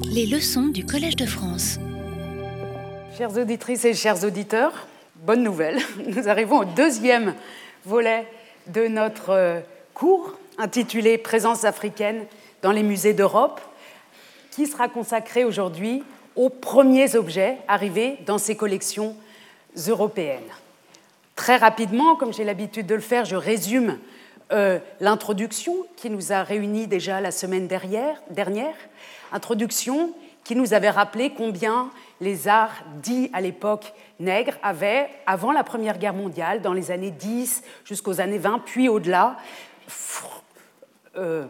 Les 0.00 0.26
leçons 0.26 0.68
du 0.68 0.86
Collège 0.86 1.16
de 1.16 1.26
France. 1.26 1.78
Chères 3.16 3.36
auditrices 3.36 3.84
et 3.84 3.94
chers 3.94 4.24
auditeurs, 4.24 4.86
bonne 5.16 5.42
nouvelle. 5.42 5.80
Nous 6.06 6.28
arrivons 6.28 6.60
au 6.60 6.64
deuxième 6.64 7.34
volet 7.84 8.26
de 8.68 8.86
notre 8.88 9.30
euh, 9.30 9.60
cours 9.94 10.34
intitulé 10.58 11.18
Présence 11.18 11.64
africaine 11.64 12.24
dans 12.62 12.72
les 12.72 12.82
musées 12.82 13.12
d'Europe, 13.12 13.60
qui 14.50 14.66
sera 14.66 14.88
consacré 14.88 15.44
aujourd'hui 15.44 16.02
aux 16.36 16.50
premiers 16.50 17.16
objets 17.16 17.58
arrivés 17.68 18.18
dans 18.26 18.38
ces 18.38 18.56
collections 18.56 19.16
européennes. 19.88 20.40
Très 21.36 21.56
rapidement, 21.56 22.16
comme 22.16 22.32
j'ai 22.32 22.44
l'habitude 22.44 22.86
de 22.86 22.94
le 22.94 23.00
faire, 23.00 23.24
je 23.24 23.36
résume 23.36 23.98
euh, 24.52 24.78
l'introduction 25.00 25.74
qui 25.96 26.10
nous 26.10 26.32
a 26.32 26.42
réunis 26.42 26.86
déjà 26.86 27.20
la 27.20 27.30
semaine 27.30 27.68
dernière, 27.68 28.20
dernière, 28.30 28.74
introduction 29.32 30.12
qui 30.44 30.56
nous 30.56 30.74
avait 30.74 30.90
rappelé 30.90 31.30
combien 31.30 31.90
les 32.20 32.48
arts 32.48 32.84
dits 33.02 33.30
à 33.32 33.40
l'époque 33.40 33.92
nègres 34.20 34.54
avaient, 34.62 35.08
avant 35.26 35.52
la 35.52 35.64
Première 35.64 35.98
Guerre 35.98 36.14
mondiale, 36.14 36.60
dans 36.60 36.72
les 36.72 36.90
années 36.90 37.10
10 37.10 37.62
jusqu'aux 37.84 38.20
années 38.20 38.38
20, 38.38 38.60
puis 38.64 38.88
au-delà, 38.88 39.36
euh, 41.16 41.46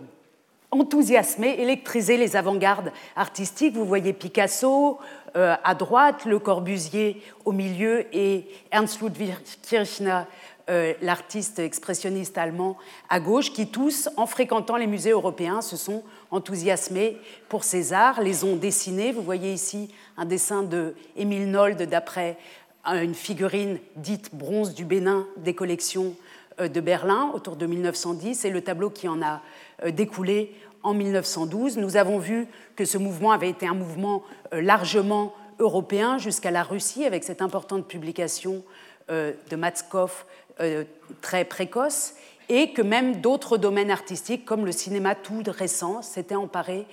enthousiasmé, 0.71 1.61
électrisé 1.61 2.17
les 2.17 2.37
avant-gardes 2.37 2.93
artistiques. 3.15 3.75
Vous 3.75 3.85
voyez 3.85 4.13
Picasso 4.13 4.99
euh, 5.37 5.55
à 5.63 5.75
droite, 5.75 6.25
Le 6.25 6.39
Corbusier 6.39 7.23
au 7.45 7.53
milieu 7.53 8.07
et 8.15 8.47
Ernst 8.71 9.01
Ludwig 9.01 9.35
Kirchner 9.63 10.23
euh, 10.73 10.95
l'artiste 11.03 11.59
expressionniste 11.59 12.39
allemand 12.39 12.79
à 13.11 13.21
gauche, 13.21 13.53
qui 13.53 13.67
tous, 13.67 14.09
en 14.17 14.25
fréquentant 14.25 14.77
les 14.77 14.87
musées 14.87 15.11
européens, 15.11 15.61
se 15.61 15.77
sont 15.77 16.03
enthousiasmés 16.31 17.19
pour 17.51 17.63
ces 17.63 17.93
arts, 17.93 18.23
les 18.23 18.43
ont 18.43 18.57
dessinés. 18.57 19.13
Vous 19.13 19.21
voyez 19.21 19.53
ici 19.53 19.91
un 20.17 20.25
dessin 20.25 20.63
de 20.63 20.95
Émile 21.15 21.51
Nold 21.51 21.83
d'après 21.83 22.39
une 22.87 23.15
figurine 23.15 23.81
dite 23.97 24.35
bronze 24.35 24.73
du 24.73 24.87
Bénin 24.87 25.27
des 25.37 25.55
collections 25.55 26.15
euh, 26.59 26.69
de 26.69 26.81
Berlin 26.81 27.31
autour 27.35 27.57
de 27.57 27.67
1910 27.67 28.47
et 28.47 28.51
le 28.51 28.63
tableau 28.63 28.89
qui 28.89 29.09
en 29.09 29.21
a 29.21 29.43
euh, 29.85 29.91
découlé 29.91 30.55
en 30.83 30.95
1912. 30.95 31.77
Nous 31.77 31.99
avons 31.99 32.19
vu 32.19 32.47
que 32.77 32.87
ce 32.87 32.97
mouvement 32.97 33.33
avait 33.33 33.51
été 33.51 33.67
un 33.67 33.75
mouvement 33.75 34.23
largement 34.53 35.35
européen 35.59 36.17
jusqu'à 36.17 36.51
la 36.51 36.63
Russie 36.63 37.05
avec 37.05 37.25
cette 37.25 37.43
importante 37.43 37.87
publication 37.87 38.65
de 39.09 39.57
Matskov 39.57 40.25
euh, 40.61 40.85
très 41.21 41.45
précoce 41.45 42.15
et 42.49 42.73
que 42.73 42.83
même 42.83 43.21
d'autres 43.21 43.57
domaines 43.57 43.91
artistiques, 43.91 44.45
comme 44.45 44.67
le 44.67 44.73
cinéma 44.73 45.15
tout 45.15 45.43
récent, 45.47 46.03
s'étaient 46.03 46.35
emparés 46.35 46.87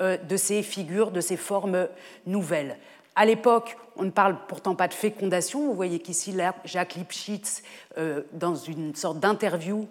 euh, 0.00 0.16
de 0.16 0.36
ces 0.36 0.62
figures, 0.62 1.10
de 1.10 1.20
ces 1.20 1.36
formes 1.36 1.88
nouvelles. 2.26 2.76
À 3.14 3.24
l'époque, 3.24 3.76
on 3.96 4.02
ne 4.02 4.10
parle 4.10 4.36
pourtant 4.48 4.74
pas 4.74 4.88
de 4.88 4.94
fécondation. 4.94 5.66
Vous 5.66 5.74
voyez 5.74 6.00
qu'ici, 6.00 6.36
Jacques 6.64 6.94
Lipschitz, 6.96 7.62
euh, 7.96 8.22
dans 8.32 8.54
une 8.54 8.94
sorte 8.94 9.20
d'interview 9.20 9.88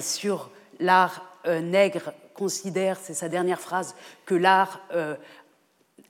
sur 0.00 0.50
l'art 0.80 1.24
nègre, 1.46 2.12
considère, 2.34 2.98
c'est 3.00 3.14
sa 3.14 3.28
dernière 3.28 3.60
phrase, 3.60 3.94
que 4.24 4.34
l'art 4.34 4.80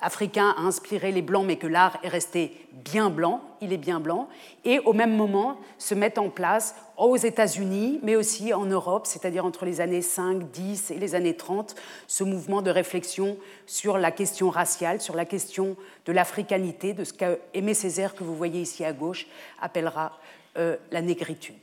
africain 0.00 0.54
a 0.56 0.62
inspiré 0.62 1.12
les 1.12 1.22
Blancs, 1.22 1.44
mais 1.46 1.56
que 1.56 1.66
l'art 1.66 1.98
est 2.02 2.08
resté 2.08 2.52
bien 2.72 3.10
blanc, 3.10 3.40
il 3.60 3.72
est 3.72 3.78
bien 3.78 4.00
blanc, 4.00 4.28
et 4.64 4.78
au 4.80 4.92
même 4.92 5.16
moment 5.16 5.58
se 5.78 5.94
met 5.94 6.18
en 6.18 6.28
place 6.28 6.74
aux 6.96 7.16
États-Unis, 7.16 8.00
mais 8.02 8.16
aussi 8.16 8.52
en 8.52 8.66
Europe, 8.66 9.06
c'est-à-dire 9.06 9.44
entre 9.44 9.64
les 9.64 9.80
années 9.80 10.02
5, 10.02 10.50
10 10.50 10.90
et 10.90 10.98
les 10.98 11.14
années 11.14 11.36
30, 11.36 11.74
ce 12.06 12.24
mouvement 12.24 12.62
de 12.62 12.70
réflexion 12.70 13.36
sur 13.66 13.98
la 13.98 14.10
question 14.10 14.50
raciale, 14.50 15.00
sur 15.00 15.16
la 15.16 15.24
question 15.24 15.76
de 16.04 16.12
l'africanité, 16.12 16.92
de 16.92 17.04
ce 17.04 17.12
qu'Aimé 17.12 17.74
Césaire, 17.74 18.14
que 18.14 18.24
vous 18.24 18.36
voyez 18.36 18.60
ici 18.60 18.84
à 18.84 18.92
gauche, 18.92 19.26
appellera 19.60 20.18
euh, 20.56 20.76
la 20.90 21.02
négritude. 21.02 21.54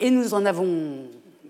Et 0.00 0.10
nous 0.10 0.34
en 0.34 0.44
avons 0.44 1.08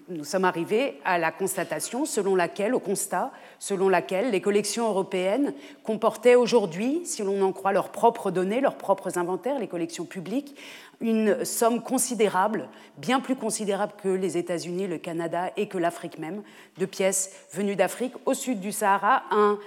nous 0.08 0.24
sommes 0.24 0.44
arrivés 0.44 1.00
à 1.04 1.18
la 1.18 1.32
constatation 1.32 2.04
selon 2.04 2.34
laquelle, 2.34 2.74
au 2.74 2.78
constat, 2.78 3.32
selon 3.58 3.88
laquelle 3.88 4.30
les 4.30 4.40
collections 4.40 4.86
européennes 4.86 5.54
comportaient 5.82 6.34
aujourd'hui, 6.34 7.02
si 7.04 7.22
l'on 7.22 7.40
en 7.42 7.52
croit 7.52 7.72
leurs 7.72 7.90
propres 7.90 8.30
données, 8.30 8.60
leurs 8.60 8.76
propres 8.76 9.18
inventaires, 9.18 9.58
les 9.58 9.68
collections 9.68 10.04
publiques, 10.04 10.56
une 11.00 11.44
somme 11.44 11.82
considérable, 11.82 12.68
bien 12.98 13.20
plus 13.20 13.36
considérable 13.36 13.92
que 14.02 14.08
les 14.08 14.36
États-Unis, 14.36 14.86
le 14.86 14.98
Canada 14.98 15.50
et 15.56 15.68
que 15.68 15.78
l'Afrique 15.78 16.18
même, 16.18 16.42
de 16.78 16.86
pièces 16.86 17.46
venues 17.52 17.76
d'Afrique 17.76 18.14
au 18.26 18.34
sud 18.34 18.60
du 18.60 18.72
Sahara. 18.72 19.22
Un, 19.30 19.58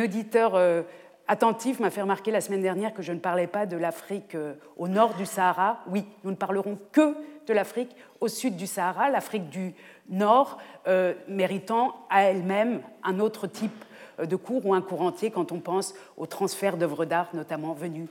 auditeur 0.00 0.54
euh, 0.54 0.82
attentif 1.28 1.78
m'a 1.78 1.90
fait 1.90 2.00
remarquer 2.00 2.30
la 2.30 2.40
semaine 2.40 2.62
dernière 2.62 2.94
que 2.94 3.02
je 3.02 3.12
ne 3.12 3.18
parlais 3.18 3.46
pas 3.46 3.66
de 3.66 3.76
l'Afrique 3.76 4.34
euh, 4.34 4.54
au 4.76 4.88
nord 4.88 5.14
du 5.14 5.26
Sahara. 5.26 5.80
Oui, 5.86 6.04
nous 6.24 6.30
ne 6.30 6.36
parlerons 6.36 6.78
que 6.90 7.14
de 7.46 7.52
l'Afrique 7.52 7.94
au 8.20 8.28
sud 8.28 8.56
du 8.56 8.66
Sahara, 8.66 9.10
l'Afrique 9.10 9.48
du 9.50 9.74
Nord 10.08 10.58
euh, 10.86 11.14
méritant 11.28 11.94
à 12.10 12.22
elle-même 12.22 12.80
un 13.04 13.20
autre 13.20 13.46
type 13.46 13.84
euh, 14.18 14.26
de 14.26 14.36
cours 14.36 14.66
ou 14.66 14.74
un 14.74 14.80
cours 14.80 15.02
entier 15.02 15.30
quand 15.30 15.52
on 15.52 15.60
pense 15.60 15.94
au 16.16 16.26
transfert 16.26 16.78
d'œuvres 16.78 17.04
d'art, 17.04 17.28
notamment 17.34 17.74
venues 17.74 18.08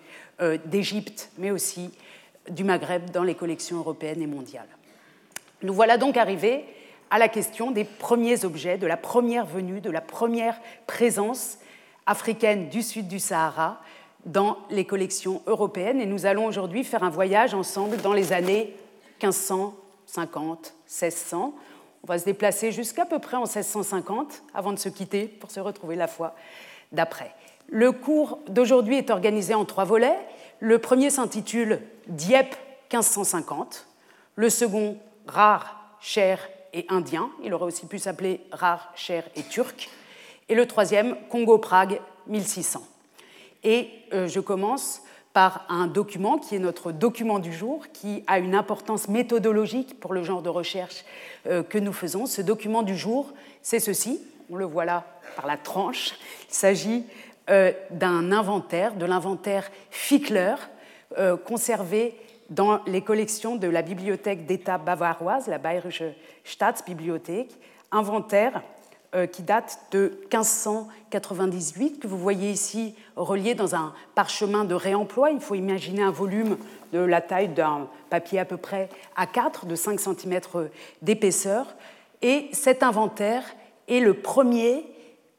d'Égypte, 0.65 1.31
mais 1.39 1.49
aussi 1.49 1.91
du 2.49 2.63
Maghreb 2.63 3.09
dans 3.09 3.23
les 3.23 3.33
collections 3.33 3.77
européennes 3.77 4.21
et 4.21 4.27
mondiales. 4.27 4.67
Nous 5.63 5.73
voilà 5.73 5.97
donc 5.97 6.15
arrivés 6.15 6.63
à 7.09 7.17
la 7.17 7.27
question 7.27 7.71
des 7.71 7.83
premiers 7.83 8.45
objets, 8.45 8.77
de 8.77 8.85
la 8.85 8.97
première 8.97 9.47
venue, 9.47 9.81
de 9.81 9.89
la 9.89 10.01
première 10.01 10.59
présence 10.85 11.57
africaine 12.07 12.69
du 12.69 12.81
sud 12.81 13.07
du 13.07 13.19
Sahara 13.19 13.79
dans 14.25 14.57
les 14.69 14.85
collections 14.85 15.41
européennes. 15.45 16.01
Et 16.01 16.05
nous 16.05 16.25
allons 16.25 16.45
aujourd'hui 16.45 16.83
faire 16.83 17.03
un 17.03 17.09
voyage 17.09 17.53
ensemble 17.53 17.97
dans 17.97 18.13
les 18.13 18.33
années 18.33 18.73
1550, 19.21 20.73
1600. 20.85 21.53
On 22.03 22.07
va 22.07 22.17
se 22.17 22.25
déplacer 22.25 22.71
jusqu'à 22.71 23.05
peu 23.05 23.19
près 23.19 23.37
en 23.37 23.41
1650 23.41 24.43
avant 24.53 24.73
de 24.73 24.79
se 24.79 24.89
quitter 24.89 25.27
pour 25.27 25.51
se 25.51 25.59
retrouver 25.59 25.95
la 25.95 26.07
fois 26.07 26.33
d'après. 26.91 27.33
Le 27.69 27.91
cours 27.91 28.39
d'aujourd'hui 28.47 28.95
est 28.95 29.09
organisé 29.09 29.53
en 29.53 29.65
trois 29.65 29.83
volets. 29.83 30.17
Le 30.59 30.79
premier 30.79 31.09
s'intitule 31.09 31.81
Dieppe 32.07 32.55
1550, 32.91 33.85
le 34.35 34.49
second 34.49 34.97
Rare, 35.27 35.97
cher 35.99 36.39
et 36.73 36.85
indien, 36.89 37.29
il 37.43 37.53
aurait 37.53 37.65
aussi 37.65 37.85
pu 37.85 37.99
s'appeler 37.99 38.39
Rare, 38.51 38.91
cher 38.95 39.23
et 39.35 39.43
turc, 39.43 39.89
et 40.49 40.55
le 40.55 40.65
troisième 40.65 41.15
Congo-Prague 41.29 41.99
1600. 42.27 42.81
Et 43.63 43.89
euh, 44.13 44.27
je 44.27 44.39
commence 44.39 45.01
par 45.33 45.65
un 45.69 45.87
document 45.87 46.37
qui 46.37 46.55
est 46.55 46.59
notre 46.59 46.91
document 46.91 47.39
du 47.39 47.53
jour, 47.53 47.85
qui 47.93 48.23
a 48.27 48.39
une 48.39 48.55
importance 48.55 49.07
méthodologique 49.07 49.99
pour 49.99 50.13
le 50.13 50.23
genre 50.23 50.41
de 50.41 50.49
recherche 50.49 51.03
euh, 51.47 51.63
que 51.63 51.77
nous 51.77 51.93
faisons. 51.93 52.25
Ce 52.25 52.41
document 52.41 52.81
du 52.81 52.97
jour, 52.97 53.33
c'est 53.61 53.79
ceci, 53.79 54.19
on 54.49 54.55
le 54.55 54.65
voit 54.65 54.85
là 54.85 55.05
par 55.35 55.45
la 55.45 55.57
tranche. 55.57 56.13
Il 56.49 56.55
s'agit 56.55 57.03
euh, 57.49 57.71
d'un 57.91 58.31
inventaire, 58.31 58.95
de 58.95 59.05
l'inventaire 59.05 59.69
Fickler, 59.91 60.55
conservé 61.45 62.15
dans 62.49 62.81
les 62.85 63.01
collections 63.01 63.55
de 63.55 63.67
la 63.67 63.81
bibliothèque 63.81 64.45
d'État 64.45 64.77
bavaroise, 64.77 65.47
la 65.47 65.57
Bayerische 65.57 66.03
Staatsbibliothek, 66.43 67.49
inventaire 67.91 68.61
qui 69.31 69.41
date 69.41 69.79
de 69.91 70.19
1598, 70.31 71.99
que 71.99 72.07
vous 72.07 72.17
voyez 72.17 72.51
ici 72.51 72.93
relié 73.15 73.55
dans 73.55 73.73
un 73.73 73.93
parchemin 74.15 74.65
de 74.65 74.75
réemploi. 74.75 75.31
Il 75.31 75.39
faut 75.39 75.55
imaginer 75.55 76.03
un 76.03 76.11
volume 76.11 76.57
de 76.93 76.99
la 76.99 77.21
taille 77.21 77.49
d'un 77.49 77.87
papier 78.09 78.39
à 78.39 78.45
peu 78.45 78.57
près 78.57 78.89
A4, 79.17 79.65
de 79.65 79.75
5 79.75 79.99
cm 79.99 80.39
d'épaisseur. 81.01 81.75
Et 82.21 82.49
cet 82.51 82.83
inventaire 82.83 83.43
est 83.87 83.99
le 83.99 84.15
premier 84.15 84.85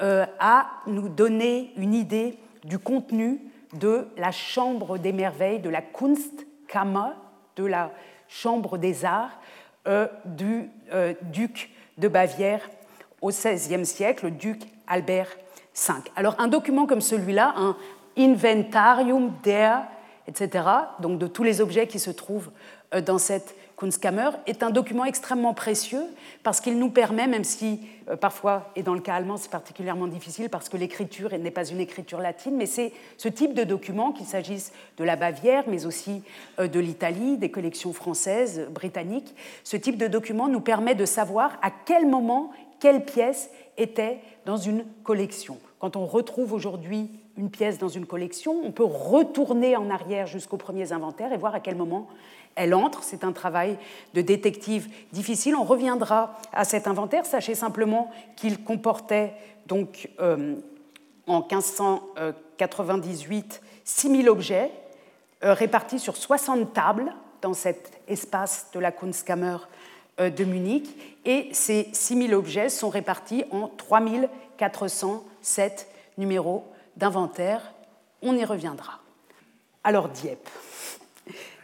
euh, 0.01 0.27
à 0.39 0.67
nous 0.87 1.09
donner 1.09 1.73
une 1.77 1.95
idée 1.95 2.39
du 2.65 2.79
contenu 2.79 3.41
de 3.75 4.07
la 4.17 4.31
Chambre 4.31 4.99
des 4.99 5.13
merveilles, 5.13 5.61
de 5.61 5.71
la 5.71 5.83
Kunstkammer, 5.83 7.15
de 7.57 7.65
la 7.65 7.93
Chambre 8.29 8.79
des 8.79 9.05
arts 9.05 9.41
euh, 9.87 10.07
du 10.25 10.71
duc 11.23 11.71
de 11.99 12.09
Bavière 12.09 12.61
au 13.21 13.29
XVIe 13.31 13.87
siècle, 13.87 14.27
le 14.27 14.31
duc 14.31 14.61
Albert 14.87 15.37
V. 15.75 15.95
Alors 16.17 16.35
un 16.39 16.49
document 16.49 16.87
comme 16.87 17.01
celui-là, 17.01 17.55
un 17.57 17.77
Inventarium 18.17 19.33
der, 19.45 19.85
etc., 20.27 20.65
donc 21.01 21.19
de 21.19 21.27
tous 21.27 21.45
les 21.45 21.61
objets 21.61 21.87
qui 21.87 21.99
se 21.99 22.11
trouvent 22.11 22.51
euh, 22.95 23.01
dans 23.01 23.19
cette 23.19 23.55
Kunstkammer, 23.77 24.31
est 24.49 24.65
un 24.65 24.71
document 24.71 25.05
extrêmement 25.05 25.55
précieux 25.55 26.03
parce 26.43 26.61
qu'il 26.61 26.81
nous 26.81 26.91
permet, 26.91 27.29
même 27.29 27.45
si 27.45 27.81
euh, 28.09 28.17
parfois, 28.17 28.73
et 28.75 28.83
dans 28.83 28.95
le 28.95 29.01
cas 29.01 29.15
allemand 29.15 29.37
c'est 29.37 29.53
particulièrement 29.53 30.09
difficile 30.09 30.51
parce 30.51 30.69
que 30.69 30.77
l'écriture 30.77 31.31
n'est 31.39 31.53
pas 31.53 31.65
une 31.65 31.79
écriture 31.79 32.19
latine, 32.19 32.57
mais 32.57 32.67
c'est 32.67 32.93
ce 33.17 33.29
type 33.29 33.55
de 33.55 33.63
document, 33.63 34.11
qu'il 34.11 34.27
s'agisse 34.27 34.73
de 34.97 35.05
la 35.05 35.15
Bavière, 35.15 35.63
mais 35.69 35.87
aussi 35.87 36.23
euh, 36.59 36.67
de 36.67 36.81
l'Italie, 36.81 37.39
des 37.39 37.53
collections 37.53 37.93
françaises, 37.93 38.67
britanniques, 38.71 39.33
ce 39.63 39.77
type 39.77 39.97
de 39.97 40.09
document 40.09 40.49
nous 40.49 40.61
permet 40.61 40.97
de 40.97 41.05
savoir 41.05 41.57
à 41.63 41.71
quel 41.71 42.05
moment 42.05 42.51
quelle 42.81 43.05
pièce 43.05 43.51
était 43.77 44.21
dans 44.45 44.57
une 44.57 44.85
collection. 45.05 45.59
quand 45.79 45.95
on 45.97 46.07
retrouve 46.07 46.53
aujourd'hui 46.53 47.11
une 47.37 47.51
pièce 47.51 47.79
dans 47.79 47.89
une 47.89 48.07
collection, 48.07 48.61
on 48.65 48.73
peut 48.73 48.85
retourner 48.85 49.77
en 49.77 49.91
arrière 49.91 50.27
jusqu'aux 50.27 50.57
premiers 50.57 50.93
inventaires 50.93 51.33
et 51.33 51.37
voir 51.37 51.55
à 51.55 51.61
quel 51.61 51.77
moment 51.77 52.09
elle 52.57 52.75
entre. 52.75 53.05
C'est 53.05 53.23
un 53.23 53.33
travail 53.33 53.79
de 54.15 54.23
détective 54.23 54.89
difficile. 55.13 55.55
On 55.55 55.63
reviendra 55.63 56.37
à 56.53 56.65
cet 56.65 56.89
inventaire. 56.89 57.25
Sachez 57.25 57.55
simplement 57.55 58.11
qu'il 58.35 58.65
comportait 58.65 59.35
donc 59.67 60.11
euh, 60.19 60.57
en 61.29 61.41
1598 61.41 63.63
6000 63.85 64.29
objets 64.29 64.73
euh, 65.45 65.55
répartis 65.55 66.01
sur 66.01 66.17
60 66.17 66.75
tables 66.75 67.15
dans 67.41 67.55
cet 67.55 67.93
espace 68.09 68.67
de 68.75 68.81
la 68.81 68.91
Kunstkammer 68.91 69.59
de 70.19 70.45
Munich. 70.45 70.89
Et 71.25 71.49
ces 71.53 71.89
6000 71.93 72.35
objets 72.35 72.69
sont 72.69 72.89
répartis 72.89 73.45
en 73.51 73.69
3407 73.69 75.89
numéros 76.17 76.65
d'inventaire. 76.97 77.73
On 78.23 78.37
y 78.37 78.45
reviendra. 78.45 79.01
Alors 79.85 80.09
Dieppe. 80.09 80.49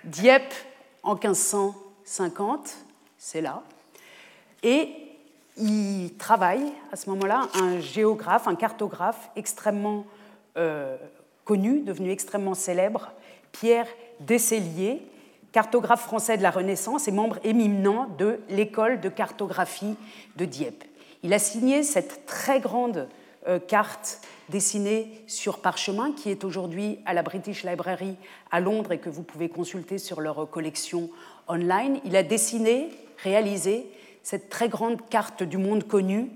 Dieppe 0.04 0.54
en 1.02 1.14
1550, 1.14 2.76
c'est 3.18 3.40
là. 3.40 3.62
Et 4.62 4.92
il 5.56 6.14
travaille 6.18 6.72
à 6.92 6.96
ce 6.96 7.08
moment-là 7.10 7.48
un 7.54 7.80
géographe, 7.80 8.48
un 8.48 8.54
cartographe 8.54 9.30
extrêmement 9.36 10.04
euh, 10.56 10.96
connu, 11.44 11.80
devenu 11.80 12.10
extrêmement 12.10 12.54
célèbre, 12.54 13.12
Pierre 13.52 13.86
Descellier, 14.20 15.06
cartographe 15.54 16.02
français 16.02 16.36
de 16.36 16.42
la 16.42 16.50
Renaissance 16.50 17.06
et 17.06 17.12
membre 17.12 17.38
éminent 17.44 18.08
de 18.18 18.40
l'école 18.48 19.00
de 19.00 19.08
cartographie 19.08 19.94
de 20.34 20.46
Dieppe. 20.46 20.82
Il 21.22 21.32
a 21.32 21.38
signé 21.38 21.84
cette 21.84 22.26
très 22.26 22.58
grande 22.58 23.08
euh, 23.46 23.60
carte 23.60 24.20
dessinée 24.48 25.22
sur 25.28 25.60
parchemin 25.60 26.10
qui 26.10 26.28
est 26.28 26.42
aujourd'hui 26.42 26.98
à 27.06 27.14
la 27.14 27.22
British 27.22 27.62
Library 27.62 28.16
à 28.50 28.58
Londres 28.58 28.90
et 28.90 28.98
que 28.98 29.08
vous 29.08 29.22
pouvez 29.22 29.48
consulter 29.48 29.98
sur 29.98 30.20
leur 30.20 30.50
collection 30.50 31.08
online. 31.46 32.00
Il 32.04 32.16
a 32.16 32.24
dessiné, 32.24 32.90
réalisé 33.22 33.86
cette 34.24 34.48
très 34.48 34.68
grande 34.68 35.08
carte 35.08 35.44
du 35.44 35.56
monde 35.56 35.84
connu 35.84 36.30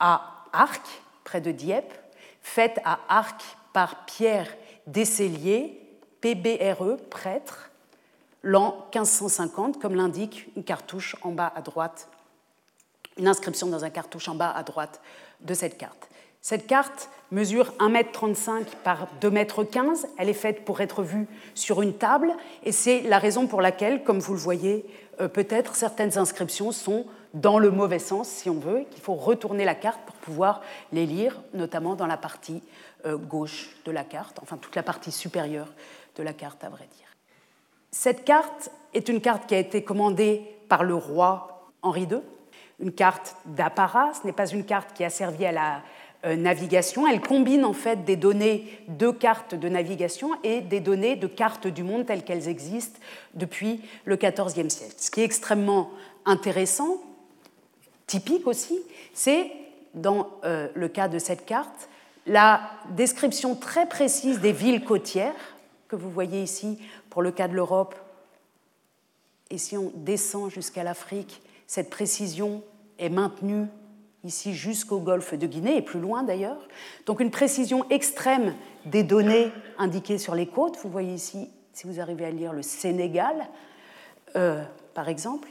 à 0.00 0.46
Arc, 0.54 0.82
près 1.24 1.42
de 1.42 1.50
Dieppe, 1.50 1.92
faite 2.40 2.80
à 2.86 3.00
Arc 3.10 3.42
par 3.74 4.06
Pierre 4.06 4.48
Descellier, 4.86 5.78
PBRE, 6.22 6.96
prêtre, 7.10 7.70
l'an 8.46 8.86
1550, 8.94 9.80
comme 9.80 9.96
l'indique 9.96 10.48
une 10.56 10.62
cartouche 10.62 11.16
en 11.22 11.32
bas 11.32 11.52
à 11.56 11.62
droite, 11.62 12.08
une 13.18 13.26
inscription 13.26 13.66
dans 13.66 13.84
un 13.84 13.90
cartouche 13.90 14.28
en 14.28 14.36
bas 14.36 14.50
à 14.50 14.62
droite 14.62 15.00
de 15.40 15.52
cette 15.52 15.76
carte. 15.76 16.08
Cette 16.42 16.68
carte 16.68 17.10
mesure 17.32 17.74
1,35 17.80 18.58
m 18.58 18.64
par 18.84 19.08
2,15 19.20 19.78
m. 19.78 19.94
Elle 20.16 20.28
est 20.28 20.32
faite 20.32 20.64
pour 20.64 20.80
être 20.80 21.02
vue 21.02 21.26
sur 21.56 21.82
une 21.82 21.94
table 21.94 22.32
et 22.62 22.70
c'est 22.70 23.00
la 23.00 23.18
raison 23.18 23.48
pour 23.48 23.60
laquelle, 23.60 24.04
comme 24.04 24.20
vous 24.20 24.34
le 24.34 24.38
voyez, 24.38 24.86
euh, 25.20 25.26
peut-être 25.26 25.74
certaines 25.74 26.16
inscriptions 26.16 26.70
sont 26.70 27.04
dans 27.34 27.58
le 27.58 27.72
mauvais 27.72 27.98
sens, 27.98 28.28
si 28.28 28.48
on 28.48 28.60
veut, 28.60 28.84
qu'il 28.92 29.02
faut 29.02 29.14
retourner 29.14 29.64
la 29.64 29.74
carte 29.74 30.00
pour 30.06 30.14
pouvoir 30.16 30.62
les 30.92 31.04
lire, 31.04 31.42
notamment 31.52 31.96
dans 31.96 32.06
la 32.06 32.16
partie 32.16 32.62
euh, 33.06 33.16
gauche 33.16 33.70
de 33.84 33.90
la 33.90 34.04
carte, 34.04 34.38
enfin 34.40 34.56
toute 34.56 34.76
la 34.76 34.84
partie 34.84 35.10
supérieure 35.10 35.72
de 36.14 36.22
la 36.22 36.32
carte, 36.32 36.62
à 36.62 36.68
vrai 36.68 36.86
dire. 36.96 37.05
Cette 37.98 38.26
carte 38.26 38.68
est 38.92 39.08
une 39.08 39.22
carte 39.22 39.46
qui 39.46 39.54
a 39.54 39.58
été 39.58 39.82
commandée 39.82 40.42
par 40.68 40.84
le 40.84 40.94
roi 40.94 41.72
Henri 41.80 42.02
II, 42.02 42.18
une 42.78 42.92
carte 42.92 43.36
d'apparat, 43.46 44.12
ce 44.12 44.26
n'est 44.26 44.34
pas 44.34 44.46
une 44.48 44.66
carte 44.66 44.92
qui 44.92 45.02
a 45.02 45.08
servi 45.08 45.46
à 45.46 45.52
la 45.52 45.82
euh, 46.26 46.36
navigation. 46.36 47.06
Elle 47.06 47.22
combine 47.22 47.64
en 47.64 47.72
fait 47.72 48.04
des 48.04 48.16
données 48.16 48.66
de 48.88 49.10
cartes 49.10 49.54
de 49.54 49.66
navigation 49.70 50.32
et 50.44 50.60
des 50.60 50.80
données 50.80 51.16
de 51.16 51.26
cartes 51.26 51.68
du 51.68 51.82
monde 51.84 52.04
telles 52.04 52.22
qu'elles 52.22 52.48
existent 52.48 53.00
depuis 53.32 53.80
le 54.04 54.16
XIVe 54.16 54.68
siècle. 54.68 54.94
Ce 54.98 55.10
qui 55.10 55.22
est 55.22 55.24
extrêmement 55.24 55.90
intéressant, 56.26 56.98
typique 58.06 58.46
aussi, 58.46 58.78
c'est 59.14 59.50
dans 59.94 60.28
euh, 60.44 60.68
le 60.74 60.88
cas 60.88 61.08
de 61.08 61.18
cette 61.18 61.46
carte, 61.46 61.88
la 62.26 62.60
description 62.90 63.54
très 63.54 63.86
précise 63.86 64.40
des 64.40 64.52
villes 64.52 64.84
côtières 64.84 65.55
que 65.88 65.96
vous 65.96 66.10
voyez 66.10 66.42
ici 66.42 66.78
pour 67.10 67.22
le 67.22 67.30
cas 67.30 67.48
de 67.48 67.54
l'Europe. 67.54 67.94
Et 69.50 69.58
si 69.58 69.76
on 69.76 69.92
descend 69.94 70.50
jusqu'à 70.50 70.82
l'Afrique, 70.82 71.42
cette 71.66 71.90
précision 71.90 72.62
est 72.98 73.08
maintenue 73.08 73.66
ici 74.24 74.54
jusqu'au 74.54 74.98
golfe 74.98 75.34
de 75.34 75.46
Guinée 75.46 75.76
et 75.76 75.82
plus 75.82 76.00
loin 76.00 76.22
d'ailleurs. 76.22 76.68
Donc 77.06 77.20
une 77.20 77.30
précision 77.30 77.88
extrême 77.90 78.54
des 78.84 79.02
données 79.02 79.52
indiquées 79.78 80.18
sur 80.18 80.34
les 80.34 80.46
côtes. 80.46 80.76
Vous 80.82 80.90
voyez 80.90 81.14
ici, 81.14 81.48
si 81.72 81.86
vous 81.86 82.00
arrivez 82.00 82.24
à 82.24 82.30
lire, 82.30 82.52
le 82.52 82.62
Sénégal, 82.62 83.48
euh, 84.34 84.64
par 84.94 85.08
exemple. 85.08 85.48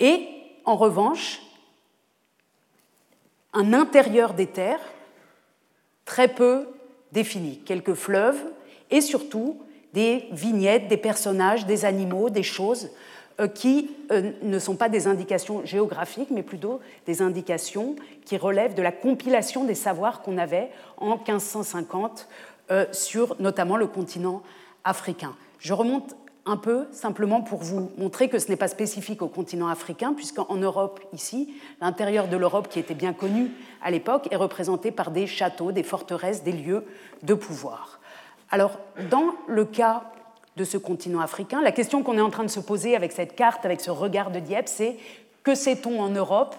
Et 0.00 0.28
en 0.64 0.76
revanche, 0.76 1.40
un 3.52 3.72
intérieur 3.72 4.34
des 4.34 4.46
terres 4.46 4.80
très 6.04 6.28
peu 6.28 6.66
défini, 7.12 7.58
quelques 7.60 7.94
fleuves 7.94 8.42
et 8.92 9.00
surtout 9.00 9.58
des 9.92 10.26
vignettes, 10.30 10.88
des 10.88 10.96
personnages, 10.96 11.66
des 11.66 11.84
animaux, 11.84 12.30
des 12.30 12.42
choses 12.42 12.90
euh, 13.40 13.48
qui 13.48 13.90
euh, 14.10 14.32
ne 14.42 14.58
sont 14.58 14.76
pas 14.76 14.88
des 14.88 15.06
indications 15.06 15.64
géographiques, 15.64 16.30
mais 16.30 16.42
plutôt 16.42 16.80
des 17.06 17.22
indications 17.22 17.96
qui 18.24 18.36
relèvent 18.36 18.74
de 18.74 18.82
la 18.82 18.92
compilation 18.92 19.64
des 19.64 19.74
savoirs 19.74 20.22
qu'on 20.22 20.38
avait 20.38 20.70
en 20.98 21.16
1550 21.16 22.28
euh, 22.70 22.86
sur 22.92 23.36
notamment 23.40 23.76
le 23.76 23.86
continent 23.86 24.42
africain. 24.84 25.34
Je 25.58 25.72
remonte 25.72 26.14
un 26.44 26.56
peu 26.56 26.86
simplement 26.92 27.40
pour 27.40 27.60
vous 27.60 27.90
montrer 27.96 28.28
que 28.28 28.38
ce 28.38 28.48
n'est 28.48 28.56
pas 28.56 28.68
spécifique 28.68 29.22
au 29.22 29.28
continent 29.28 29.68
africain, 29.68 30.12
puisqu'en 30.12 30.56
Europe, 30.56 31.00
ici, 31.12 31.54
l'intérieur 31.80 32.28
de 32.28 32.36
l'Europe, 32.36 32.68
qui 32.68 32.80
était 32.80 32.94
bien 32.94 33.12
connu 33.12 33.50
à 33.82 33.90
l'époque, 33.90 34.28
est 34.30 34.36
représenté 34.36 34.90
par 34.90 35.10
des 35.10 35.26
châteaux, 35.26 35.72
des 35.72 35.84
forteresses, 35.84 36.42
des 36.42 36.52
lieux 36.52 36.84
de 37.22 37.34
pouvoir. 37.34 38.00
Alors, 38.52 38.78
dans 39.10 39.34
le 39.48 39.64
cas 39.64 40.04
de 40.56 40.64
ce 40.64 40.76
continent 40.76 41.20
africain, 41.20 41.62
la 41.62 41.72
question 41.72 42.02
qu'on 42.02 42.18
est 42.18 42.22
en 42.22 42.28
train 42.28 42.44
de 42.44 42.48
se 42.48 42.60
poser 42.60 42.94
avec 42.94 43.10
cette 43.10 43.34
carte, 43.34 43.64
avec 43.64 43.80
ce 43.80 43.90
regard 43.90 44.30
de 44.30 44.40
Dieppe, 44.40 44.68
c'est 44.68 44.98
que 45.42 45.54
sait-on 45.54 46.00
en 46.02 46.10
Europe 46.10 46.54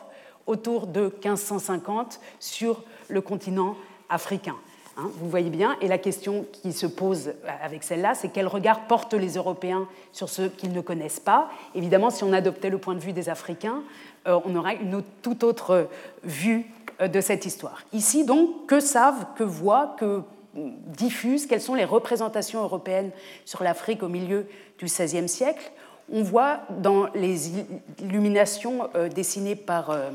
autour 0.48 0.88
de 0.88 1.04
1550 1.04 2.20
sur 2.40 2.84
le 3.10 3.22
continent 3.22 3.78
africain 4.10 4.56
hein, 4.98 5.10
vous 5.20 5.30
voyez 5.30 5.52
bien, 5.52 5.78
et 5.82 5.88
la 5.88 6.00
question 6.00 6.48
qui 6.52 6.74
se 6.74 6.88
pose 6.88 7.34
avec 7.62 7.84
celle-là, 7.84 8.16
c'est 8.16 8.30
quel 8.30 8.48
regard 8.48 8.88
portent 8.88 9.14
les 9.14 9.36
Européens 9.36 9.88
sur 10.14 10.30
ce 10.30 10.48
qu'ils 10.48 10.74
ne 10.74 10.82
connaissent 10.82 11.20
pas? 11.20 11.50
Évidemment, 11.76 12.10
si 12.10 12.24
on 12.24 12.34
adoptait 12.34 12.72
le 12.72 12.80
point 12.80 12.96
de 12.96 13.02
vue 13.02 13.14
des 13.14 13.30
Africains, 13.30 13.84
euh, 14.28 14.40
on 14.46 14.56
aurait 14.56 14.78
une 14.78 15.04
toute 15.22 15.44
autre 15.44 15.88
vue 16.24 16.66
euh, 17.02 17.08
de 17.08 17.22
cette 17.22 17.46
histoire. 17.46 17.84
Ici, 17.94 18.26
donc, 18.26 18.66
que 18.66 18.80
savent, 18.80 19.28
que 19.36 19.44
voient, 19.44 19.96
que 20.00 20.24
diffuse 20.56 21.48
quelles 21.48 21.62
sont 21.62 21.76
les 21.76 21.86
représentations 21.86 22.62
européennes 22.62 23.12
sur 23.46 23.64
l'Afrique 23.64 24.04
au 24.04 24.10
milieu 24.10 24.48
du 24.78 24.86
XVIe 24.86 25.28
siècle. 25.28 25.72
On 26.12 26.22
voit 26.22 26.62
dans 26.70 27.08
les 27.14 27.52
illuminations 28.00 28.90
euh, 28.96 29.10
dessinées 29.10 29.56
par, 29.56 29.90
euh, 29.90 30.12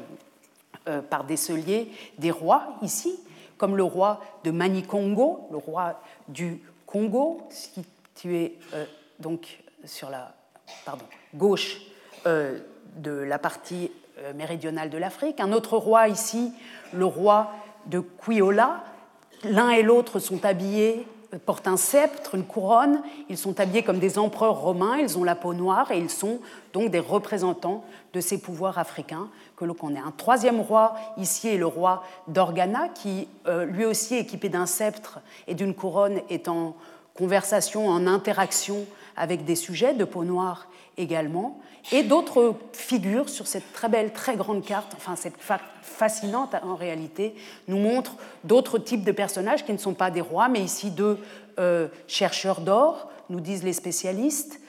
euh, 0.88 1.00
par 1.00 1.24
Desselier 1.24 1.90
des 2.18 2.30
rois 2.30 2.76
ici, 2.82 3.18
comme 3.56 3.76
le 3.76 3.82
roi 3.82 4.20
de 4.44 4.50
Manikongo, 4.50 5.48
le 5.50 5.56
roi 5.56 6.00
du 6.28 6.60
Congo, 6.86 7.46
situé 7.50 8.58
donc 9.18 9.58
sur 9.84 10.08
la 10.08 10.34
gauche 11.34 11.82
de 12.24 13.10
la 13.10 13.38
partie 13.38 13.90
méridionale 14.34 14.88
de 14.88 14.96
l'Afrique. 14.96 15.40
Un 15.40 15.52
autre 15.52 15.76
roi 15.76 16.08
ici, 16.08 16.52
le 16.94 17.04
roi 17.04 17.52
de 17.86 18.00
Quiola, 18.00 18.84
L'un 19.44 19.70
et 19.70 19.82
l'autre 19.82 20.18
sont 20.18 20.44
habillés, 20.44 21.06
euh, 21.32 21.38
portent 21.44 21.68
un 21.68 21.76
sceptre, 21.76 22.34
une 22.34 22.44
couronne, 22.44 23.02
ils 23.28 23.38
sont 23.38 23.60
habillés 23.60 23.82
comme 23.82 23.98
des 23.98 24.18
empereurs 24.18 24.60
romains, 24.60 24.96
ils 24.98 25.18
ont 25.18 25.24
la 25.24 25.34
peau 25.34 25.54
noire 25.54 25.90
et 25.92 25.98
ils 25.98 26.10
sont 26.10 26.40
donc 26.72 26.90
des 26.90 26.98
représentants 26.98 27.84
de 28.12 28.20
ces 28.20 28.40
pouvoirs 28.40 28.78
africains 28.78 29.28
que 29.56 29.64
l'on 29.64 29.74
connaît. 29.74 30.00
Un 30.00 30.10
troisième 30.10 30.60
roi 30.60 30.94
ici 31.18 31.48
est 31.48 31.56
le 31.56 31.66
roi 31.66 32.02
d'Organa, 32.26 32.88
qui 32.88 33.28
euh, 33.46 33.64
lui 33.64 33.84
aussi 33.84 34.16
équipé 34.16 34.48
d'un 34.48 34.66
sceptre 34.66 35.20
et 35.46 35.54
d'une 35.54 35.74
couronne 35.74 36.20
est 36.30 36.48
en 36.48 36.74
conversation, 37.14 37.88
en 37.88 38.06
interaction 38.06 38.86
avec 39.16 39.44
des 39.44 39.56
sujets 39.56 39.94
de 39.94 40.04
peau 40.04 40.24
noire 40.24 40.68
également, 40.98 41.60
et 41.92 42.02
d'autres 42.02 42.54
figures 42.72 43.28
sur 43.28 43.46
cette 43.46 43.72
très 43.72 43.88
belle, 43.88 44.12
très 44.12 44.36
grande 44.36 44.64
carte, 44.64 44.92
enfin 44.96 45.16
cette 45.16 45.36
fascinante 45.80 46.54
en 46.62 46.74
réalité, 46.74 47.34
nous 47.66 47.78
montre 47.78 48.16
d'autres 48.44 48.78
types 48.78 49.04
de 49.04 49.12
personnages 49.12 49.64
qui 49.64 49.72
ne 49.72 49.78
sont 49.78 49.94
pas 49.94 50.10
des 50.10 50.20
rois, 50.20 50.48
mais 50.48 50.60
ici 50.60 50.90
deux 50.90 51.18
euh, 51.58 51.88
chercheurs 52.06 52.60
d'or, 52.60 53.10
nous 53.30 53.40
disent 53.40 53.64
les 53.64 53.72
spécialistes, 53.72 54.60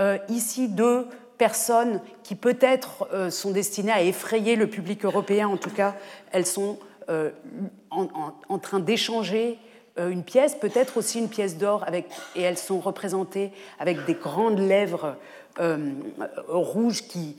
euh, 0.00 0.18
ici 0.28 0.68
deux 0.68 1.06
personnes 1.36 2.00
qui 2.24 2.34
peut-être 2.34 3.08
euh, 3.12 3.30
sont 3.30 3.52
destinées 3.52 3.92
à 3.92 4.02
effrayer 4.02 4.56
le 4.56 4.66
public 4.66 5.04
européen, 5.04 5.48
en 5.48 5.56
tout 5.56 5.70
cas 5.70 5.94
elles 6.32 6.46
sont 6.46 6.78
en, 7.90 8.58
train 8.58 8.80
d'échanger 8.80 9.58
une 9.96 10.22
pièce, 10.22 10.54
peut-être 10.54 10.98
aussi 10.98 11.18
une 11.18 11.30
pièce 11.30 11.56
d'or, 11.56 11.86
et 12.36 12.42
elles 12.42 12.58
sont 12.58 12.80
représentées 12.80 13.50
avec 13.78 14.04
des 14.04 14.12
grandes 14.12 14.58
lèvres 14.58 15.16
rouges 16.48 17.02
qui 17.02 17.36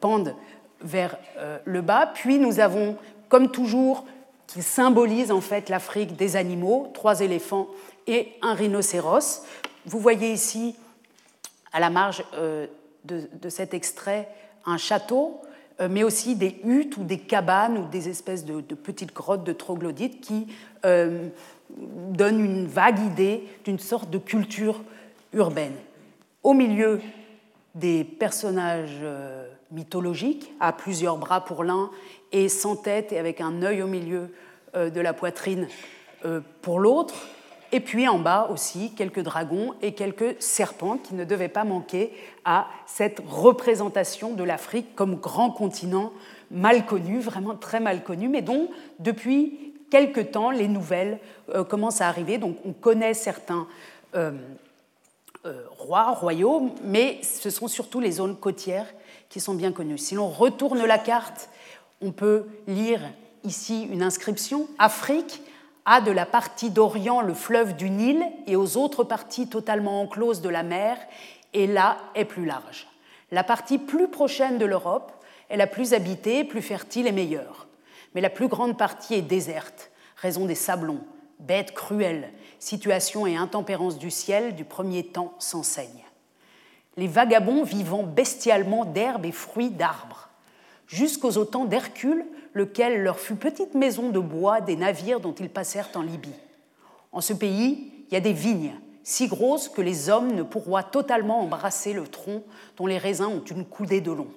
pendent 0.00 0.34
vers 0.80 1.16
le 1.64 1.80
bas. 1.80 2.10
Puis 2.14 2.38
nous 2.38 2.60
avons, 2.60 2.96
comme 3.28 3.50
toujours, 3.50 4.04
qui 4.46 4.62
symbolise 4.62 5.32
en 5.32 5.40
fait 5.40 5.68
l'Afrique 5.68 6.16
des 6.16 6.36
animaux, 6.36 6.90
trois 6.94 7.20
éléphants 7.20 7.68
et 8.06 8.32
un 8.42 8.54
rhinocéros. 8.54 9.42
Vous 9.86 9.98
voyez 9.98 10.32
ici, 10.32 10.76
à 11.72 11.80
la 11.80 11.90
marge 11.90 12.24
euh, 12.34 12.66
de, 13.04 13.48
cet 13.48 13.74
extrait, 13.74 14.28
un 14.64 14.78
château, 14.78 15.40
euh, 15.80 15.88
mais 15.90 16.04
aussi 16.04 16.36
des 16.36 16.60
huttes 16.64 16.96
ou 16.96 17.04
des 17.04 17.18
cabanes 17.18 17.78
ou 17.78 17.88
des 17.88 18.08
espèces 18.08 18.44
de, 18.44 18.60
petites 18.60 19.12
grottes 19.14 19.44
de 19.44 19.52
troglodytes 19.52 20.20
qui 20.20 20.46
euh, 20.84 21.28
donnent 21.76 22.44
une 22.44 22.66
vague 22.66 23.00
idée 23.00 23.44
d'une 23.64 23.78
sorte 23.78 24.10
de 24.10 24.18
culture 24.18 24.82
urbaine. 25.32 25.74
Au 26.42 26.54
milieu 26.54 27.00
des 27.74 28.04
personnages 28.04 29.02
mythologiques, 29.74 30.52
à 30.60 30.72
plusieurs 30.72 31.16
bras 31.16 31.44
pour 31.44 31.64
l'un 31.64 31.90
et 32.32 32.48
sans 32.48 32.76
tête 32.76 33.12
et 33.12 33.18
avec 33.18 33.40
un 33.40 33.62
œil 33.62 33.82
au 33.82 33.86
milieu 33.86 34.30
euh, 34.76 34.90
de 34.90 35.00
la 35.00 35.12
poitrine 35.12 35.68
euh, 36.24 36.40
pour 36.62 36.78
l'autre. 36.78 37.14
Et 37.72 37.80
puis 37.80 38.06
en 38.06 38.18
bas 38.18 38.48
aussi, 38.52 38.92
quelques 38.94 39.20
dragons 39.20 39.74
et 39.82 39.92
quelques 39.92 40.40
serpents 40.40 40.96
qui 40.96 41.14
ne 41.14 41.24
devaient 41.24 41.48
pas 41.48 41.64
manquer 41.64 42.12
à 42.44 42.68
cette 42.86 43.20
représentation 43.28 44.32
de 44.34 44.44
l'Afrique 44.44 44.94
comme 44.94 45.16
grand 45.16 45.50
continent 45.50 46.12
mal 46.50 46.86
connu, 46.86 47.18
vraiment 47.18 47.56
très 47.56 47.80
mal 47.80 48.04
connu, 48.04 48.28
mais 48.28 48.42
dont 48.42 48.68
depuis 49.00 49.74
quelque 49.90 50.20
temps 50.20 50.50
les 50.50 50.68
nouvelles 50.68 51.18
euh, 51.54 51.64
commencent 51.64 52.00
à 52.00 52.08
arriver. 52.08 52.38
Donc 52.38 52.56
on 52.64 52.72
connaît 52.72 53.14
certains 53.14 53.66
rois, 55.76 56.12
royaumes, 56.12 56.72
mais 56.82 57.20
ce 57.22 57.50
sont 57.50 57.68
surtout 57.68 58.00
les 58.00 58.12
zones 58.12 58.36
côtières 58.36 58.86
qui 59.28 59.40
sont 59.40 59.54
bien 59.54 59.72
connues. 59.72 59.98
Si 59.98 60.14
l'on 60.14 60.28
retourne 60.28 60.84
la 60.84 60.98
carte 60.98 61.48
on 62.04 62.12
peut 62.12 62.46
lire 62.66 63.00
ici 63.44 63.88
une 63.90 64.02
inscription 64.02 64.68
Afrique 64.78 65.42
a 65.86 66.00
de 66.00 66.10
la 66.10 66.26
partie 66.26 66.70
d'Orient 66.70 67.20
le 67.20 67.34
fleuve 67.34 67.76
du 67.76 67.90
Nil 67.90 68.22
et 68.46 68.56
aux 68.56 68.76
autres 68.76 69.04
parties 69.04 69.48
totalement 69.48 70.00
encloses 70.00 70.40
de 70.40 70.48
la 70.48 70.62
mer, 70.62 70.96
et 71.52 71.66
là 71.66 71.98
est 72.14 72.24
plus 72.24 72.46
large. 72.46 72.88
La 73.30 73.44
partie 73.44 73.78
plus 73.78 74.08
prochaine 74.08 74.58
de 74.58 74.64
l'Europe 74.64 75.12
est 75.50 75.56
la 75.56 75.66
plus 75.66 75.92
habitée, 75.92 76.44
plus 76.44 76.62
fertile 76.62 77.06
et 77.06 77.12
meilleure. 77.12 77.66
Mais 78.14 78.20
la 78.20 78.30
plus 78.30 78.48
grande 78.48 78.78
partie 78.78 79.14
est 79.14 79.22
déserte, 79.22 79.90
raison 80.16 80.46
des 80.46 80.54
sablons, 80.54 81.00
bêtes 81.38 81.72
cruelles, 81.72 82.32
situation 82.58 83.26
et 83.26 83.36
intempérance 83.36 83.98
du 83.98 84.10
ciel 84.10 84.54
du 84.54 84.64
premier 84.64 85.04
temps 85.04 85.34
s'enseignent. 85.38 86.04
Les 86.96 87.08
vagabonds 87.08 87.64
vivant 87.64 88.02
bestialement 88.02 88.84
d'herbes 88.84 89.26
et 89.26 89.32
fruits 89.32 89.70
d'arbres 89.70 90.28
jusqu'aux 90.86 91.38
autant 91.38 91.64
d'Hercule, 91.64 92.24
lequel 92.52 93.02
leur 93.02 93.18
fut 93.18 93.34
petite 93.34 93.74
maison 93.74 94.10
de 94.10 94.18
bois 94.18 94.60
des 94.60 94.76
navires 94.76 95.20
dont 95.20 95.34
ils 95.34 95.50
passèrent 95.50 95.90
en 95.94 96.02
Libye. 96.02 96.34
En 97.12 97.20
ce 97.20 97.32
pays, 97.32 97.92
il 98.08 98.14
y 98.14 98.16
a 98.16 98.20
des 98.20 98.32
vignes, 98.32 98.74
si 99.02 99.26
grosses 99.26 99.68
que 99.68 99.82
les 99.82 100.08
hommes 100.08 100.32
ne 100.32 100.42
pourroient 100.42 100.82
totalement 100.82 101.40
embrasser 101.40 101.92
le 101.92 102.06
tronc 102.06 102.42
dont 102.76 102.86
les 102.86 102.98
raisins 102.98 103.26
ont 103.26 103.44
une 103.44 103.64
coudée 103.64 104.00
de 104.00 104.12
long. 104.12 104.28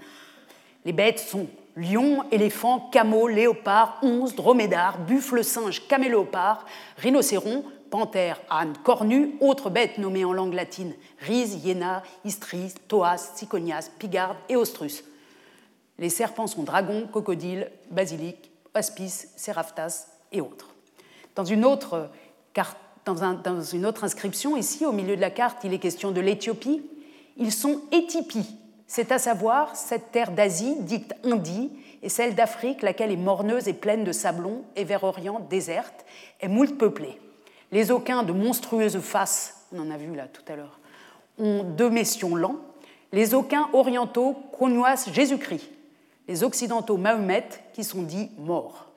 Les 0.86 0.94
bêtes 0.94 1.20
sont 1.20 1.48
lions, 1.77 2.24
éléphants, 2.31 2.89
cameaux, 2.91 3.27
léopards, 3.27 4.00
onze, 4.01 4.36
dromédaires, 4.36 4.98
buffles, 4.98 5.43
singes, 5.43 5.88
caméléopards, 5.88 6.65
rhinocérons, 6.98 7.63
panthères, 7.91 8.41
ânes, 8.50 8.74
cornus, 8.84 9.29
autres 9.39 9.69
bêtes 9.69 10.00
nommées 10.00 10.25
en 10.25 10.34
langue 10.34 10.55
latine, 10.55 10.93
rise, 11.19 11.63
hyéna, 11.63 12.03
istris, 12.25 12.74
toas, 12.88 13.31
ciconias, 13.36 13.91
pigarde 14.00 14.38
et 14.50 14.55
ostrus. 14.55 15.03
Les 16.00 16.10
serpents 16.10 16.48
sont 16.48 16.63
dragons, 16.63 17.07
crocodiles, 17.07 17.72
basilic, 17.91 18.51
aspis, 18.74 19.27
séraptas 19.36 20.07
et 20.31 20.41
autres. 20.41 20.74
Dans 21.36 21.46
une 21.46 21.63
autre, 21.63 22.10
inscription, 24.03 24.57
ici, 24.57 24.86
au 24.86 24.91
milieu 24.91 25.15
de 25.15 25.22
la 25.22 25.29
carte, 25.29 25.63
il 25.63 25.74
est 25.74 25.79
question 25.79 26.12
de 26.12 26.22
l'Éthiopie. 26.22 26.81
Ils 27.38 27.51
sont 27.51 27.81
éthipies, 27.91 28.48
c'est 28.88 29.12
à 29.12 29.20
savoir 29.20 29.75
cette 29.75 30.12
terre 30.12 30.32
d'Asie, 30.32 30.75
dite 30.79 31.13
Indie, 31.24 31.72
et 32.01 32.10
celle 32.10 32.36
d'Afrique, 32.36 32.82
laquelle 32.82 33.12
est 33.12 33.17
morneuse 33.17 33.67
et 33.67 33.74
pleine 33.74 34.03
de 34.03 34.13
sablons, 34.13 34.63
et 34.75 34.86
vers 34.86 35.03
Orient, 35.03 35.41
déserte, 35.50 36.06
est 36.39 36.48
moult 36.48 36.77
peuplée. 36.77 37.20
Les 37.72 37.91
aucun 37.91 38.24
de 38.24 38.32
monstrueuses 38.32 39.00
faces, 39.00 39.65
on 39.74 39.79
en 39.79 39.91
a 39.91 39.98
vu 39.98 40.15
là 40.15 40.27
tout 40.27 40.44
à 40.48 40.56
l'heure, 40.56 40.79
ont 41.38 41.63
deux 41.63 41.89
messions 41.89 42.36
lents. 42.36 42.62
Les 43.12 43.34
aucun 43.34 43.70
orientaux 43.74 44.34
connoissent 44.58 45.12
Jésus-Christ, 45.12 45.70
les 46.27 46.44
Occidentaux 46.44 46.98
Mahomet 46.98 47.48
qui 47.74 47.84
sont 47.84 48.03
dits 48.03 48.32
morts. 48.38 48.88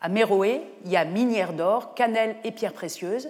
À 0.00 0.08
Méroé, 0.08 0.62
il 0.84 0.92
y 0.92 0.96
a 0.96 1.04
minière 1.04 1.54
d'or, 1.54 1.94
cannelle 1.94 2.36
et 2.44 2.52
pierres 2.52 2.72
précieuses, 2.72 3.28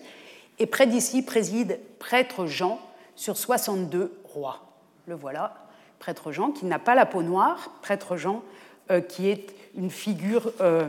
et 0.59 0.67
près 0.67 0.87
d'ici 0.87 1.23
préside 1.23 1.79
prêtre 1.99 2.47
Jean 2.47 2.79
sur 3.17 3.37
62 3.37 4.21
rois. 4.25 4.61
Le 5.07 5.15
voilà, 5.15 5.64
prêtre 6.05 6.33
Jean, 6.33 6.51
qui 6.51 6.67
n'a 6.67 6.79
pas 6.79 6.95
la 6.95 7.07
peau 7.07 7.23
noire, 7.23 7.71
prêtre 7.81 8.19
Jean, 8.19 8.43
euh, 8.91 9.01
qui 9.01 9.31
est 9.31 9.55
une 9.75 9.89
figure 9.89 10.53
euh, 10.61 10.87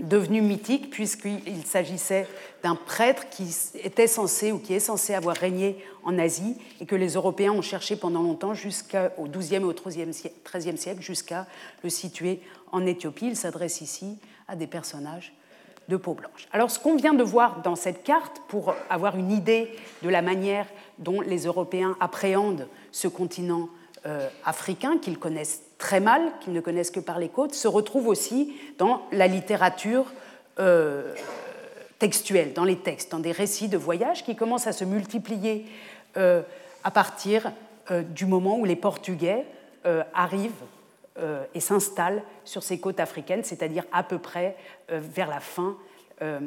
devenu 0.00 0.42
mythique 0.42 0.90
puisqu'il 0.90 1.64
s'agissait 1.64 2.26
d'un 2.64 2.74
prêtre 2.74 3.28
qui 3.30 3.56
était 3.84 4.08
censé 4.08 4.50
ou 4.50 4.58
qui 4.58 4.74
est 4.74 4.80
censé 4.80 5.14
avoir 5.14 5.36
régné 5.36 5.76
en 6.02 6.18
Asie 6.18 6.56
et 6.80 6.86
que 6.86 6.96
les 6.96 7.10
Européens 7.10 7.52
ont 7.52 7.62
cherché 7.62 7.94
pendant 7.94 8.20
longtemps 8.20 8.52
jusqu'au 8.52 9.28
XIIe 9.28 9.62
et 9.62 9.64
au 9.64 9.72
XIIIe 9.72 10.76
siècle 10.76 11.00
jusqu'à 11.00 11.46
le 11.84 11.88
situer 11.88 12.40
en 12.72 12.84
Éthiopie. 12.84 13.28
Il 13.28 13.36
s'adresse 13.36 13.80
ici 13.80 14.18
à 14.48 14.56
des 14.56 14.66
personnages 14.66 15.34
de 15.88 15.96
peau 15.96 16.14
blanche. 16.14 16.48
Alors 16.50 16.72
ce 16.72 16.80
qu'on 16.80 16.96
vient 16.96 17.14
de 17.14 17.22
voir 17.22 17.62
dans 17.62 17.76
cette 17.76 18.02
carte, 18.02 18.42
pour 18.48 18.74
avoir 18.90 19.16
une 19.16 19.30
idée 19.30 19.70
de 20.02 20.08
la 20.08 20.20
manière 20.20 20.66
dont 20.98 21.20
les 21.20 21.44
Européens 21.44 21.96
appréhendent 22.00 22.66
ce 22.90 23.06
continent 23.06 23.68
euh, 24.06 24.28
africains 24.44 24.98
qu'ils 24.98 25.18
connaissent 25.18 25.62
très 25.78 25.98
mal, 25.98 26.22
qu'ils 26.40 26.52
ne 26.52 26.60
connaissent 26.60 26.92
que 26.92 27.00
par 27.00 27.18
les 27.18 27.28
côtes, 27.28 27.54
se 27.54 27.66
retrouve 27.66 28.06
aussi 28.06 28.54
dans 28.78 29.02
la 29.10 29.26
littérature 29.26 30.04
euh, 30.60 31.12
textuelle, 31.98 32.52
dans 32.52 32.62
les 32.62 32.76
textes, 32.76 33.10
dans 33.10 33.18
des 33.18 33.32
récits 33.32 33.66
de 33.66 33.76
voyage 33.76 34.22
qui 34.22 34.36
commencent 34.36 34.68
à 34.68 34.72
se 34.72 34.84
multiplier 34.84 35.66
euh, 36.16 36.42
à 36.84 36.92
partir 36.92 37.50
du 38.10 38.26
moment 38.26 38.58
où 38.58 38.64
les 38.64 38.76
Portugais 38.76 39.44
arrivent 40.12 40.50
et 41.54 41.60
s'installent 41.60 42.22
sur 42.44 42.64
ces 42.64 42.80
côtes 42.80 42.98
africaines, 42.98 43.44
c'est-à-dire 43.44 43.84
à 43.92 44.02
peu 44.02 44.18
près 44.18 44.56
vers 44.88 45.28
la 45.28 45.38
fin 45.38 45.76
euh, 46.22 46.40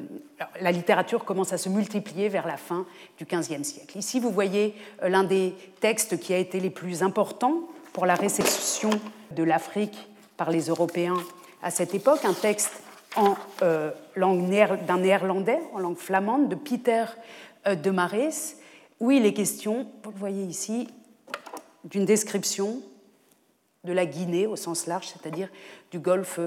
la 0.59 0.71
littérature 0.71 1.25
commence 1.25 1.53
à 1.53 1.59
se 1.59 1.69
multiplier 1.69 2.27
vers 2.27 2.47
la 2.47 2.57
fin 2.57 2.87
du 3.19 3.25
XVe 3.25 3.61
siècle. 3.61 3.99
Ici, 3.99 4.19
vous 4.19 4.31
voyez 4.31 4.73
euh, 5.03 5.09
l'un 5.09 5.23
des 5.23 5.53
textes 5.79 6.19
qui 6.19 6.33
a 6.33 6.39
été 6.39 6.59
les 6.59 6.71
plus 6.71 7.03
importants 7.03 7.61
pour 7.93 8.07
la 8.07 8.15
réception 8.15 8.89
de 9.31 9.43
l'Afrique 9.43 10.09
par 10.37 10.49
les 10.49 10.69
Européens 10.69 11.17
à 11.61 11.69
cette 11.69 11.93
époque, 11.93 12.25
un 12.25 12.33
texte 12.33 12.81
en 13.15 13.35
euh, 13.61 13.91
langue 14.15 14.49
d'un 14.87 14.97
néerlandais, 14.97 15.59
en 15.73 15.79
langue 15.79 15.97
flamande, 15.97 16.49
de 16.49 16.55
Peter 16.55 17.05
de 17.67 17.91
Marais, 17.91 18.29
où 18.99 19.11
il 19.11 19.25
est 19.25 19.33
question, 19.33 19.85
vous 20.03 20.11
le 20.11 20.17
voyez 20.17 20.43
ici, 20.43 20.87
d'une 21.83 22.05
description 22.05 22.81
de 23.83 23.93
la 23.93 24.05
Guinée 24.05 24.47
au 24.47 24.55
sens 24.55 24.87
large, 24.87 25.07
c'est-à-dire 25.07 25.49
du 25.91 25.99
golfe 25.99 26.39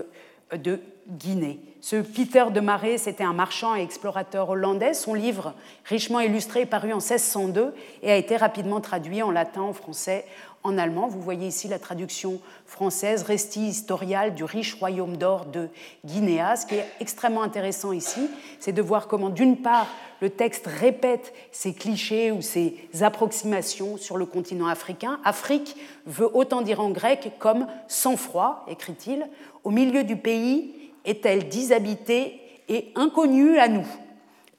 de 0.57 0.81
Guinée. 1.09 1.61
Ce 1.81 1.97
Peter 1.97 2.45
de 2.55 2.61
Marais, 2.61 2.97
c'était 2.97 3.25
un 3.25 3.33
marchand 3.33 3.75
et 3.75 3.83
explorateur 3.83 4.51
hollandais. 4.51 4.95
Son 4.95 5.15
livre, 5.15 5.55
richement 5.85 6.21
illustré, 6.21 6.61
est 6.61 6.67
paru 6.67 6.93
en 6.93 6.99
1602 6.99 7.75
et 8.03 8.13
a 8.13 8.17
été 8.17 8.37
rapidement 8.37 8.81
traduit 8.81 9.21
en 9.23 9.33
latin, 9.33 9.63
en 9.63 9.73
français, 9.73 10.25
en 10.65 10.79
allemand. 10.79 11.09
Vous 11.09 11.21
voyez 11.21 11.49
ici 11.49 11.69
la 11.69 11.79
traduction 11.79 12.41
française, 12.67 13.23
Resti 13.23 13.67
historial 13.67 14.35
du 14.35 14.45
riche 14.45 14.75
royaume 14.75 15.17
d'or 15.17 15.47
de 15.47 15.69
Guinéa. 16.05 16.57
Ce 16.57 16.67
qui 16.67 16.77
est 16.77 16.87
extrêmement 17.01 17.43
intéressant 17.43 17.93
ici, 17.93 18.29
c'est 18.61 18.73
de 18.73 18.83
voir 18.83 19.09
comment, 19.09 19.29
d'une 19.29 19.57
part, 19.57 19.89
le 20.21 20.31
texte 20.31 20.67
répète 20.67 21.35
ces 21.51 21.75
clichés 21.75 22.31
ou 22.31 22.43
ces 22.43 22.77
approximations 23.01 23.97
sur 23.97 24.17
le 24.17 24.27
continent 24.27 24.69
africain. 24.69 25.19
Afrique 25.25 25.77
veut 26.07 26.31
autant 26.33 26.63
dire 26.63 26.81
en 26.81 26.91
grec 26.91 27.33
comme 27.39 27.67
sans 27.89 28.17
froid, 28.17 28.65
écrit-il. 28.69 29.27
Au 29.65 29.71
milieu 29.71 30.05
du 30.05 30.17
pays 30.17 30.75
est-elle 31.05 31.49
dishabitée 31.49 32.41
et 32.69 32.93
inconnue 32.95 33.59
à 33.59 33.67
nous? 33.67 33.87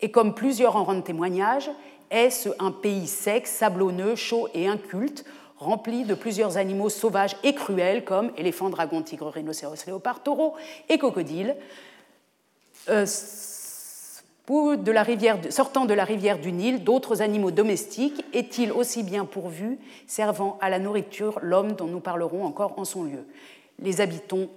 Et 0.01 0.11
comme 0.11 0.33
plusieurs 0.35 0.75
en 0.75 0.83
rendent 0.83 1.05
témoignage, 1.05 1.69
est-ce 2.11 2.49
un 2.59 2.71
pays 2.71 3.07
sec, 3.07 3.47
sablonneux, 3.47 4.15
chaud 4.15 4.49
et 4.53 4.67
inculte? 4.67 5.23
Rempli 5.63 6.03
de 6.03 6.13
plusieurs 6.13 6.57
animaux 6.57 6.89
sauvages 6.89 7.35
et 7.43 7.55
cruels 7.55 8.03
comme 8.03 8.31
éléphants, 8.37 8.69
dragons, 8.69 9.01
tigres, 9.01 9.31
rhinocéros, 9.31 9.85
léopards, 9.85 10.23
taureaux 10.23 10.55
et 10.89 10.97
crocodiles. 10.97 11.55
de 12.87 14.91
la 14.91 15.03
rivière, 15.03 15.39
sortant 15.49 15.85
de 15.85 15.93
la 15.93 16.03
rivière 16.03 16.39
du 16.39 16.51
Nil, 16.51 16.83
d'autres 16.83 17.21
animaux 17.21 17.51
domestiques, 17.51 18.25
est-il 18.33 18.71
aussi 18.71 19.03
bien 19.03 19.25
pourvu, 19.25 19.79
servant 20.05 20.57
à 20.61 20.69
la 20.69 20.79
nourriture 20.79 21.39
l'homme 21.41 21.73
dont 21.73 21.87
nous 21.87 22.01
parlerons 22.01 22.45
encore 22.45 22.77
en 22.77 22.85
son 22.85 23.03
lieu 23.03 23.25
Les 23.79 24.01
habitants, 24.01 24.47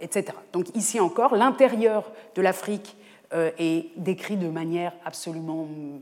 etc. 0.00 0.36
Donc 0.52 0.66
ici 0.74 1.00
encore, 1.00 1.36
l'intérieur 1.36 2.10
de 2.34 2.42
l'Afrique 2.42 2.96
euh, 2.98 3.03
est 3.34 3.90
décrit 3.96 4.36
de 4.36 4.48
manière 4.48 4.92
absolument 5.04 5.64
mm, 5.64 6.00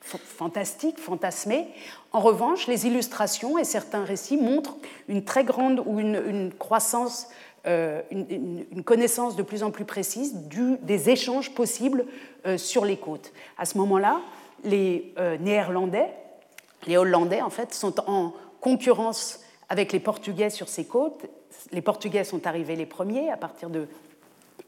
fantastique, 0.00 0.98
fantasmée. 0.98 1.68
En 2.12 2.20
revanche, 2.20 2.66
les 2.66 2.86
illustrations 2.86 3.58
et 3.58 3.64
certains 3.64 4.04
récits 4.04 4.36
montrent 4.36 4.76
une 5.08 5.24
très 5.24 5.44
grande 5.44 5.82
ou 5.84 6.00
une, 6.00 6.52
croissance, 6.58 7.28
euh, 7.66 8.00
une, 8.10 8.82
connaissance 8.84 9.36
de 9.36 9.42
plus 9.42 9.62
en 9.62 9.70
plus 9.70 9.84
précise 9.84 10.34
des 10.82 11.10
échanges 11.10 11.54
possibles 11.54 12.06
euh, 12.46 12.56
sur 12.56 12.84
les 12.84 12.96
côtes. 12.96 13.32
À 13.58 13.64
ce 13.64 13.76
moment-là, 13.78 14.20
les 14.64 15.14
Néerlandais, 15.40 16.10
les 16.86 16.96
Hollandais 16.96 17.42
en 17.42 17.50
fait, 17.50 17.72
sont 17.72 18.00
en 18.08 18.34
concurrence 18.60 19.40
avec 19.68 19.92
les 19.92 20.00
Portugais 20.00 20.50
sur 20.50 20.68
ces 20.68 20.84
côtes. 20.84 21.26
Les 21.72 21.82
Portugais 21.82 22.24
sont 22.24 22.46
arrivés 22.46 22.76
les 22.76 22.86
premiers 22.86 23.30
à 23.30 23.36
partir 23.36 23.70
de 23.70 23.88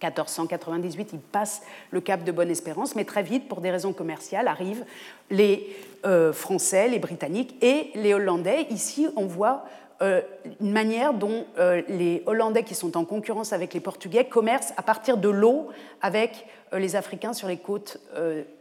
1498, 0.09 1.11
ils 1.13 1.19
passent 1.19 1.63
le 1.91 2.01
cap 2.01 2.25
de 2.25 2.33
Bonne-Espérance, 2.33 2.95
mais 2.95 3.05
très 3.05 3.23
vite, 3.23 3.49
pour 3.49 3.61
des 3.61 3.71
raisons 3.71 3.93
commerciales, 3.93 4.49
arrivent 4.49 4.85
les 5.31 5.77
euh, 6.05 6.33
Français, 6.33 6.89
les 6.89 6.99
Britanniques 6.99 7.57
et 7.63 7.91
les 7.95 8.15
Hollandais. 8.15 8.67
Ici, 8.71 9.09
on 9.17 9.27
voit 9.27 9.65
euh, 10.01 10.21
une 10.61 10.73
manière 10.73 11.15
dont 11.15 11.47
euh, 11.59 11.83
les 11.89 12.23
Hollandais, 12.27 12.65
qui 12.65 12.75
sont 12.75 12.97
en 12.97 13.05
concurrence 13.05 13.53
avec 13.53 13.75
les 13.75 13.81
Portugais, 13.81 14.25
commercent 14.25 14.73
à 14.77 14.83
partir 14.83 15.17
de 15.17 15.29
l'eau 15.29 15.69
avec 16.01 16.47
les 16.73 16.97
Africains 16.97 17.35
sur 17.35 17.49
les 17.49 17.59
côtes 17.59 17.99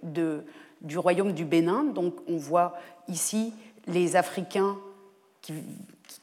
du 0.04 0.98
royaume 0.98 1.32
du 1.32 1.46
Bénin. 1.46 1.86
Donc, 1.86 2.16
on 2.28 2.36
voit 2.36 2.74
ici 3.08 3.54
les 3.88 4.16
Africains 4.16 4.78
qui 5.42 5.54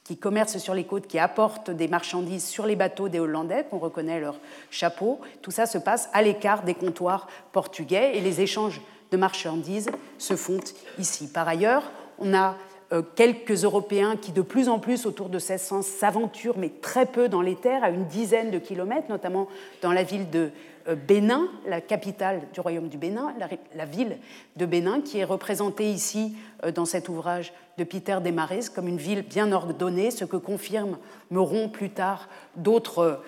qui 0.04 0.16
commercent 0.16 0.58
sur 0.58 0.74
les 0.74 0.84
côtes, 0.84 1.06
qui 1.06 1.18
apportent 1.18 1.70
des 1.70 1.88
marchandises 1.88 2.44
sur 2.44 2.66
les 2.66 2.76
bateaux 2.76 3.08
des 3.08 3.20
Hollandais, 3.20 3.66
qu'on 3.68 3.78
reconnaît 3.78 4.20
leur 4.20 4.36
chapeau. 4.70 5.20
Tout 5.42 5.50
ça 5.50 5.66
se 5.66 5.78
passe 5.78 6.08
à 6.12 6.22
l'écart 6.22 6.62
des 6.62 6.74
comptoirs 6.74 7.28
portugais 7.52 8.16
et 8.16 8.20
les 8.20 8.40
échanges 8.40 8.80
de 9.10 9.16
marchandises 9.16 9.90
se 10.18 10.36
font 10.36 10.60
ici. 10.98 11.28
Par 11.28 11.48
ailleurs, 11.48 11.90
on 12.18 12.34
a 12.34 12.56
euh, 12.92 13.02
quelques 13.16 13.64
Européens 13.64 14.16
qui, 14.16 14.32
de 14.32 14.40
plus 14.40 14.68
en 14.68 14.78
plus, 14.78 15.04
autour 15.04 15.28
de 15.28 15.36
1600, 15.36 15.82
s'aventurent, 15.82 16.56
mais 16.56 16.70
très 16.80 17.04
peu 17.04 17.28
dans 17.28 17.42
les 17.42 17.54
terres, 17.54 17.84
à 17.84 17.90
une 17.90 18.06
dizaine 18.06 18.50
de 18.50 18.58
kilomètres, 18.58 19.10
notamment 19.10 19.48
dans 19.82 19.92
la 19.92 20.02
ville 20.02 20.30
de 20.30 20.50
Bénin, 20.94 21.48
la 21.66 21.80
capitale 21.80 22.42
du 22.52 22.60
royaume 22.60 22.88
du 22.88 22.96
Bénin, 22.96 23.34
la, 23.74 23.84
ville 23.84 24.18
de 24.56 24.66
Bénin, 24.66 25.00
qui 25.00 25.18
est 25.18 25.24
représentée 25.24 25.90
ici 25.90 26.36
euh, 26.64 26.72
dans 26.72 26.84
cet 26.84 27.08
ouvrage 27.08 27.52
de 27.76 27.84
Peter 27.84 28.18
Desmarais 28.22 28.60
comme 28.74 28.88
une 28.88 28.96
ville 28.96 29.22
bien 29.22 29.52
ordonnée, 29.52 30.10
ce 30.10 30.24
que 30.24 30.36
confirmeront 30.36 31.68
plus 31.68 31.90
tard 31.90 32.28
d'autres 32.56 33.20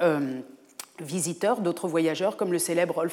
euh, 0.00 0.40
visiteurs, 1.00 1.60
d'autres 1.60 1.88
voyageurs, 1.88 2.36
comme 2.36 2.52
le 2.52 2.58
célèbre 2.58 3.04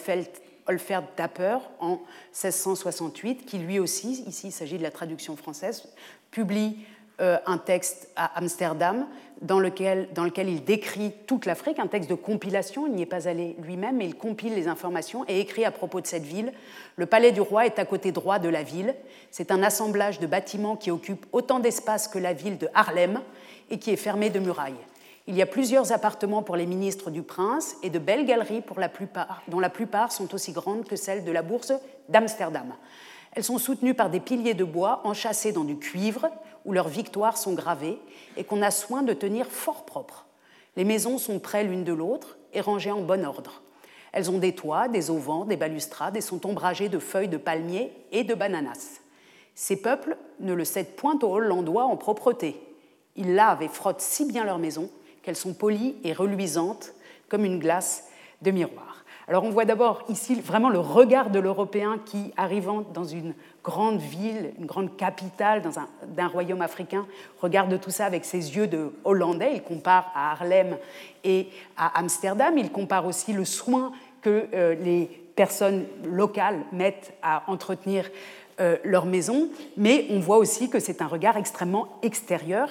Olfert 0.68 1.04
Dapper 1.18 1.58
en 1.80 2.00
1668, 2.34 3.46
qui 3.46 3.58
lui 3.58 3.80
aussi, 3.80 4.24
ici 4.28 4.48
il 4.48 4.52
s'agit 4.52 4.78
de 4.78 4.84
la 4.84 4.92
traduction 4.92 5.36
française, 5.36 5.88
publie 6.32 6.86
euh, 7.22 7.38
un 7.46 7.58
texte 7.58 8.10
à 8.16 8.38
Amsterdam 8.38 9.06
dans 9.42 9.60
lequel, 9.60 10.10
dans 10.14 10.24
lequel 10.24 10.50
il 10.50 10.64
décrit 10.64 11.14
toute 11.28 11.46
l'Afrique, 11.46 11.80
un 11.80 11.88
texte 11.88 12.10
de 12.10 12.16
compilation, 12.16 12.88
il 12.88 12.94
n'y 12.94 13.04
est 13.04 13.08
pas 13.08 13.28
allé 13.28 13.56
lui-même, 13.62 13.98
mais 13.98 14.06
il 14.06 14.16
compile 14.16 14.56
les 14.56 14.68
informations 14.68 15.26
et 15.28 15.40
écrit 15.40 15.66
à 15.66 15.72
propos 15.72 16.02
de 16.02 16.08
cette 16.08 16.24
ville. 16.24 16.54
Le 16.96 17.06
palais 17.06 17.32
du 17.32 17.42
roi 17.42 17.66
est 17.66 17.80
à 17.80 17.86
côté 17.86 18.12
droit 18.12 18.40
de 18.40 18.50
la 18.50 18.64
ville. 18.64 18.96
C'est 19.32 19.52
un 19.52 19.64
assemblage 19.64 20.20
de 20.20 20.28
bâtiments 20.28 20.76
qui 20.76 20.92
occupe 20.92 21.26
autant 21.32 21.60
d'espace 21.60 22.08
que 22.08 22.20
la 22.20 22.34
ville 22.34 22.58
de 22.58 22.70
Harlem 22.74 23.22
et 23.70 23.80
qui 23.80 23.92
est 23.92 23.98
fermé 23.98 24.30
de 24.30 24.40
murailles. 24.40 24.74
Il 25.28 25.36
y 25.36 25.42
a 25.42 25.48
plusieurs 25.48 25.92
appartements 25.92 26.44
pour 26.44 26.56
les 26.56 26.68
ministres 26.68 27.10
du 27.10 27.24
prince 27.24 27.78
et 27.82 27.90
de 27.90 27.98
belles 27.98 28.26
galeries 28.26 28.62
pour 28.62 28.80
la 28.80 28.90
plupart, 28.90 29.42
dont 29.48 29.60
la 29.60 29.72
plupart 29.72 30.12
sont 30.12 30.34
aussi 30.36 30.52
grandes 30.52 30.86
que 30.86 30.96
celles 30.96 31.24
de 31.24 31.32
la 31.32 31.42
bourse 31.42 31.74
d'Amsterdam. 32.10 32.74
Elles 33.32 33.44
sont 33.44 33.58
soutenues 33.58 33.96
par 33.96 34.10
des 34.10 34.20
piliers 34.20 34.54
de 34.54 34.64
bois 34.64 35.02
enchâssés 35.04 35.52
dans 35.52 35.64
du 35.64 35.78
cuivre, 35.78 36.30
où 36.66 36.74
leurs 36.74 36.88
victoires 36.88 37.38
sont 37.38 37.54
gravées 37.54 38.00
et 38.38 38.44
qu'on 38.44 38.62
a 38.62 38.72
soin 38.72 39.04
de 39.04 39.14
tenir 39.14 39.48
fort 39.48 39.86
propres. 39.86 40.26
Les 40.76 40.84
maisons 40.84 41.18
sont 41.18 41.40
près 41.40 41.64
l'une 41.64 41.84
de 41.84 41.94
l'autre 41.94 42.38
et 42.54 42.62
rangées 42.62 42.92
en 42.92 43.02
bon 43.02 43.26
ordre. 43.26 43.62
Elles 44.12 44.32
ont 44.32 44.38
des 44.38 44.56
toits, 44.56 44.88
des 44.88 45.10
auvents, 45.10 45.46
des 45.46 45.58
balustrades 45.58 46.18
et 46.18 46.22
sont 46.22 46.46
ombragées 46.46 46.90
de 46.90 47.00
feuilles 47.00 47.28
de 47.28 47.38
palmier 47.38 47.92
et 48.12 48.24
de 48.24 48.34
bananas. 48.34 49.02
Ces 49.56 49.82
peuples 49.82 50.18
ne 50.40 50.54
le 50.54 50.66
cèdent 50.66 50.96
point 50.96 51.18
aux 51.22 51.36
Hollandois 51.36 51.86
en 51.86 51.96
propreté. 51.96 52.60
Ils 53.16 53.36
lavent 53.36 53.62
et 53.62 53.68
frottent 53.68 54.02
si 54.02 54.26
bien 54.26 54.44
leurs 54.44 54.60
maisons 54.60 54.90
qu'elles 55.22 55.36
sont 55.36 55.54
polies 55.54 55.96
et 56.04 56.14
reluisantes 56.14 56.94
comme 57.30 57.46
une 57.46 57.60
glace 57.60 58.06
de 58.42 58.52
miroir. 58.52 59.04
Alors 59.28 59.44
on 59.44 59.50
voit 59.50 59.66
d'abord 59.66 60.04
ici 60.10 60.36
vraiment 60.36 60.70
le 60.70 60.80
regard 60.80 61.30
de 61.30 61.40
l'Européen 61.40 62.00
qui, 62.06 62.32
arrivant 62.38 62.82
dans 62.82 63.06
une 63.06 63.34
grande 63.66 64.00
ville, 64.00 64.54
une 64.60 64.68
grande 64.68 64.96
capitale 64.96 65.64
d'un 66.16 66.28
royaume 66.28 66.62
africain, 66.62 67.08
regarde 67.42 67.82
tout 67.82 67.90
ça 67.90 68.06
avec 68.06 68.24
ses 68.24 68.56
yeux 68.56 68.68
de 68.68 68.94
Hollandais. 69.04 69.54
Il 69.56 69.64
compare 69.64 70.12
à 70.14 70.34
Harlem 70.34 70.78
et 71.24 71.50
à 71.76 72.00
Amsterdam. 72.00 72.56
Il 72.60 72.72
compare 72.72 73.08
aussi 73.08 73.34
le 73.34 73.44
soin 73.44 73.92
que 74.22 74.46
euh, 74.54 74.76
les 74.76 75.08
personnes 75.36 75.86
locales 76.06 76.60
mettent 76.72 77.14
à 77.24 77.44
entretenir 77.48 78.10
euh, 78.60 78.78
leur 78.84 79.08
maison. 79.08 79.50
Mais 79.78 80.06
on 80.12 80.20
voit 80.20 80.38
aussi 80.38 80.70
que 80.70 80.80
c'est 80.80 81.02
un 81.02 81.08
regard 81.08 81.36
extrêmement 81.36 81.88
extérieur. 82.04 82.70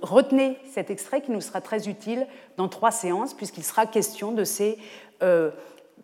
Retenez 0.00 0.58
cet 0.72 0.90
extrait 0.90 1.22
qui 1.22 1.32
nous 1.32 1.40
sera 1.40 1.60
très 1.60 1.88
utile 1.88 2.24
dans 2.56 2.68
trois 2.68 2.92
séances, 2.92 3.34
puisqu'il 3.34 3.64
sera 3.64 3.84
question 3.86 4.30
de 4.30 4.44
ces. 4.44 4.78
Euh, 5.22 5.50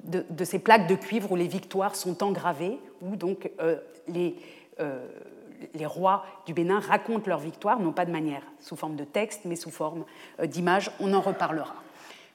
de, 0.05 0.45
ces 0.45 0.59
plaques 0.59 0.89
de 0.89 0.97
cuivre 0.97 1.31
où 1.31 1.37
les 1.37 1.47
victoires 1.47 1.95
sont 1.95 2.25
engravées, 2.25 2.79
où 3.03 3.17
donc 3.17 3.51
les, 4.09 4.37
euh, 4.81 5.07
les 5.75 5.87
rois 5.87 6.25
du 6.47 6.55
Bénin 6.55 6.81
racontent 6.81 7.29
leur 7.29 7.39
victoire, 7.39 7.79
non 7.79 7.93
pas 7.93 8.05
de 8.05 8.11
manière 8.11 8.43
sous 8.61 8.75
forme 8.75 8.97
de 8.97 9.05
texte, 9.05 9.43
mais 9.45 9.55
sous 9.55 9.71
forme 9.71 10.05
euh, 10.41 10.47
d'image. 10.47 10.91
On 10.99 11.15
en 11.15 11.21
reparlera. 11.21 11.75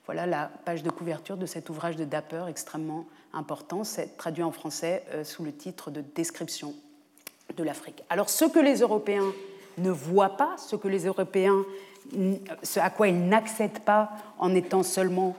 Voilà 0.06 0.26
la 0.26 0.50
page 0.64 0.84
de 0.84 0.90
couverture 0.90 1.36
de 1.36 1.46
cet 1.46 1.70
ouvrage 1.70 1.98
de 1.98 2.06
Dapper 2.06 2.46
extrêmement 2.48 3.06
important, 3.34 3.84
c'est 3.84 4.16
traduit 4.16 4.44
en 4.44 4.52
français 4.52 5.04
euh, 5.12 5.24
sous 5.26 5.44
le 5.44 5.52
titre 5.52 5.92
de 5.92 6.02
Description 6.02 6.74
de 7.58 7.64
l'Afrique. 7.64 8.04
Alors 8.10 8.30
ce 8.30 8.46
que 8.46 8.60
les 8.60 8.80
Européens 8.80 9.34
ne 9.78 9.92
voient 9.92 10.38
pas, 10.38 10.56
ce 10.58 10.76
que 10.76 10.88
les 10.88 11.06
Européens, 11.06 11.66
ce 12.64 12.80
à 12.80 12.90
quoi 12.90 13.10
ils 13.10 13.28
n'accèdent 13.28 13.82
pas 13.82 14.12
en 14.40 14.56
étant 14.56 14.84
seulement 14.84 15.36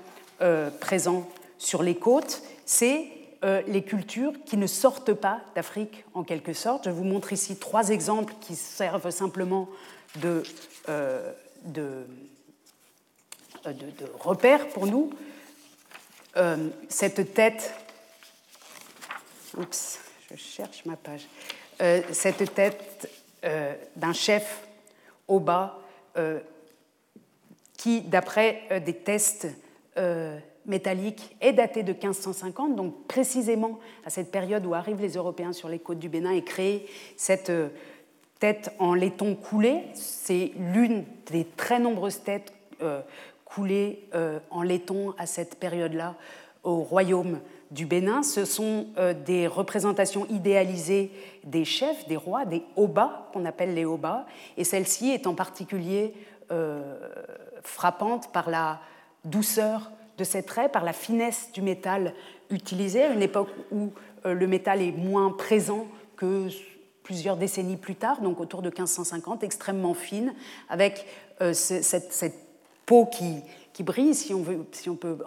présents 0.80 1.28
sur 1.58 1.82
les 1.82 1.96
côtes, 1.96 2.42
c'est 2.64 3.17
euh, 3.44 3.62
les 3.68 3.84
cultures 3.84 4.32
qui 4.46 4.56
ne 4.56 4.66
sortent 4.66 5.12
pas 5.12 5.40
d'Afrique 5.54 6.04
en 6.12 6.24
quelque 6.24 6.52
sorte. 6.52 6.86
Je 6.86 6.90
vous 6.90 7.04
montre 7.04 7.32
ici 7.32 7.56
trois 7.56 7.90
exemples 7.90 8.34
qui 8.40 8.56
servent 8.56 9.10
simplement 9.10 9.68
de, 10.16 10.42
euh, 10.88 11.32
euh, 11.76 12.02
de, 13.64 14.06
repères 14.18 14.68
pour 14.70 14.86
nous. 14.86 15.12
cette 16.88 17.32
tête, 17.32 17.74
je 19.56 20.36
cherche 20.36 20.84
ma 20.84 20.96
page, 20.96 21.28
cette 22.12 22.54
tête 22.54 23.08
d'un 23.94 24.12
chef 24.12 24.66
au 25.28 25.38
bas 25.38 25.78
qui, 27.76 28.00
d'après 28.02 28.82
des 28.84 28.94
tests 28.94 29.46
métallique 30.68 31.34
est 31.40 31.54
daté 31.54 31.82
de 31.82 31.92
1550, 31.92 32.76
donc 32.76 32.94
précisément 33.06 33.78
à 34.04 34.10
cette 34.10 34.30
période 34.30 34.64
où 34.66 34.74
arrivent 34.74 35.00
les 35.00 35.14
Européens 35.14 35.52
sur 35.52 35.68
les 35.68 35.78
côtes 35.78 35.98
du 35.98 36.08
Bénin 36.08 36.30
et 36.30 36.44
créent 36.44 36.86
cette 37.16 37.50
euh, 37.50 37.68
tête 38.38 38.72
en 38.78 38.94
laiton 38.94 39.34
coulé. 39.34 39.82
C'est 39.94 40.52
l'une 40.56 41.04
des 41.30 41.44
très 41.56 41.80
nombreuses 41.80 42.22
têtes 42.22 42.52
euh, 42.82 43.00
coulées 43.44 44.04
euh, 44.14 44.38
en 44.50 44.62
laiton 44.62 45.14
à 45.18 45.26
cette 45.26 45.56
période-là 45.56 46.14
au 46.62 46.76
royaume 46.76 47.40
du 47.70 47.86
Bénin. 47.86 48.22
Ce 48.22 48.44
sont 48.44 48.86
des 49.26 49.46
représentations 49.46 50.26
idéalisées 50.26 51.10
des 51.44 51.64
chefs, 51.64 52.06
des 52.08 52.16
rois, 52.16 52.44
des 52.44 52.62
obas, 52.76 53.28
qu'on 53.32 53.44
appelle 53.44 53.74
les 53.74 53.84
obas, 53.84 54.26
et 54.56 54.64
celle-ci 54.64 55.10
est 55.10 55.26
en 55.26 55.34
particulier 55.34 56.14
frappante 57.62 58.32
par 58.32 58.50
la 58.50 58.80
douceur 59.24 59.90
de 60.18 60.24
ces 60.24 60.42
traits 60.42 60.72
par 60.72 60.84
la 60.84 60.92
finesse 60.92 61.50
du 61.52 61.62
métal 61.62 62.12
utilisé, 62.50 63.04
à 63.04 63.12
une 63.12 63.22
époque 63.22 63.48
où 63.70 63.92
euh, 64.26 64.34
le 64.34 64.46
métal 64.46 64.82
est 64.82 64.92
moins 64.92 65.30
présent 65.30 65.86
que 66.16 66.48
plusieurs 67.04 67.36
décennies 67.36 67.76
plus 67.76 67.94
tard, 67.94 68.20
donc 68.20 68.40
autour 68.40 68.60
de 68.60 68.68
1550, 68.68 69.44
extrêmement 69.44 69.94
fine, 69.94 70.34
avec 70.68 71.06
euh, 71.40 71.52
cette, 71.54 72.34
peau 72.84 73.06
qui 73.06 73.36
qui 73.72 73.84
brille, 73.84 74.12
si 74.12 74.34
on, 74.34 74.42
veut, 74.42 74.66
si 74.72 74.90
on 74.90 74.96
peut 74.96 75.18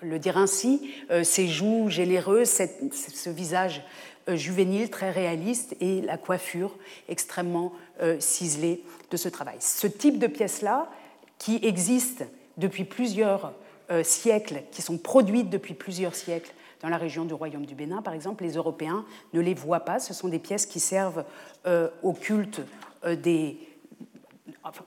le 0.00 0.18
dire 0.18 0.38
ainsi, 0.38 0.94
ses 1.24 1.46
joues 1.46 1.90
généreuses, 1.90 2.48
ce 2.48 3.28
visage 3.28 3.82
juvénile 4.28 4.88
très 4.88 5.10
réaliste 5.10 5.76
et 5.80 6.00
la 6.00 6.16
coiffure 6.16 6.74
extrêmement 7.10 7.74
ciselée 8.18 8.82
de 9.10 9.18
ce 9.18 9.28
travail. 9.28 9.56
Ce 9.60 9.86
type 9.86 10.18
de 10.18 10.26
pièce-là, 10.26 10.88
qui 11.38 11.60
existe 11.62 12.24
depuis 12.56 12.84
plusieurs 12.84 13.52
siècles, 14.02 14.62
qui 14.72 14.82
sont 14.82 14.98
produites 14.98 15.50
depuis 15.50 15.74
plusieurs 15.74 16.14
siècles 16.14 16.52
dans 16.82 16.88
la 16.88 16.96
région 16.96 17.24
du 17.24 17.34
Royaume 17.34 17.66
du 17.66 17.74
Bénin, 17.74 18.02
par 18.02 18.14
exemple, 18.14 18.44
les 18.44 18.52
Européens 18.54 19.04
ne 19.32 19.40
les 19.40 19.54
voient 19.54 19.80
pas. 19.80 19.98
Ce 19.98 20.12
sont 20.12 20.28
des 20.28 20.38
pièces 20.38 20.66
qui 20.66 20.80
servent 20.80 21.24
au 22.02 22.12
culte 22.12 22.60
des, 23.04 23.58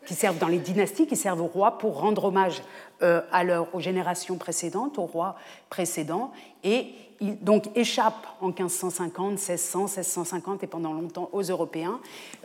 qui 0.06 0.14
servent 0.14 0.38
dans 0.38 0.48
les 0.48 0.60
dynasties, 0.60 1.08
qui 1.08 1.16
servent 1.16 1.42
aux 1.42 1.48
rois 1.48 1.78
pour 1.78 2.00
rendre 2.00 2.26
hommage 2.26 2.62
euh, 3.02 3.22
à 3.32 3.44
aux 3.74 3.80
générations 3.80 4.38
précédentes, 4.38 4.98
aux 4.98 5.06
rois 5.06 5.36
précédents, 5.70 6.32
et 6.64 6.94
donc 7.22 7.76
échappent 7.76 8.28
en 8.42 8.48
1550, 8.48 9.32
1600, 9.32 9.80
1650 9.84 10.64
et 10.64 10.68
pendant 10.68 10.94
longtemps 10.94 11.30
aux 11.34 11.42
Européens 11.42 12.00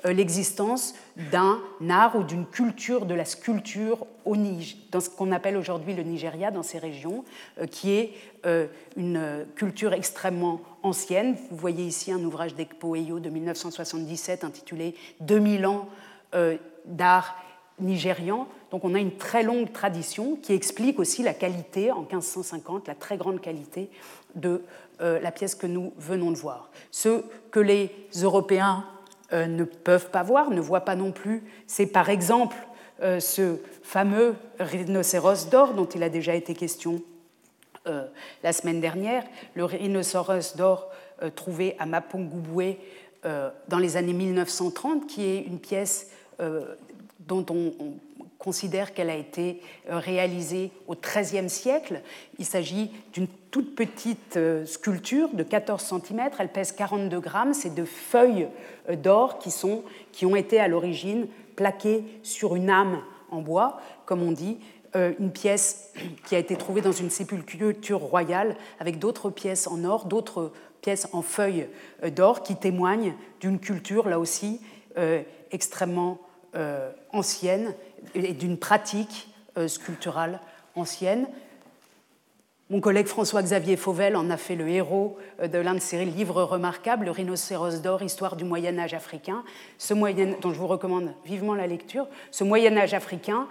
euh, 0.05 0.13
l'existence 0.13 0.95
d'un 1.31 1.61
art 1.89 2.17
ou 2.17 2.25
d'une 2.25 2.47
culture 2.47 3.07
de 3.07 3.15
la 3.15 3.25
sculpture 3.25 4.07
au 4.25 4.37
Niger, 4.37 4.77
dans 4.91 5.01
ce 5.01 5.11
qu'on 5.11 5.33
appelle 5.33 5.57
aujourd'hui 5.57 5.95
le 5.95 6.03
Nigeria, 6.03 6.51
dans 6.51 6.63
ces 6.63 6.79
régions, 6.79 7.25
euh, 7.59 7.67
qui 7.67 7.93
est 7.93 8.13
une 8.99 9.47
culture 9.55 9.95
extrêmement 9.95 10.61
ancienne. 10.83 11.35
Vous 11.51 11.57
voyez 11.57 11.85
ici 11.85 12.13
un 12.13 12.23
ouvrage 12.25 12.55
d'Ekpo 12.55 12.95
Eyo 12.95 13.19
de 13.19 13.31
1977 13.31 14.45
intitulé 14.45 14.95
2000 15.21 15.65
ans 15.65 15.89
d'art 16.85 17.37
nigérian. 17.81 18.47
Donc 18.71 18.85
on 18.85 18.95
a 18.95 19.01
une 19.01 19.17
très 19.17 19.43
longue 19.43 19.73
tradition 19.73 20.37
qui 20.37 20.53
explique 20.53 20.99
aussi 20.99 21.23
la 21.23 21.35
qualité, 21.35 21.91
en 21.91 22.01
1550, 22.01 22.89
la 22.89 22.95
très 22.95 23.17
grande 23.17 23.41
qualité 23.41 23.89
de 24.35 24.62
euh, 25.01 25.18
la 25.20 25.33
pièce 25.33 25.55
que 25.55 25.66
nous 25.66 25.92
venons 25.99 26.31
de 26.31 26.37
voir. 26.37 26.70
Ce 26.90 27.25
que 27.51 27.61
les 27.61 27.90
Européens 28.23 28.85
euh, 29.33 29.47
ne 29.47 29.64
peuvent 29.64 30.11
pas 30.11 30.23
voir, 30.23 30.51
ne 30.51 30.61
voient 30.61 30.85
pas 30.85 30.94
non 30.94 31.11
plus, 31.11 31.42
c'est 31.66 31.87
par 31.87 32.11
exemple 32.11 32.57
euh, 33.03 33.18
ce 33.18 33.57
fameux 33.83 34.37
rhinocéros 34.61 35.49
d'or 35.51 35.75
dont 35.75 35.87
il 35.87 36.03
a 36.03 36.09
déjà 36.09 36.35
été 36.35 36.55
question 36.55 37.03
la 38.42 38.55
semaine 38.55 38.81
dernière, 38.81 39.25
le 39.53 39.66
rhinocéros 39.66 40.57
d'or 40.57 40.90
trouvé 41.35 41.77
à 41.79 41.85
Mapongubwe 41.85 42.79
dans 43.68 43.79
les 43.79 43.99
années 43.99 44.14
1930, 44.14 45.07
qui 45.07 45.23
est 45.27 45.42
une 45.42 45.59
pièce 45.59 46.11
dont 47.20 47.44
on, 47.51 47.73
considère 48.38 48.92
qu'elle 48.92 49.11
a 49.11 49.16
été 49.16 49.61
euh, 49.88 49.99
réalisée 49.99 50.70
au 50.87 50.94
XIIIe 50.94 51.49
siècle. 51.49 52.03
Il 52.38 52.44
s'agit 52.44 52.90
d'une 53.12 53.29
toute 53.51 53.75
petite 53.75 54.37
euh, 54.37 54.66
sculpture 54.66 55.31
de 55.33 55.42
14 55.42 55.83
cm, 55.83 56.31
elle 56.38 56.53
pèse 56.53 56.73
42 56.73 57.20
grammes, 57.20 57.55
c'est 57.55 57.75
de 57.75 57.85
feuilles 57.85 58.49
euh, 58.90 58.97
d'or 58.97 59.38
qui, 59.38 59.51
qui 60.12 60.27
ont 60.27 60.37
été 60.37 60.61
à 60.61 60.68
l'origine 60.68 61.27
plaquées 61.57 62.05
sur 62.23 62.57
une 62.57 62.70
âme 62.70 63.01
en 63.31 63.40
bois, 63.40 63.81
comme 64.07 64.23
on 64.23 64.33
dit, 64.33 64.59
une 65.18 65.33
pièce 65.33 65.92
qui 66.25 66.37
a 66.37 66.38
été 66.38 66.55
trouvée 66.55 66.81
dans 66.81 66.92
une 66.92 67.11
sépulture 67.11 67.99
royale 67.99 68.57
avec 68.79 69.01
d'autres 69.01 69.29
pièces 69.29 69.66
en 69.66 69.83
or, 69.83 70.05
d'autres 70.05 70.53
pièces 70.83 71.09
en 71.12 71.20
feuilles 71.20 71.66
d'or 72.14 72.44
qui 72.44 72.55
témoignent 72.55 73.14
d'une 73.40 73.59
culture, 73.59 74.09
là 74.09 74.20
aussi, 74.20 74.61
extrêmement 75.51 76.20
ancienne 77.12 77.75
et 78.14 78.33
d'une 78.33 78.59
pratique 78.59 79.29
euh, 79.57 79.69
sculpturale 79.69 80.40
ancienne. 80.75 81.29
Mon 82.71 82.81
collègue 82.81 83.07
François-Xavier 83.07 83.77
Fauvel 83.77 84.17
en 84.17 84.31
a 84.31 84.37
fait 84.37 84.57
le 84.57 84.69
héros 84.69 85.17
euh, 85.40 85.47
de 85.47 85.59
l'un 85.59 85.75
de 85.75 85.81
ses 85.81 86.05
livres 86.05 86.43
remarquables, 86.43 87.05
Le 87.05 87.12
rhinocéros 87.12 87.81
d'or, 87.81 88.03
Histoire 88.03 88.35
du 88.35 88.43
Moyen 88.43 88.79
Âge 88.81 88.95
africain, 88.95 89.45
ce 89.79 89.95
moyen, 89.95 90.35
dont 90.40 90.53
je 90.53 90.59
vous 90.59 90.67
recommande 90.67 91.12
vivement 91.25 91.55
la 91.55 91.69
lecture. 91.69 92.09
Ce 92.33 92.43
Moyen 92.43 92.77
Âge 92.77 92.95
africain 92.95 93.47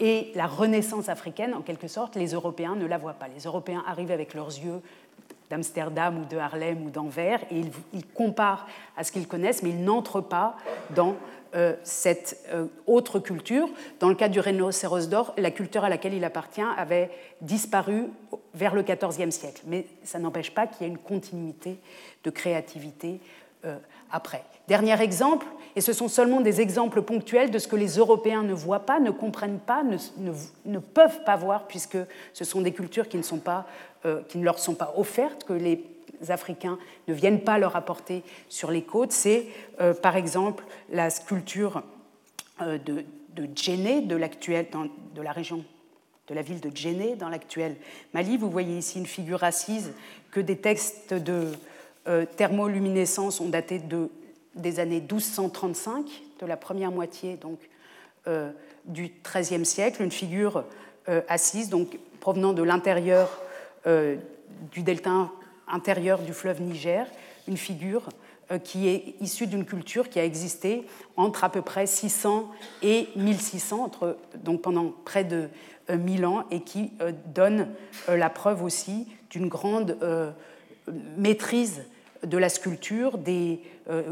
et 0.00 0.32
la 0.34 0.46
Renaissance 0.46 1.10
africaine, 1.10 1.52
en 1.54 1.60
quelque 1.60 1.86
sorte, 1.86 2.16
les 2.16 2.32
Européens 2.32 2.74
ne 2.74 2.86
la 2.86 2.96
voient 2.96 3.12
pas. 3.12 3.28
Les 3.28 3.42
Européens 3.42 3.84
arrivent 3.86 4.10
avec 4.10 4.32
leurs 4.32 4.48
yeux 4.48 4.80
d'Amsterdam 5.50 6.18
ou 6.18 6.24
de 6.24 6.38
Harlem 6.38 6.86
ou 6.86 6.90
d'Anvers 6.90 7.40
et 7.50 7.60
ils, 7.92 8.06
comparent 8.06 8.66
à 8.96 9.04
ce 9.04 9.12
qu'ils 9.12 9.28
connaissent, 9.28 9.62
mais 9.62 9.68
ils 9.68 9.84
n'entrent 9.84 10.22
pas 10.22 10.56
dans 10.94 11.16
euh, 11.54 11.74
cette 11.82 12.38
euh, 12.54 12.66
autre 12.86 13.18
culture. 13.18 13.68
Dans 14.00 14.08
le 14.08 14.14
cas 14.14 14.28
du 14.28 14.40
rhinocéros 14.40 15.08
d'or, 15.08 15.34
la 15.36 15.50
culture 15.50 15.84
à 15.84 15.90
laquelle 15.90 16.14
il 16.14 16.24
appartient 16.24 16.62
avait 16.78 17.10
disparu 17.42 18.06
vers 18.54 18.74
le 18.74 18.82
XIVe 18.82 19.30
siècle. 19.30 19.60
Mais 19.66 19.86
ça 20.02 20.18
n'empêche 20.18 20.54
pas 20.54 20.66
qu'il 20.66 20.86
y 20.86 20.88
ait 20.88 20.92
une 20.92 20.96
continuité 20.96 21.76
de 22.24 22.30
créativité 22.30 23.20
euh, 23.66 23.76
après. 24.10 24.42
Dernier 24.66 24.98
exemple, 25.02 25.46
et 25.76 25.82
ce 25.82 25.92
sont 25.92 26.08
seulement 26.08 26.40
des 26.40 26.62
exemples 26.62 27.02
ponctuels 27.02 27.50
de 27.50 27.58
ce 27.58 27.68
que 27.68 27.76
les 27.76 27.98
Européens 27.98 28.42
ne 28.42 28.54
voient 28.54 28.86
pas, 28.86 28.98
ne 28.98 29.10
comprennent 29.10 29.60
pas, 29.60 29.82
ne, 29.84 30.78
peuvent 30.78 31.22
pas 31.24 31.36
voir, 31.36 31.66
puisque 31.66 31.98
ce 32.32 32.44
sont 32.44 32.62
des 32.62 32.72
cultures 32.72 33.10
qui 33.10 33.18
ne, 33.18 34.22
qui 34.22 34.38
ne 34.38 34.44
leur 34.44 34.58
sont 34.58 34.74
pas 34.74 34.94
offertes, 34.96 35.44
que 35.44 35.52
les 35.52 35.76
Africains 36.30 36.78
ne 37.08 37.14
viennent 37.14 37.42
pas 37.42 37.58
leur 37.58 37.76
apporter 37.76 38.22
sur 38.48 38.70
les 38.70 38.82
côtes, 38.82 39.12
c'est 39.12 39.46
euh, 39.80 39.94
par 39.94 40.16
exemple 40.16 40.64
la 40.90 41.10
sculpture 41.10 41.82
euh, 42.60 42.78
de, 42.78 43.04
de 43.34 43.48
Djenné, 43.54 44.02
de, 44.02 44.16
de 44.16 45.22
la 45.22 45.32
région 45.32 45.64
de 46.28 46.34
la 46.34 46.42
ville 46.42 46.60
de 46.60 46.70
Djenné, 46.74 47.16
dans 47.16 47.28
l'actuel 47.28 47.76
Mali. 48.14 48.36
Vous 48.36 48.50
voyez 48.50 48.78
ici 48.78 48.98
une 48.98 49.06
figure 49.06 49.42
assise 49.42 49.92
que 50.30 50.40
des 50.40 50.56
textes 50.56 51.14
de 51.14 51.48
euh, 52.06 52.24
thermoluminescence 52.36 53.40
ont 53.40 53.48
daté 53.48 53.78
de, 53.78 54.08
des 54.54 54.80
années 54.80 55.00
1235, 55.00 56.06
de 56.40 56.46
la 56.46 56.56
première 56.56 56.92
moitié 56.92 57.36
donc, 57.36 57.58
du 58.84 59.12
XIIIe 59.24 59.66
siècle, 59.66 60.00
une 60.00 60.12
figure 60.12 60.64
assise 61.26 61.68
donc, 61.70 61.98
provenant 62.20 62.52
de 62.52 62.62
l'intérieur 62.62 63.28
du 63.84 64.82
delta 64.82 65.28
intérieur 65.68 66.20
du 66.20 66.32
fleuve 66.32 66.60
Niger, 66.60 67.06
une 67.48 67.56
figure 67.56 68.08
euh, 68.50 68.58
qui 68.58 68.88
est 68.88 69.14
issue 69.20 69.46
d'une 69.46 69.64
culture 69.64 70.08
qui 70.08 70.18
a 70.18 70.24
existé 70.24 70.84
entre 71.16 71.44
à 71.44 71.48
peu 71.48 71.62
près 71.62 71.86
600 71.86 72.50
et 72.82 73.08
1600, 73.16 73.84
entre, 73.84 74.16
donc 74.42 74.62
pendant 74.62 74.92
près 75.04 75.24
de 75.24 75.48
1000 75.88 76.24
euh, 76.24 76.28
ans, 76.28 76.44
et 76.50 76.60
qui 76.60 76.92
euh, 77.00 77.12
donne 77.34 77.68
la 78.08 78.30
preuve 78.30 78.62
aussi 78.62 79.06
d'une 79.30 79.48
grande 79.48 79.96
maîtrise 81.16 81.84
de 82.24 82.36
la 82.36 82.50
sculpture. 82.50 83.18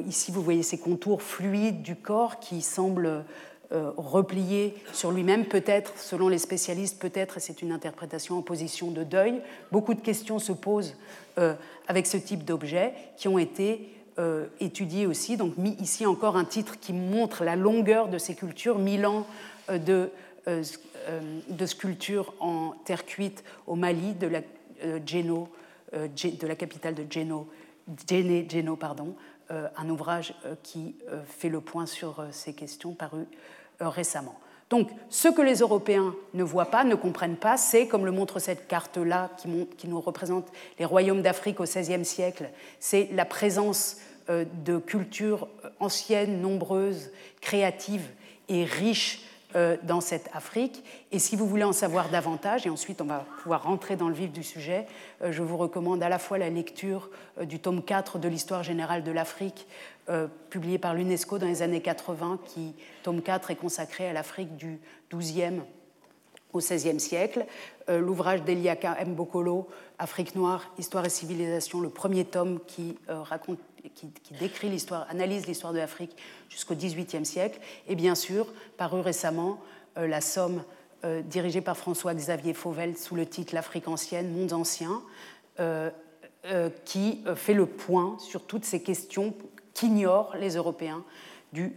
Ici, 0.07 0.33
vous 0.33 0.43
voyez 0.43 0.63
ces 0.63 0.79
contours 0.79 1.21
fluides 1.21 1.83
du 1.83 1.95
corps 1.97 2.41
qui 2.41 2.63
semblent 2.63 3.25
replié 3.71 4.75
sur 4.93 5.13
lui-même, 5.13 5.47
peut-être, 5.47 5.97
selon 5.97 6.29
les 6.29 6.39
spécialistes, 6.39 7.01
peut-être, 7.01 7.41
c'est 7.41 7.63
une 7.63 7.71
interprétation 7.71 8.39
en 8.39 8.43
position 8.43 8.91
de 8.91 9.05
deuil. 9.05 9.41
Beaucoup 9.71 9.95
de 9.95 10.01
questions 10.01 10.41
se 10.41 10.53
posent 10.53 10.97
euh, 11.39 11.55
avec 11.87 12.07
ce 12.07 12.17
type 12.17 12.45
d'objets 12.45 12.95
qui 13.17 13.29
ont 13.29 13.39
été 13.39 13.89
euh, 14.19 14.47
étudiés 14.59 15.07
aussi. 15.07 15.37
Donc, 15.37 15.57
mis 15.57 15.77
ici 15.79 16.05
encore 16.05 16.37
un 16.37 16.45
titre 16.45 16.81
qui 16.81 16.93
montre 16.93 17.45
la 17.45 17.55
longueur 17.55 18.09
de 18.09 18.19
ces 18.19 18.35
cultures, 18.35 18.79
mille 18.79 19.07
ans 19.07 19.27
de, 19.69 20.11
de 20.47 21.67
sculpture 21.67 22.35
en 22.41 22.75
terre 22.85 23.07
cuite 23.07 23.45
au 23.69 23.77
Mali, 23.77 24.15
de 24.15 24.27
la, 24.27 24.41
Geno, 25.07 25.49
de 25.93 26.47
la 26.47 26.57
capitale 26.57 26.97
de 26.97 27.05
Geno, 27.09 27.49
Geno, 28.09 28.75
pardon, 28.75 29.15
un 29.49 29.89
ouvrage 29.89 30.35
qui 30.65 30.97
fait 31.29 31.49
le 31.49 31.61
point 31.61 31.87
sur 31.87 32.25
ces 32.33 32.53
questions 32.53 32.95
paru 32.95 33.27
euh, 33.27 33.27
récemment. 33.81 34.35
Donc, 34.71 34.89
ce 35.09 35.27
que 35.27 35.43
les 35.43 35.59
Européens 35.59 36.15
ne 36.33 36.45
voient 36.45 36.71
pas, 36.71 36.85
ne 36.85 36.95
comprennent 36.95 37.37
pas, 37.37 37.57
c'est, 37.57 37.89
comme 37.89 38.07
le 38.07 38.13
montre 38.13 38.39
cette 38.39 38.69
carte-là, 38.69 39.31
qui, 39.37 39.49
qui, 39.77 39.89
nous 39.89 40.01
représente 40.01 40.47
les 40.79 40.85
royaumes 40.85 41.23
d'Afrique 41.23 41.59
au 41.59 41.65
XVIe 41.65 42.05
siècle, 42.05 42.51
c'est 42.79 43.09
la 43.13 43.25
présence 43.25 43.97
euh, 44.29 44.45
de 44.65 44.79
cultures 44.79 45.49
anciennes, 45.81 46.41
nombreuses, 46.41 47.11
créatives 47.41 48.09
et 48.49 48.65
riches 48.65 49.23
euh, 49.23 49.30
dans 49.83 50.01
cette 50.01 50.31
Afrique. 50.33 50.85
Et 51.11 51.19
si 51.19 51.35
vous 51.35 51.47
voulez 51.47 51.65
en 51.65 51.73
savoir 51.73 52.09
davantage, 52.09 52.67
et 52.67 52.71
ensuite 52.71 53.01
on 53.01 53.07
va 53.07 53.27
pouvoir 53.43 53.65
rentrer 53.65 53.97
dans 53.97 54.09
le 54.09 54.15
vif 54.15 54.31
du 54.31 54.43
sujet, 54.43 54.87
je 55.23 55.43
vous 55.43 55.57
recommande 55.57 56.03
à 56.03 56.09
la 56.09 56.19
fois 56.19 56.39
la 56.39 56.51
lecture 56.51 57.11
du 57.43 57.59
tome 57.59 57.83
4 57.83 58.19
de 58.19 58.29
l'histoire 58.29 58.63
générale 58.63 59.03
de 59.03 59.11
l'Afrique 59.11 59.67
euh, 60.11 60.27
publié 60.49 60.79
par 60.79 60.95
l'UNESCO 60.95 61.39
dans 61.39 61.47
les 61.47 61.63
années 61.63 61.83
80, 61.83 62.41
qui, 62.45 62.75
tome 63.05 63.23
4, 63.23 63.53
est 63.53 63.57
consacré 63.57 64.09
à 64.09 64.13
l'Afrique 64.13 64.57
du 64.57 64.81
XIIe 65.15 65.61
au 66.53 66.59
XVIe 66.59 66.99
siècle. 66.99 67.47
Euh, 67.89 68.01
l'ouvrage 68.01 68.43
d'Eliaka 68.43 69.05
Mbokolo, 69.05 69.69
Afrique 70.01 70.35
noire, 70.35 70.73
Histoire 70.79 71.05
et 71.05 71.11
civilisation, 71.11 71.81
le 71.81 71.91
premier 71.91 72.25
tome 72.25 72.59
qui, 72.67 72.99
euh, 73.09 73.23
raconte, 73.23 73.61
qui, 73.95 74.35
décrit 74.39 74.69
l'histoire, 74.69 75.07
analyse 75.11 75.47
l'histoire 75.47 75.73
de 75.73 75.79
l'Afrique 75.79 76.17
jusqu'au 76.49 76.75
XVIIIe 76.75 77.25
siècle. 77.25 77.61
Et 77.89 77.95
bien 77.95 78.15
sûr, 78.15 78.47
paru 78.77 79.01
récemment, 79.01 79.61
la 79.97 80.21
somme 80.21 80.63
dirigé 81.25 81.61
par 81.61 81.77
François-Xavier 81.77 82.55
Fauvel 82.55 82.97
sous 82.97 83.15
le 83.15 83.27
titre 83.27 83.55
L'Afrique 83.55 83.89
ancienne, 83.89 84.33
mondes 84.33 84.53
anciens, 84.53 85.03
qui 86.85 87.25
fait 87.35 87.55
le 87.55 87.67
point 87.67 88.17
sur 88.19 88.47
toutes 88.47 88.65
ces 88.65 88.83
questions 88.83 89.35
qu'ignorent 89.75 90.35
les 90.39 90.57
Européens 90.57 91.03
du 91.53 91.75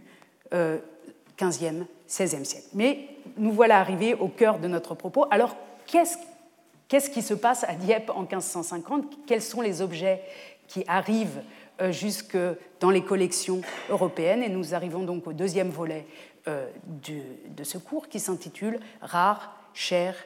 15e, 0.52 1.86
16e 2.08 2.44
siècle. 2.44 2.68
Mais 2.74 3.08
nous 3.36 3.52
voilà 3.52 3.78
arrivés 3.78 4.14
au 4.14 4.28
cœur 4.28 4.58
de 4.58 4.68
notre 4.68 4.94
propos. 4.94 5.26
Alors, 5.30 5.56
qu'est-ce 5.86 7.10
qui 7.10 7.22
se 7.22 7.34
passe 7.34 7.64
à 7.64 7.74
Dieppe 7.74 8.10
en 8.10 8.20
1550 8.20 9.26
Quels 9.26 9.42
sont 9.42 9.60
les 9.60 9.82
objets 9.82 10.22
qui 10.68 10.84
arrivent 10.86 11.38
euh, 11.38 11.42
jusque 11.90 12.36
dans 12.80 12.90
les 12.90 13.02
collections 13.02 13.62
européennes 13.90 14.42
Et 14.42 14.48
nous 14.48 14.74
arrivons 14.74 15.02
donc 15.02 15.26
au 15.26 15.32
deuxième 15.32 15.70
volet 15.70 16.06
euh, 16.48 16.68
de 16.86 17.64
ce 17.64 17.78
cours 17.78 18.08
qui 18.08 18.20
s'intitule 18.20 18.78
Rares, 19.00 19.56
chers 19.72 20.16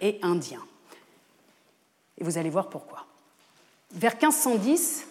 et 0.00 0.18
indiens. 0.22 0.64
Et 2.18 2.24
vous 2.24 2.38
allez 2.38 2.50
voir 2.50 2.68
pourquoi. 2.68 3.06
Vers 3.92 4.12
1510, 4.12 5.06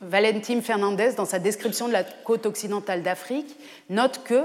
Valentin 0.00 0.60
Fernandez, 0.60 1.12
dans 1.16 1.24
sa 1.24 1.38
description 1.38 1.88
de 1.88 1.92
la 1.92 2.04
côte 2.04 2.46
occidentale 2.46 3.02
d'Afrique, 3.02 3.56
note 3.88 4.22
que 4.24 4.44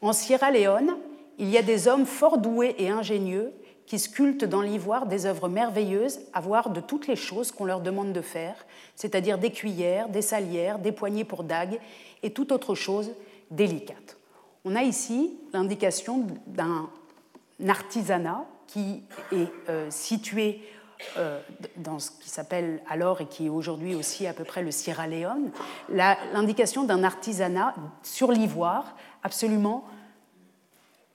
en 0.00 0.12
Sierra 0.12 0.50
Leone, 0.50 0.96
il 1.38 1.48
y 1.50 1.58
a 1.58 1.62
des 1.62 1.88
hommes 1.88 2.06
fort 2.06 2.38
doués 2.38 2.74
et 2.78 2.90
ingénieux 2.90 3.52
qui 3.88 3.98
sculptent 3.98 4.44
dans 4.44 4.60
l'ivoire 4.60 5.06
des 5.06 5.24
œuvres 5.24 5.48
merveilleuses 5.48 6.20
à 6.34 6.42
voir 6.42 6.68
de 6.68 6.80
toutes 6.80 7.06
les 7.06 7.16
choses 7.16 7.50
qu'on 7.50 7.64
leur 7.64 7.80
demande 7.80 8.12
de 8.12 8.20
faire, 8.20 8.66
c'est-à-dire 8.94 9.38
des 9.38 9.50
cuillères, 9.50 10.10
des 10.10 10.20
salières, 10.20 10.78
des 10.78 10.92
poignées 10.92 11.24
pour 11.24 11.42
dagues 11.42 11.80
et 12.22 12.30
toute 12.30 12.52
autre 12.52 12.74
chose 12.74 13.10
délicate. 13.50 14.18
On 14.66 14.76
a 14.76 14.82
ici 14.82 15.38
l'indication 15.54 16.26
d'un 16.46 16.90
artisanat 17.66 18.44
qui 18.66 19.02
est 19.32 19.48
euh, 19.70 19.90
situé 19.90 20.60
euh, 21.16 21.40
dans 21.78 21.98
ce 21.98 22.10
qui 22.10 22.28
s'appelle 22.28 22.82
alors 22.90 23.22
et 23.22 23.26
qui 23.26 23.46
est 23.46 23.50
aujourd'hui 23.50 23.94
aussi 23.94 24.26
à 24.26 24.34
peu 24.34 24.44
près 24.44 24.62
le 24.62 24.70
Sierra 24.70 25.06
Leone, 25.06 25.50
l'indication 25.88 26.84
d'un 26.84 27.04
artisanat 27.04 27.74
sur 28.02 28.32
l'ivoire 28.32 28.96
absolument 29.22 29.84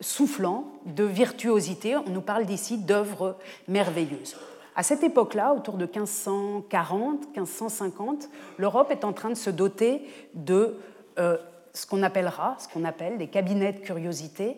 soufflant 0.04 0.66
de 0.86 1.04
virtuosité. 1.04 1.96
On 1.96 2.10
nous 2.10 2.22
parle 2.22 2.46
d'ici 2.46 2.78
d'œuvres 2.78 3.38
merveilleuses. 3.68 4.36
À 4.76 4.84
cette 4.84 5.04
époque-là, 5.04 5.54
autour 5.54 5.76
de 5.76 5.86
1540, 5.86 7.28
1550, 7.28 8.30
l'Europe 8.58 8.90
est 8.92 9.04
en 9.04 9.14
train 9.14 9.30
de 9.30 9.36
se 9.36 9.50
doter 9.50 10.02
de 10.34 10.78
euh, 11.20 11.38
ce 11.74 11.86
qu'on 11.86 12.02
appellera, 12.02 12.58
ce 12.60 12.68
qu'on 12.68 12.84
appelle 12.84 13.18
des 13.18 13.28
cabinets 13.28 13.74
de 13.74 13.80
curiosité, 13.80 14.58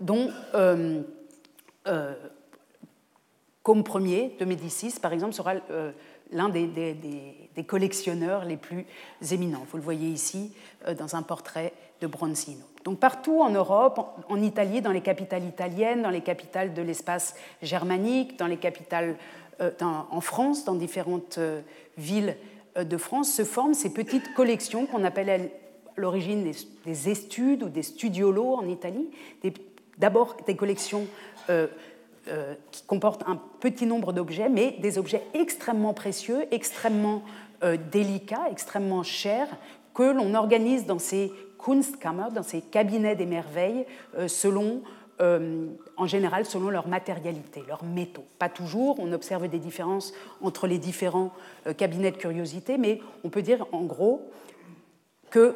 dont 0.00 0.30
euh, 0.54 1.02
euh, 1.88 2.14
comme 3.62 3.84
premier 3.84 4.34
de 4.40 4.46
Médicis, 4.46 4.94
par 5.00 5.12
exemple, 5.12 5.34
sera 5.34 5.54
l'un 6.32 6.48
des, 6.48 6.66
des, 6.66 7.64
collectionneurs 7.64 8.46
les 8.46 8.56
plus 8.56 8.86
éminents. 9.30 9.66
Vous 9.70 9.76
le 9.76 9.82
voyez 9.82 10.08
ici 10.08 10.54
dans 10.98 11.14
un 11.14 11.20
portrait 11.20 11.74
de 12.00 12.06
Bronzino. 12.06 12.64
Donc 12.84 12.98
partout 12.98 13.40
en 13.40 13.50
Europe, 13.50 14.00
en 14.28 14.42
Italie, 14.42 14.80
dans 14.80 14.92
les 14.92 15.02
capitales 15.02 15.44
italiennes, 15.44 16.02
dans 16.02 16.10
les 16.10 16.22
capitales 16.22 16.72
de 16.72 16.82
l'espace 16.82 17.34
germanique, 17.62 18.38
dans 18.38 18.46
les 18.46 18.56
capitales 18.56 19.16
euh, 19.60 19.70
en 19.80 20.20
France, 20.20 20.64
dans 20.64 20.74
différentes 20.74 21.36
euh, 21.38 21.60
villes 21.98 22.36
euh, 22.78 22.84
de 22.84 22.96
France, 22.96 23.30
se 23.32 23.44
forment 23.44 23.74
ces 23.74 23.92
petites 23.92 24.32
collections 24.32 24.86
qu'on 24.86 25.04
appelle 25.04 25.28
à 25.28 25.38
l'origine 26.00 26.42
des, 26.44 26.56
des, 26.86 27.08
estudes 27.10 27.62
ou 27.64 27.68
des 27.68 27.82
studiolos 27.82 28.54
en 28.54 28.66
Italie. 28.66 29.10
D'abord 29.98 30.36
des 30.46 30.56
collections 30.56 31.06
qui 32.70 32.82
comportent 32.86 33.24
un 33.26 33.36
petit 33.58 33.86
nombre 33.86 34.12
d'objets, 34.12 34.48
mais 34.48 34.76
des 34.80 34.98
objets 34.98 35.22
extrêmement 35.34 35.92
précieux, 35.92 36.46
extrêmement 36.52 37.22
délicats, 37.92 38.46
extrêmement 38.50 39.02
chers, 39.02 39.48
que 39.94 40.02
l'on 40.02 40.34
organise 40.34 40.86
dans 40.86 40.98
ces 40.98 41.32
Kunstkammer, 41.62 42.28
dans 42.34 42.42
ces 42.42 42.60
cabinets 42.60 43.16
des 43.16 43.26
merveilles, 43.26 43.84
euh, 44.16 44.28
selon, 44.28 44.82
euh, 45.20 45.66
en 45.96 46.06
général 46.06 46.46
selon 46.46 46.70
leur 46.70 46.88
matérialité, 46.88 47.62
leurs 47.68 47.84
métaux. 47.84 48.24
Pas 48.38 48.48
toujours, 48.48 48.98
on 48.98 49.12
observe 49.12 49.48
des 49.48 49.58
différences 49.58 50.12
entre 50.40 50.66
les 50.66 50.78
différents 50.78 51.32
euh, 51.66 51.74
cabinets 51.74 52.12
de 52.12 52.16
curiosité, 52.16 52.78
mais 52.78 53.00
on 53.24 53.28
peut 53.28 53.42
dire 53.42 53.66
en 53.72 53.82
gros 53.82 54.30
que 55.30 55.54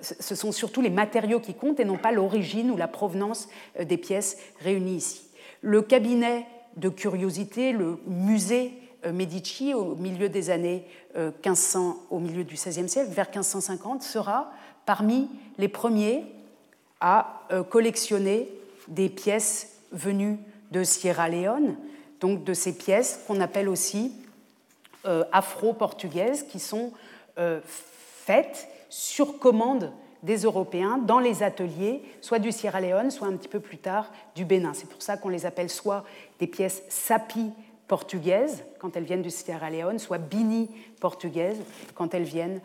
ce 0.00 0.34
sont 0.34 0.52
surtout 0.52 0.82
les 0.82 0.90
matériaux 0.90 1.40
qui 1.40 1.54
comptent 1.54 1.80
et 1.80 1.84
non 1.84 1.96
pas 1.96 2.12
l'origine 2.12 2.70
ou 2.70 2.76
la 2.76 2.88
provenance 2.88 3.48
des 3.78 3.96
pièces 3.96 4.38
réunies 4.60 4.96
ici. 4.96 5.28
Le 5.62 5.80
cabinet 5.80 6.46
de 6.76 6.90
curiosité, 6.90 7.72
le 7.72 7.98
musée 8.06 8.81
Medici 9.10 9.74
au 9.74 9.96
milieu 9.96 10.28
des 10.28 10.50
années 10.50 10.86
1500, 11.16 11.96
au 12.10 12.18
milieu 12.18 12.44
du 12.44 12.54
XVIe 12.54 12.88
siècle, 12.88 13.10
vers 13.10 13.26
1550, 13.26 14.02
sera 14.02 14.52
parmi 14.86 15.28
les 15.58 15.68
premiers 15.68 16.24
à 17.00 17.42
euh, 17.50 17.62
collectionner 17.62 18.48
des 18.88 19.08
pièces 19.08 19.80
venues 19.90 20.38
de 20.70 20.84
Sierra 20.84 21.28
Leone, 21.28 21.76
donc 22.20 22.44
de 22.44 22.54
ces 22.54 22.72
pièces 22.72 23.20
qu'on 23.26 23.40
appelle 23.40 23.68
aussi 23.68 24.12
euh, 25.04 25.24
afro-portugaises, 25.32 26.44
qui 26.44 26.60
sont 26.60 26.92
euh, 27.38 27.60
faites 27.64 28.68
sur 28.88 29.38
commande 29.38 29.92
des 30.22 30.38
Européens 30.38 30.98
dans 30.98 31.18
les 31.18 31.42
ateliers, 31.42 32.02
soit 32.20 32.38
du 32.38 32.52
Sierra 32.52 32.80
Leone, 32.80 33.10
soit 33.10 33.26
un 33.26 33.36
petit 33.36 33.48
peu 33.48 33.58
plus 33.58 33.78
tard 33.78 34.12
du 34.36 34.44
Bénin. 34.44 34.72
C'est 34.72 34.88
pour 34.88 35.02
ça 35.02 35.16
qu'on 35.16 35.28
les 35.28 35.44
appelle 35.46 35.68
soit 35.68 36.04
des 36.38 36.46
pièces 36.46 36.84
sapi 36.88 37.50
portugaises 37.92 38.64
quand 38.78 38.96
elles 38.96 39.04
viennent 39.04 39.20
du 39.20 39.28
Sierra 39.28 39.68
Leone, 39.68 39.98
soit 39.98 40.16
bini 40.16 40.70
portugaises 40.98 41.60
quand 41.94 42.14
elles 42.14 42.24
viennent 42.24 42.62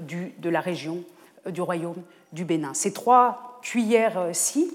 du, 0.00 0.32
de 0.38 0.50
la 0.50 0.60
région 0.60 1.04
du 1.46 1.60
royaume 1.60 2.02
du 2.32 2.44
Bénin. 2.44 2.74
Ces 2.74 2.92
trois 2.92 3.60
cuillères-ci 3.62 4.74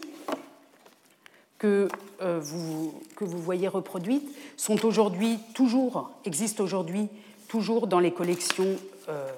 que, 1.62 1.90
euh, 2.22 2.40
vous, 2.42 2.94
que 3.16 3.24
vous 3.24 3.38
voyez 3.38 3.68
reproduites 3.68 4.28
sont 4.58 4.84
aujourd'hui 4.86 5.38
toujours, 5.54 6.10
existent 6.26 6.64
aujourd'hui 6.64 7.08
toujours 7.48 7.86
dans 7.86 8.00
les 8.00 8.12
collections 8.12 8.78
euh, 9.10 9.30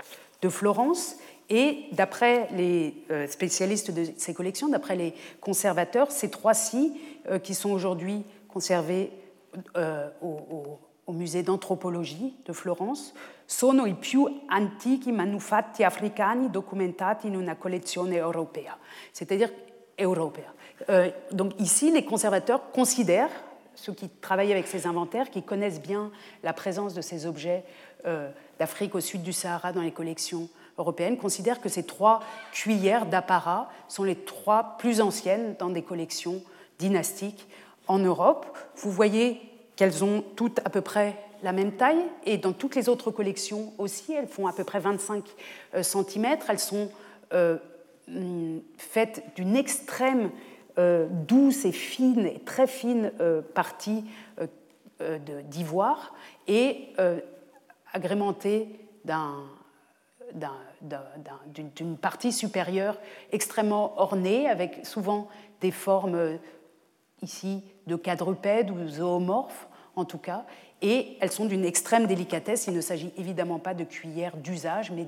de 0.41 0.49
Florence. 0.49 1.17
Et 1.49 1.79
d'après 1.91 2.47
les 2.53 2.93
euh, 3.11 3.27
spécialistes 3.27 3.91
de 3.91 4.05
ces 4.15 4.33
collections, 4.33 4.69
d'après 4.69 4.95
les 4.95 5.13
conservateurs, 5.41 6.11
ces 6.11 6.29
trois-ci, 6.29 6.93
qui 7.41 7.55
sont 7.55 7.71
aujourd'hui 7.71 8.23
conservés 8.49 9.09
au, 10.21 10.79
au 11.05 11.13
musée 11.13 11.43
d'anthropologie 11.43 12.35
de 12.45 12.53
Florence, 12.53 13.13
sono 13.45 13.85
i 13.85 13.93
più 13.93 14.43
antichi 14.47 15.11
manufatti 15.11 15.83
africani 15.83 16.49
documentati 16.49 17.27
in 17.27 17.35
una 17.35 17.55
collezione 17.55 18.17
europea, 18.17 18.77
c'est-à-dire 19.11 19.51
européen. 19.97 20.51
Euh, 20.89 21.11
donc 21.31 21.53
ici, 21.59 21.91
les 21.91 22.03
conservateurs 22.05 22.71
considèrent, 22.71 23.29
ceux 23.75 23.93
qui 23.93 24.09
travaillent 24.09 24.51
avec 24.51 24.67
ces 24.67 24.87
inventaires, 24.87 25.29
qui 25.29 25.43
connaissent 25.43 25.81
bien 25.81 26.11
la 26.41 26.53
présence 26.53 26.93
de 26.93 27.01
ces 27.01 27.25
objets 27.25 27.63
euh, 28.05 28.29
d'Afrique 28.59 28.95
au 28.95 29.01
sud 29.01 29.23
du 29.23 29.33
Sahara 29.33 29.71
dans 29.71 29.81
les 29.81 29.91
collections 29.91 30.47
européennes, 30.77 31.17
considèrent 31.17 31.61
que 31.61 31.69
ces 31.69 31.83
trois 31.83 32.21
cuillères 32.51 33.05
d'apparat 33.05 33.69
sont 33.87 34.03
les 34.03 34.15
trois 34.15 34.77
plus 34.77 35.01
anciennes 35.01 35.55
dans 35.59 35.69
des 35.69 35.83
collections 35.83 36.41
dynastiques 36.79 37.47
en 37.87 37.99
Europe. 37.99 38.45
Vous 38.77 38.91
voyez 38.91 39.41
qu'elles 39.75 40.03
ont 40.03 40.23
toutes 40.35 40.59
à 40.65 40.69
peu 40.69 40.81
près 40.81 41.17
la 41.43 41.51
même 41.51 41.73
taille 41.73 42.03
et 42.25 42.37
dans 42.37 42.53
toutes 42.53 42.75
les 42.75 42.89
autres 42.89 43.11
collections 43.11 43.73
aussi, 43.77 44.13
elles 44.13 44.27
font 44.27 44.47
à 44.47 44.53
peu 44.53 44.63
près 44.63 44.79
25 44.79 45.23
euh, 45.75 45.83
cm. 45.83 46.37
Elles 46.47 46.59
sont 46.59 46.89
euh, 47.33 47.57
mm, 48.07 48.59
faites 48.77 49.23
d'une 49.35 49.55
extrême 49.55 50.31
euh, 50.77 51.07
douce 51.09 51.65
et 51.65 51.71
fine, 51.71 52.31
très 52.45 52.65
fine 52.65 53.11
partie 53.53 54.05
d'ivoire 55.49 56.13
et 56.47 56.93
agrémentée 57.91 58.69
d'une 61.75 61.97
partie 61.97 62.31
supérieure 62.31 62.97
extrêmement 63.33 63.99
ornée, 63.99 64.47
avec 64.47 64.85
souvent 64.85 65.27
des 65.59 65.71
formes 65.71 66.39
ici 67.21 67.63
de 67.87 67.95
quadrupèdes 67.95 68.71
ou 68.71 68.87
zoomorphes 68.87 69.67
en 69.95 70.05
tout 70.05 70.17
cas, 70.17 70.45
et 70.81 71.17
elles 71.21 71.31
sont 71.31 71.45
d'une 71.45 71.63
extrême 71.63 72.07
délicatesse. 72.07 72.67
Il 72.67 72.73
ne 72.73 72.81
s'agit 72.81 73.11
évidemment 73.17 73.59
pas 73.59 73.73
de 73.73 73.83
cuillères 73.83 74.35
d'usage, 74.35 74.91
mais 74.91 75.07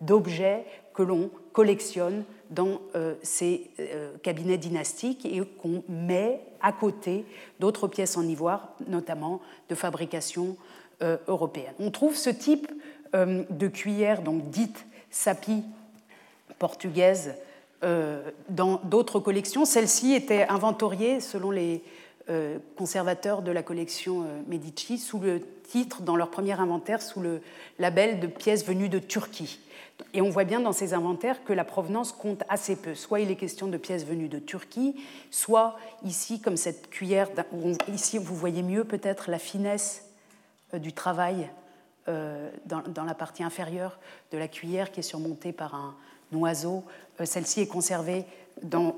d'objets 0.00 0.64
que 0.94 1.02
l'on 1.02 1.30
collectionne 1.52 2.24
dans 2.50 2.80
euh, 2.94 3.14
ces 3.22 3.70
euh, 3.80 4.12
cabinets 4.22 4.56
dynastiques 4.56 5.26
et 5.26 5.42
qu'on 5.60 5.82
met 5.88 6.40
à 6.62 6.72
côté 6.72 7.24
d'autres 7.58 7.88
pièces 7.88 8.16
en 8.16 8.22
ivoire, 8.22 8.74
notamment 8.88 9.40
de 9.68 9.74
fabrication 9.74 10.56
euh, 11.02 11.16
européenne. 11.28 11.74
On 11.78 11.90
trouve 11.90 12.16
ce 12.16 12.30
type 12.30 12.70
de 13.12 13.66
cuillère, 13.66 14.22
donc 14.22 14.50
dite 14.50 14.86
sapi 15.10 15.64
portugaise, 16.60 17.34
dans 17.82 18.80
d'autres 18.84 19.18
collections. 19.18 19.64
Celle-ci 19.64 20.12
était 20.12 20.46
inventoriée 20.48 21.18
selon 21.18 21.50
les 21.50 21.82
conservateurs 22.76 23.42
de 23.42 23.50
la 23.50 23.62
collection 23.62 24.24
Medici 24.46 24.98
sous 24.98 25.18
le 25.18 25.40
titre, 25.68 26.02
dans 26.02 26.16
leur 26.16 26.30
premier 26.30 26.52
inventaire, 26.52 27.02
sous 27.02 27.20
le 27.20 27.40
label 27.78 28.20
de 28.20 28.26
pièces 28.26 28.64
venues 28.64 28.88
de 28.88 28.98
Turquie. 28.98 29.58
Et 30.14 30.20
on 30.20 30.30
voit 30.30 30.44
bien 30.44 30.60
dans 30.60 30.72
ces 30.72 30.94
inventaires 30.94 31.44
que 31.44 31.52
la 31.52 31.64
provenance 31.64 32.12
compte 32.12 32.42
assez 32.48 32.76
peu. 32.76 32.94
Soit 32.94 33.20
il 33.20 33.30
est 33.30 33.36
question 33.36 33.68
de 33.68 33.76
pièces 33.76 34.04
venues 34.04 34.28
de 34.28 34.38
Turquie, 34.38 34.96
soit 35.30 35.76
ici, 36.04 36.40
comme 36.40 36.56
cette 36.56 36.90
cuillère, 36.90 37.28
ici 37.92 38.18
vous 38.18 38.34
voyez 38.34 38.62
mieux 38.62 38.84
peut-être 38.84 39.30
la 39.30 39.38
finesse 39.38 40.04
euh, 40.74 40.78
du 40.78 40.92
travail 40.92 41.50
euh, 42.08 42.50
dans, 42.66 43.04
la 43.04 43.14
partie 43.14 43.42
inférieure 43.42 43.98
de 44.32 44.38
la 44.38 44.48
cuillère 44.48 44.90
qui 44.90 45.00
est 45.00 45.04
surmontée 45.04 45.52
par 45.52 45.74
un 45.74 45.94
oiseau. 46.32 46.84
Euh, 47.20 47.24
celle-ci 47.24 47.60
est 47.60 47.66
conservée 47.66 48.24
dans, 48.62 48.96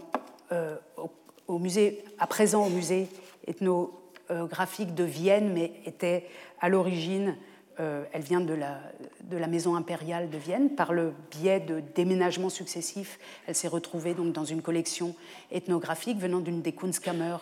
au, 0.96 1.10
musée, 1.48 2.04
à 2.18 2.26
présent 2.26 2.66
au 2.66 2.70
musée 2.70 3.08
ethnographique 3.46 4.94
de 4.94 5.04
Vienne, 5.04 5.52
mais 5.52 5.72
était 5.84 6.26
à 6.60 6.68
l'origine 6.68 7.36
euh, 7.80 8.04
elle 8.12 8.22
vient 8.22 8.40
de 8.40 8.52
la, 8.52 8.80
de 9.22 9.36
la, 9.36 9.46
maison 9.46 9.76
impériale 9.76 10.28
de 10.28 10.36
Vienne. 10.36 10.70
Par 10.70 10.92
le 10.92 11.14
biais 11.30 11.58
de 11.58 11.80
déménagements 11.94 12.50
successifs, 12.50 13.18
elle 13.46 13.54
s'est 13.54 13.68
retrouvée 13.68 14.12
donc 14.12 14.32
dans 14.32 14.44
une 14.44 14.60
collection 14.60 15.14
ethnographique 15.50 16.18
venant 16.18 16.40
d'une 16.40 16.60
des 16.60 16.72
Kunstkammer 16.72 17.36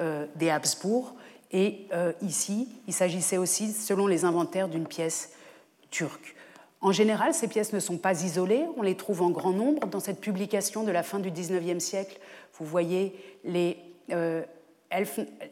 euh, 0.00 0.26
des 0.34 0.50
Habsbourg. 0.50 1.14
Et 1.52 1.86
euh, 1.92 2.12
ici, 2.22 2.68
il 2.88 2.92
s'agissait 2.92 3.36
aussi, 3.36 3.72
selon 3.72 4.08
les 4.08 4.24
inventaires, 4.24 4.68
d'une 4.68 4.86
pièce 4.86 5.32
turque. 5.90 6.34
En 6.80 6.92
général, 6.92 7.34
ces 7.34 7.48
pièces 7.48 7.72
ne 7.72 7.80
sont 7.80 7.98
pas 7.98 8.22
isolées, 8.22 8.64
on 8.76 8.82
les 8.82 8.96
trouve 8.96 9.22
en 9.22 9.30
grand 9.30 9.52
nombre. 9.52 9.86
Dans 9.88 10.00
cette 10.00 10.20
publication 10.20 10.84
de 10.84 10.92
la 10.92 11.02
fin 11.02 11.18
du 11.18 11.30
XIXe 11.30 11.82
siècle, 11.82 12.18
vous 12.54 12.64
voyez 12.64 13.14
les 13.44 13.78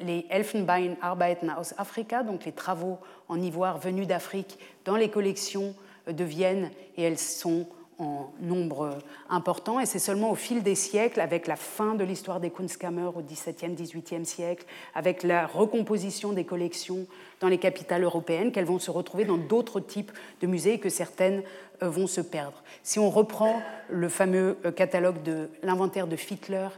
les 0.00 0.26
Elfenbeinarbeiten 0.30 1.50
aus 1.58 1.74
Afrika, 1.76 2.22
donc 2.22 2.44
les 2.44 2.52
travaux 2.52 2.98
en 3.28 3.40
ivoire 3.40 3.78
venus 3.78 4.06
d'Afrique, 4.06 4.58
dans 4.84 4.96
les 4.96 5.10
collections 5.10 5.74
de 6.06 6.24
Vienne, 6.24 6.70
et 6.96 7.02
elles 7.02 7.18
sont 7.18 7.66
en 7.98 8.32
nombre 8.40 8.98
important. 9.30 9.80
Et 9.80 9.87
c'est 9.87 9.98
seulement 9.98 10.30
au 10.30 10.35
fil 10.35 10.62
des 10.62 10.74
siècles, 10.74 11.20
avec 11.20 11.46
la 11.46 11.56
fin 11.56 11.94
de 11.94 12.04
l'histoire 12.04 12.40
des 12.40 12.50
Kunstkammer 12.50 13.11
au 13.14 13.22
XVIIe, 13.22 13.74
XVIIIe 13.74 14.26
siècle, 14.26 14.66
avec 14.94 15.22
la 15.22 15.46
recomposition 15.46 16.32
des 16.32 16.44
collections 16.44 17.06
dans 17.40 17.48
les 17.48 17.59
capitales 17.59 18.02
européennes, 18.02 18.52
qu'elles 18.52 18.64
vont 18.64 18.78
se 18.78 18.90
retrouver 18.90 19.24
dans 19.24 19.37
d'autres 19.37 19.80
types 19.80 20.12
de 20.40 20.46
musées 20.46 20.74
et 20.74 20.78
que 20.78 20.88
certaines 20.88 21.42
euh, 21.82 21.90
vont 21.90 22.06
se 22.06 22.20
perdre. 22.20 22.62
Si 22.82 22.98
on 22.98 23.11
reprend 23.11 23.61
le 23.90 24.09
fameux 24.09 24.56
euh, 24.64 24.72
catalogue 24.72 25.22
de 25.22 25.50
l'inventaire 25.62 26.06
de 26.06 26.16
Fichtler, 26.16 26.68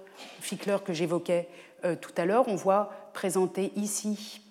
Fichtler 0.40 0.78
que 0.84 0.92
j'évoquais 0.92 1.48
euh, 1.84 1.94
tout 1.94 2.10
à 2.16 2.24
l'heure. 2.24 2.48
On 2.48 2.56
voit 2.56 2.90
présenté 3.12 3.72
ici 3.76 4.42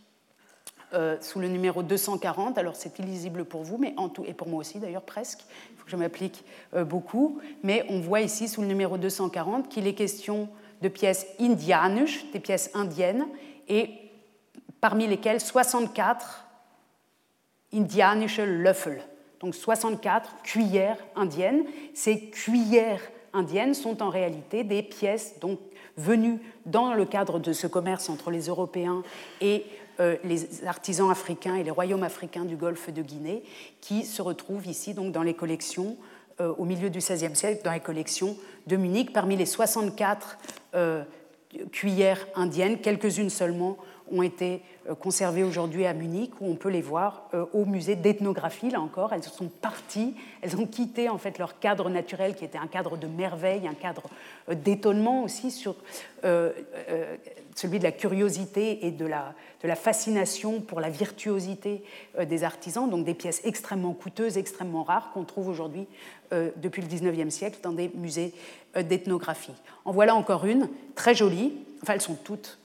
sous 1.20 1.40
le 1.40 1.50
numéro 1.50 1.84
240. 1.84 2.58
Alors 2.58 2.78
c'est 2.78 2.98
illisible 3.00 3.44
pour 3.44 3.64
vous, 3.64 3.78
mais 3.78 3.94
en 3.98 4.08
tout, 4.08 4.24
et 4.26 4.34
pour 4.34 4.48
moi 4.48 4.62
aussi 4.62 4.80
d'ailleurs 4.80 5.02
presque. 5.02 5.42
Je 5.88 5.96
m'applique 5.96 6.44
euh, 6.74 6.84
beaucoup. 6.84 7.40
Mais 7.64 7.86
on 7.90 8.00
voit 8.00 8.22
ici 8.22 8.48
sous 8.48 8.62
le 8.62 8.68
numéro 8.68 8.98
240 8.98 9.70
qu'il 9.70 9.88
est 9.88 9.94
question 9.94 10.50
de 10.82 10.90
pièces 10.90 11.26
indianes, 11.40 12.06
des 12.34 12.40
pièces 12.40 12.70
indiennes, 12.76 13.26
et 13.68 13.90
parmi 14.80 15.08
lesquelles 15.08 15.42
64 15.42 16.46
indianische 17.74 18.40
Löffel, 18.40 19.02
donc 19.40 19.56
64 19.56 20.42
cuillères 20.44 20.98
indiennes. 21.16 21.64
Ces 21.94 22.30
cuillères 22.30 23.02
indiennes 23.34 23.74
sont 23.74 24.02
en 24.02 24.10
réalité 24.10 24.64
des 24.64 24.84
pièces 24.84 25.40
donc 25.40 25.60
venus 25.98 26.40
dans 26.66 26.94
le 26.94 27.06
cadre 27.06 27.40
de 27.40 27.54
ce 27.54 27.68
commerce 27.68 28.10
entre 28.10 28.32
les 28.32 28.48
Européens 28.48 29.04
et 29.42 29.66
les 30.24 30.66
artisans 30.66 31.10
africains 31.10 31.56
et 31.56 31.64
les 31.64 31.72
royaumes 31.72 32.04
africains 32.04 32.46
du 32.46 32.56
golfe 32.56 32.92
de 32.92 33.02
Guinée, 33.02 33.44
qui 33.82 34.06
se 34.06 34.22
retrouvent 34.22 34.68
ici 34.68 34.94
donc 34.94 35.12
dans 35.12 35.24
les 35.24 35.34
collections 35.34 35.98
euh, 36.40 36.54
au 36.60 36.66
milieu 36.66 36.92
du 36.92 37.00
XVIe 37.00 37.36
siècle, 37.36 37.62
dans 37.64 37.72
les 37.72 37.80
collections 37.80 38.38
de 38.68 38.76
Munich. 38.76 39.12
Parmi 39.12 39.36
les 39.36 39.48
64 39.48 40.38
euh, 40.76 41.04
cuillères 41.72 42.28
indiennes, 42.36 42.78
quelques-unes 42.80 43.32
seulement 43.32 43.76
ont 44.12 44.22
été 44.22 44.62
euh, 44.90 44.96
conservées 44.96 45.44
aujourd'hui 45.44 45.86
à 45.86 45.94
Munich, 45.94 46.32
où 46.40 46.50
on 46.50 46.56
peut 46.56 46.70
les 46.70 46.82
voir 46.82 47.30
euh, 47.34 47.46
au 47.54 47.66
musée 47.66 47.96
d'ethnographie, 47.96 48.70
là 48.70 48.82
encore. 48.82 49.14
Elles 49.14 49.24
sont 49.24 49.48
parties, 49.48 50.16
elles 50.42 50.56
ont 50.56 50.66
quitté 50.66 51.10
en 51.10 51.18
fait 51.18 51.38
leur 51.38 51.60
cadre 51.60 51.90
naturel, 51.90 52.36
qui 52.36 52.46
était 52.46 52.58
un 52.58 52.68
cadre 52.68 52.98
de 52.98 53.08
merveille, 53.08 53.68
un 53.68 53.74
cadre 53.74 54.04
euh, 54.50 54.56
d'étonnement 54.56 55.24
aussi 55.24 55.52
sur 55.52 55.76
celui 57.56 57.80
de 57.80 57.84
la 57.84 57.92
curiosité 57.92 58.86
et 58.86 58.92
de 58.92 59.06
la, 59.06 59.34
de 59.62 59.68
la 59.68 59.76
fascination 59.76 60.62
pour 60.62 60.80
la 60.80 60.90
virtuosité 60.90 61.84
des 62.26 62.44
artisans, 62.44 62.90
donc 62.90 63.06
des 63.06 63.14
pièces 63.14 63.42
extrêmement 63.46 63.94
coûteuses, 63.94 64.38
extrêmement 64.38 64.84
rares, 64.84 65.12
qu'on 65.14 65.24
trouve 65.24 65.48
aujourd'hui 65.48 65.88
depuis 66.32 66.82
le 66.82 66.88
19e 66.88 67.30
siècle 67.30 67.60
dans 67.64 67.72
des 67.72 67.90
musées 67.96 68.34
d'ethnographie. 68.76 69.54
En 69.86 69.92
voilà 69.92 70.16
encore 70.16 70.46
une, 70.46 70.70
très 70.96 71.16
jolie, 71.16 71.54
enfin 71.82 71.94
elles 71.94 72.02
sont 72.02 72.16
toutes 72.16 72.60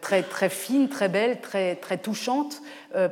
très, 0.00 0.22
très 0.22 0.48
fines, 0.48 0.88
très 0.88 1.08
belles, 1.08 1.40
très, 1.40 1.76
très 1.76 1.98
touchantes. 1.98 2.62
Euh, 2.94 3.08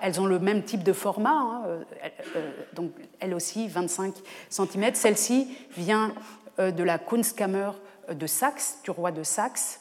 elles 0.00 0.20
ont 0.20 0.26
le 0.26 0.38
même 0.38 0.62
type 0.62 0.84
de 0.84 0.92
format, 0.92 1.30
hein, 1.30 1.62
euh, 1.66 2.50
donc 2.72 2.92
elle 3.18 3.34
aussi 3.34 3.68
25 3.68 4.14
cm. 4.48 4.94
Celle-ci 4.94 5.56
vient 5.76 6.14
de 6.58 6.82
la 6.82 6.98
Kunstkammer 6.98 7.72
de 8.10 8.26
Saxe, 8.26 8.78
du 8.84 8.90
roi 8.92 9.10
de 9.10 9.22
Saxe. 9.24 9.80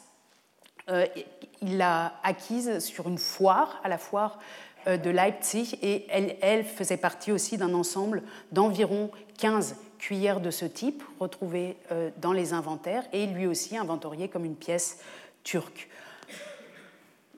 il 1.62 1.78
l'a 1.78 2.13
acquise 2.24 2.80
sur 2.80 3.08
une 3.08 3.19
foire, 3.19 3.80
à 3.84 3.89
la 3.89 3.98
foire 3.98 4.39
de 4.88 5.10
Leipzig, 5.10 5.78
et 5.82 6.06
elle, 6.10 6.36
elle 6.41 6.65
faisait 6.65 6.98
partie 6.98 7.32
aussi 7.32 7.58
d'un 7.58 7.74
ensemble 7.74 8.24
d'environ 8.52 9.10
15 9.38 9.78
cuillères 10.00 10.41
de 10.41 10.52
ce 10.52 10.65
type 10.65 11.02
retrouvées 11.19 11.78
dans 12.17 12.34
les 12.34 12.52
inventaires, 12.52 13.06
et 13.13 13.28
lui 13.28 13.48
aussi 13.48 13.78
inventorié 13.78 14.28
comme 14.28 14.43
une 14.43 14.58
pièce 14.58 15.00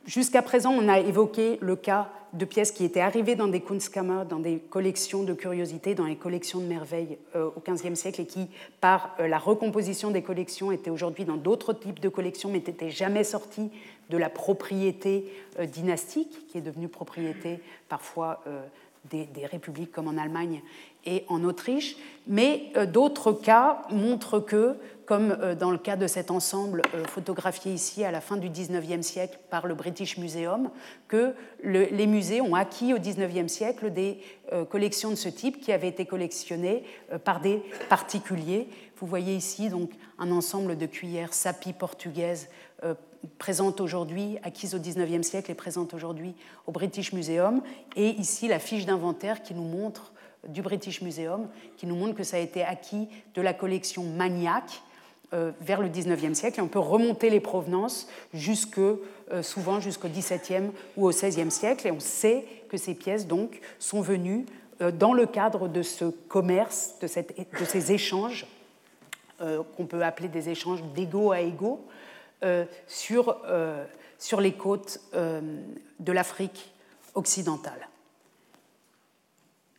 Jusqu'à 0.06 0.42
présent, 0.42 0.72
on 0.72 0.88
a 0.88 1.00
évoqué 1.00 1.58
le 1.62 1.76
cas 1.76 2.10
de 2.34 2.46
pièces 2.46 2.72
qui 2.72 2.86
étaient 2.86 3.02
arrivées 3.02 3.36
dans 3.36 3.48
des 3.48 3.62
Kunstkammer, 3.62 4.24
dans 4.30 4.40
des 4.40 4.60
collections 4.60 5.24
de 5.24 5.34
curiosités, 5.34 5.96
dans 5.96 6.06
les 6.06 6.16
collections 6.16 6.60
de 6.60 6.66
merveilles 6.66 7.18
euh, 7.36 7.50
au 7.56 7.62
XVe 7.62 7.96
siècle 7.96 8.22
et 8.22 8.26
qui, 8.26 8.48
par 8.82 9.16
euh, 9.20 9.28
la 9.28 9.38
recomposition 9.38 10.12
des 10.12 10.22
collections, 10.22 10.72
étaient 10.72 10.90
aujourd'hui 10.90 11.26
dans 11.26 11.38
d'autres 11.38 11.74
types 11.74 12.00
de 12.00 12.10
collections 12.10 12.50
mais 12.50 12.60
n'étaient 12.60 12.90
jamais 12.90 13.24
sorties 13.24 13.72
de 14.10 14.18
la 14.18 14.30
propriété 14.30 15.26
euh, 15.60 15.66
dynastique, 15.66 16.48
qui 16.48 16.58
est 16.58 16.62
devenue 16.62 16.88
propriété 16.90 17.60
parfois 17.90 18.44
des, 19.10 19.28
républiques 19.46 19.92
comme 19.92 20.08
en 20.08 20.18
Allemagne 20.18 20.62
et 21.08 21.26
en 21.28 21.44
Autriche. 21.44 21.98
Mais 22.28 22.72
d'autres 22.92 23.32
cas 23.32 23.82
montrent 23.90 24.40
que 24.40 24.78
comme 25.08 25.38
euh, 25.42 25.56
dans 25.56 25.72
le 25.72 25.78
cas 25.78 25.96
de 25.96 26.06
cet 26.06 26.30
ensemble 26.30 26.84
euh, 26.94 27.06
photographié 27.06 27.74
ici 27.74 28.04
à 28.04 28.12
la 28.12 28.22
fin 28.22 28.36
du 28.36 28.50
XIXe 28.50 29.02
siècle 29.02 29.40
par 29.50 29.66
le 29.66 29.74
British 29.74 30.18
Museum, 30.18 30.70
que 31.08 31.34
les 31.64 32.08
musées 32.08 32.42
ont 32.42 32.54
acquis 32.54 32.94
au 32.94 33.00
XIXe 33.00 33.52
siècle 33.52 33.92
des 33.92 34.20
euh, 34.52 34.66
collections 34.66 35.10
de 35.10 35.16
ce 35.16 35.30
type 35.30 35.62
qui 35.62 35.72
avaient 35.72 35.88
été 35.88 36.06
collectionnées 36.06 36.84
par 37.24 37.40
des 37.40 37.64
particuliers. 37.90 38.68
Vous 38.98 39.08
voyez 39.08 39.34
ici 39.34 39.70
donc 39.70 39.92
un 40.20 40.30
ensemble 40.32 40.78
de 40.78 40.86
cuillères 40.86 41.34
sapi 41.34 41.74
portugaises 41.74 42.50
présentes 43.40 43.82
aujourd'hui, 43.82 44.38
acquises 44.44 44.76
au 44.76 44.80
XIXe 44.80 45.26
siècle 45.26 45.50
et 45.50 45.56
présentes 45.56 45.94
aujourd'hui 45.94 46.36
au 46.68 46.72
British 46.72 47.14
Museum, 47.14 47.62
et 47.96 48.10
ici 48.10 48.48
la 48.48 48.60
fiche 48.60 48.86
d'inventaire 48.86 49.42
qui 49.42 49.54
nous 49.54 49.64
montre 49.64 50.12
du 50.48 50.62
British 50.62 51.02
Museum, 51.02 51.48
qui 51.78 51.86
nous 51.86 51.96
montre 51.96 52.16
que 52.16 52.24
ça 52.24 52.38
a 52.38 52.40
été 52.40 52.64
acquis 52.64 53.08
de 53.36 53.42
la 53.42 53.54
collection 53.54 54.04
Maniac, 54.04 54.82
euh, 55.34 55.52
vers 55.60 55.82
le 55.82 55.90
XIXe 55.90 56.40
siècle 56.40 56.62
et 56.62 56.64
on 56.64 56.70
peut 56.70 56.80
remonter 56.80 57.30
les 57.30 57.42
provenances 57.42 58.08
jusque, 58.34 58.78
euh, 58.80 58.98
souvent 59.42 59.82
jusqu'au 59.82 60.08
XVIIe 60.08 60.72
ou 60.96 61.06
au 61.06 61.10
XVIe 61.10 61.52
siècle 61.52 61.86
et 61.86 61.92
on 61.92 62.00
sait 62.00 62.46
que 62.70 62.78
ces 62.78 62.94
pièces 62.94 63.28
donc 63.28 63.60
sont 63.78 64.00
venues 64.00 64.46
euh, 64.80 64.90
dans 64.90 65.12
le 65.12 65.26
cadre 65.26 65.68
de 65.68 65.82
ce 65.82 66.06
commerce, 66.06 66.94
de, 67.02 67.08
de 67.08 67.66
ces 67.66 67.92
échanges 67.92 68.48
qu'on 69.76 69.86
peut 69.86 70.02
appeler 70.02 70.30
des 70.30 70.48
échanges 70.48 70.82
d'égaux 70.96 71.32
à 71.32 71.42
égaux 71.42 71.86
sur, 72.88 73.38
sur 74.18 74.42
les 74.42 74.54
côtes 74.54 75.00
de 75.14 76.12
l'Afrique 76.12 76.72
occidentale. 77.14 77.88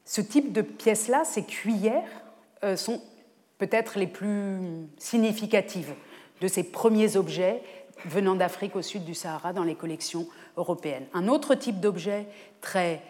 Ce 0.09 0.23
type 0.23 0.53
de 0.53 0.63
pièces-là, 0.63 1.25
ces 1.25 1.45
cuillères, 1.45 2.09
sont 2.77 3.03
peut-être 3.59 3.99
les 3.99 4.07
plus 4.07 4.57
significatives 4.97 5.93
de 6.41 6.49
ces 6.49 6.63
premiers 6.63 7.19
objets 7.19 7.63
venant 8.07 8.35
d'Afrique 8.35 8.75
au 8.75 8.81
sud 8.81 9.05
du 9.05 9.15
Sahara 9.15 9.53
dans 9.53 9.65
les 9.65 9.75
collections 9.75 10.27
européennes. 10.57 11.05
Un 11.13 11.29
autre 11.29 11.55
type 11.55 11.79
d'objet 11.79 12.27
très 12.63 13.03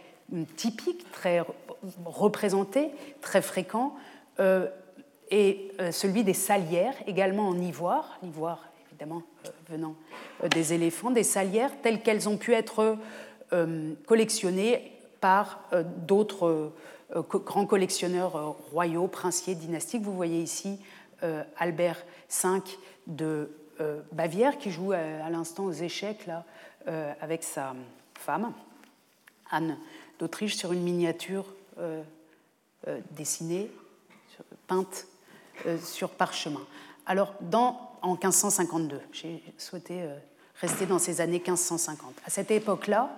typique, 0.56 1.08
très 1.12 1.44
représenté, 2.04 2.90
très 3.20 3.42
fréquent, 3.42 3.94
euh, 4.40 4.66
et 5.30 5.70
celui 5.92 6.24
des 6.24 6.34
salières, 6.34 6.94
également 7.06 7.48
en 7.48 7.60
ivoire, 7.60 8.18
l'ivoire 8.24 8.64
évidemment 8.90 9.22
venant 9.68 9.94
des 10.50 10.72
éléphants, 10.72 11.12
des 11.12 11.22
salières 11.22 11.70
telles 11.80 12.02
qu'elles 12.02 12.28
ont 12.28 12.38
pu 12.38 12.54
être 12.54 12.96
collectionnées 14.06 14.97
par 15.20 15.60
d'autres 16.06 16.72
grands 17.14 17.66
collectionneurs 17.66 18.56
royaux, 18.72 19.06
princiers, 19.06 19.54
dynastiques. 19.54 20.02
Vous 20.02 20.14
voyez 20.14 20.40
ici 20.40 20.78
Albert 21.56 22.04
V 22.42 22.60
de 23.06 23.50
Bavière 24.12 24.58
qui 24.58 24.70
joue 24.70 24.92
à 24.92 25.30
l'instant 25.30 25.64
aux 25.64 25.72
échecs 25.72 26.28
avec 27.20 27.42
sa 27.42 27.74
femme, 28.18 28.52
Anne 29.50 29.78
d'Autriche, 30.18 30.56
sur 30.56 30.72
une 30.72 30.82
miniature 30.82 31.46
dessinée, 33.12 33.70
peinte 34.66 35.06
sur 35.82 36.10
parchemin. 36.10 36.64
Alors, 37.06 37.34
en 38.02 38.12
1552, 38.12 39.00
j'ai 39.12 39.42
souhaité 39.56 40.08
rester 40.60 40.86
dans 40.86 40.98
ces 40.98 41.20
années 41.20 41.38
1550. 41.38 42.14
À 42.24 42.30
cette 42.30 42.50
époque-là, 42.50 43.10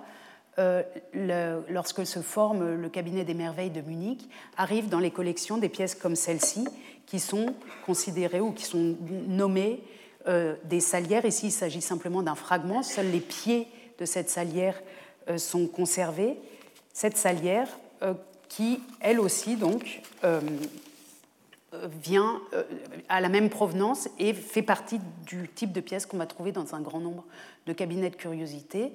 lorsque 0.58 2.06
se 2.06 2.20
forme 2.20 2.74
le 2.74 2.88
cabinet 2.88 3.24
des 3.24 3.34
merveilles 3.34 3.70
de 3.70 3.80
Munich, 3.80 4.28
arrivent 4.56 4.88
dans 4.88 4.98
les 4.98 5.10
collections 5.10 5.56
des 5.56 5.68
pièces 5.68 5.94
comme 5.94 6.16
celle-ci, 6.16 6.66
qui 7.10 7.18
sont 7.18 7.54
considérées 7.86 8.40
ou 8.40 8.52
qui 8.52 8.64
sont 8.64 8.96
nommées 9.26 9.82
euh, 10.28 10.54
des 10.64 10.80
salières. 10.80 11.24
Ici, 11.24 11.46
il 11.46 11.52
s'agit 11.52 11.80
simplement 11.80 12.22
d'un 12.22 12.34
fragment. 12.34 12.82
Seuls 12.82 13.10
les 13.10 13.20
pieds 13.20 13.66
de 13.98 14.04
cette 14.04 14.30
salière 14.30 14.80
euh, 15.28 15.38
sont 15.38 15.66
conservés. 15.66 16.36
Cette 16.92 17.16
salière, 17.16 17.68
euh, 18.02 18.14
qui, 18.48 18.80
elle 19.00 19.18
aussi, 19.18 19.56
donc, 19.56 20.02
vient 22.02 22.40
à 23.08 23.20
la 23.20 23.28
même 23.28 23.48
provenance 23.48 24.08
et 24.18 24.34
fait 24.34 24.62
partie 24.62 25.00
du 25.24 25.48
type 25.48 25.72
de 25.72 25.80
pièce 25.80 26.04
qu'on 26.04 26.16
va 26.16 26.26
trouver 26.26 26.50
dans 26.50 26.74
un 26.74 26.80
grand 26.80 26.98
nombre 26.98 27.24
de 27.66 27.72
cabinets 27.72 28.10
de 28.10 28.16
curiosité. 28.16 28.92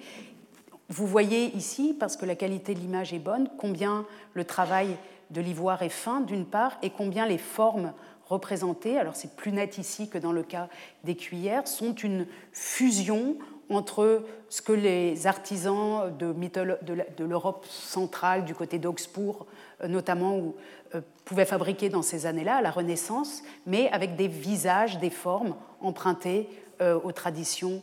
Vous 0.89 1.07
voyez 1.07 1.55
ici, 1.55 1.95
parce 1.99 2.15
que 2.15 2.25
la 2.25 2.35
qualité 2.35 2.73
de 2.75 2.79
l'image 2.79 3.13
est 3.13 3.19
bonne, 3.19 3.49
combien 3.57 4.05
le 4.33 4.45
travail 4.45 4.97
de 5.31 5.41
l'ivoire 5.41 5.81
est 5.81 5.89
fin, 5.89 6.21
d'une 6.21 6.45
part, 6.45 6.77
et 6.83 6.91
combien 6.91 7.25
les 7.25 7.39
formes 7.39 7.93
représentées, 8.27 8.97
alors 8.97 9.15
c'est 9.15 9.35
plus 9.35 9.51
net 9.51 9.77
ici 9.77 10.09
que 10.09 10.17
dans 10.17 10.31
le 10.31 10.43
cas 10.43 10.67
des 11.03 11.15
cuillères, 11.15 11.67
sont 11.67 11.93
une 11.93 12.27
fusion 12.51 13.35
entre 13.69 14.23
ce 14.49 14.61
que 14.61 14.73
les 14.73 15.25
artisans 15.27 16.15
de, 16.17 17.23
l'Europe 17.23 17.65
centrale, 17.65 18.45
du 18.45 18.53
côté 18.53 18.77
d'Augsbourg 18.77 19.47
euh, 19.83 19.87
notamment, 19.87 20.53
euh, 20.93 21.01
pouvaient 21.25 21.45
fabriquer 21.45 21.89
dans 21.89 22.03
ces 22.03 22.25
années-là, 22.25 22.57
à 22.57 22.61
la 22.61 22.71
Renaissance, 22.71 23.41
mais 23.65 23.89
avec 23.89 24.15
des 24.15 24.27
visages, 24.27 24.99
des 24.99 25.09
formes 25.09 25.55
empruntées 25.81 26.47
euh, 26.81 26.99
aux 27.03 27.11
traditions 27.11 27.81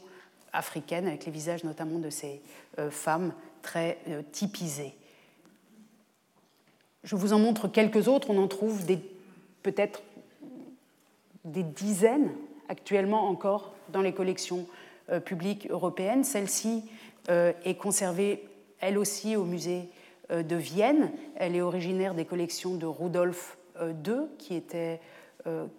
africaines, 0.53 1.07
avec 1.07 1.25
les 1.27 1.33
visages 1.33 1.65
notamment 1.65 1.99
de 1.99 2.11
ces 2.11 2.43
femmes 2.91 3.33
très 3.63 3.99
typisées. 4.33 4.95
Je 7.05 7.17
vous 7.17 7.33
en 7.33 7.39
montre 7.39 7.69
quelques 7.69 8.09
autres, 8.09 8.31
on 8.31 8.39
en 8.39 8.49
trouve 8.49 8.85
peut-être 9.63 10.03
des 11.45 11.63
dizaines 11.63 12.31
actuellement 12.69 13.29
encore 13.29 13.75
dans 13.89 14.03
les 14.03 14.13
collections 14.13 14.67
euh, 15.11 15.21
publiques 15.21 15.67
européennes. 15.71 16.25
Celle-ci 16.25 16.85
euh, 17.29 17.53
est 17.65 17.75
conservée 17.75 18.45
elle 18.81 18.99
aussi 18.99 19.37
au 19.37 19.45
musée 19.45 19.89
euh, 20.31 20.43
de 20.43 20.57
Vienne. 20.57 21.11
Elle 21.37 21.57
est 21.57 21.61
originaire 21.61 22.15
des 22.15 22.25
collections 22.25 22.75
de 22.75 22.87
Rudolf 22.87 23.59
II, 23.81 24.27
qui 24.39 24.55
était 24.55 25.01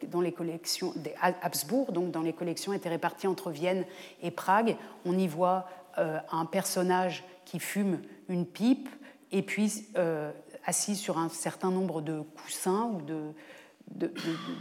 dans 0.08 0.22
les 0.22 0.32
collections 0.32 0.94
des 0.96 1.14
Habsbourg, 1.22 1.92
donc 1.92 2.12
dans 2.12 2.22
les 2.22 2.34
collections 2.34 2.74
étaient 2.74 2.90
réparties 2.90 3.28
entre 3.28 3.52
Vienne 3.52 3.86
et 4.22 4.32
Prague. 4.32 4.76
On 5.06 5.18
y 5.18 5.28
voit 5.28 5.68
un 5.98 6.46
personnage 6.46 7.24
qui 7.46 7.60
fume 7.60 8.02
une 8.28 8.46
pipe 8.46 8.90
et 9.32 9.42
puis 9.42 9.88
assis 10.66 10.96
sur 10.96 11.18
un 11.18 11.30
certain 11.30 11.72
nombre 11.72 12.02
de 12.02 12.22
coussins 12.22 12.92
ou 12.94 13.02
de, 13.02 13.34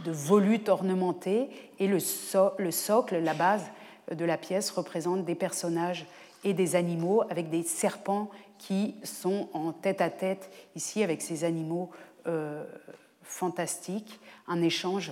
volutes 0.05 0.69
ornementés, 0.69 1.49
et 1.79 1.87
le, 1.87 1.97
le, 2.57 2.71
socle, 2.71 3.17
la 3.19 3.33
base 3.33 3.65
de 4.11 4.25
la 4.25 4.37
pièce 4.37 4.69
représente 4.71 5.25
des 5.25 5.35
personnages 5.35 6.05
et 6.43 6.53
des 6.53 6.75
animaux 6.75 7.23
avec 7.29 7.49
des 7.49 7.63
serpents 7.63 8.29
qui 8.57 8.95
sont 9.03 9.49
en 9.53 9.71
tête 9.71 10.01
à 10.01 10.09
tête 10.09 10.51
ici 10.75 11.03
avec 11.03 11.21
ces 11.21 11.43
animaux 11.43 11.89
euh, 12.27 12.65
fantastiques, 13.23 14.19
un 14.47 14.61
échange, 14.61 15.11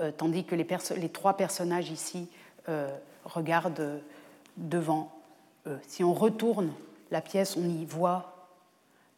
euh, 0.00 0.10
tandis 0.16 0.44
que 0.44 0.54
les, 0.54 1.08
trois 1.08 1.36
personnages 1.36 1.90
ici 1.90 2.28
euh, 2.68 2.88
regardent 3.24 4.00
devant 4.56 5.12
eux. 5.66 5.78
Si 5.86 6.04
on 6.04 6.14
retourne 6.14 6.72
la 7.10 7.20
pièce, 7.20 7.56
on 7.56 7.68
y 7.68 7.84
voit, 7.84 8.48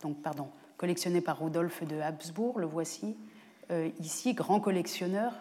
donc 0.02 0.20
pardon, 0.22 0.48
collectionné 0.76 1.20
par 1.20 1.40
Rudolf 1.40 1.84
de 1.84 2.00
Habsbourg, 2.00 2.58
le 2.58 2.66
voici, 2.66 3.16
euh, 3.70 3.88
ici, 4.00 4.34
grand 4.34 4.60
collectionneur, 4.60 5.32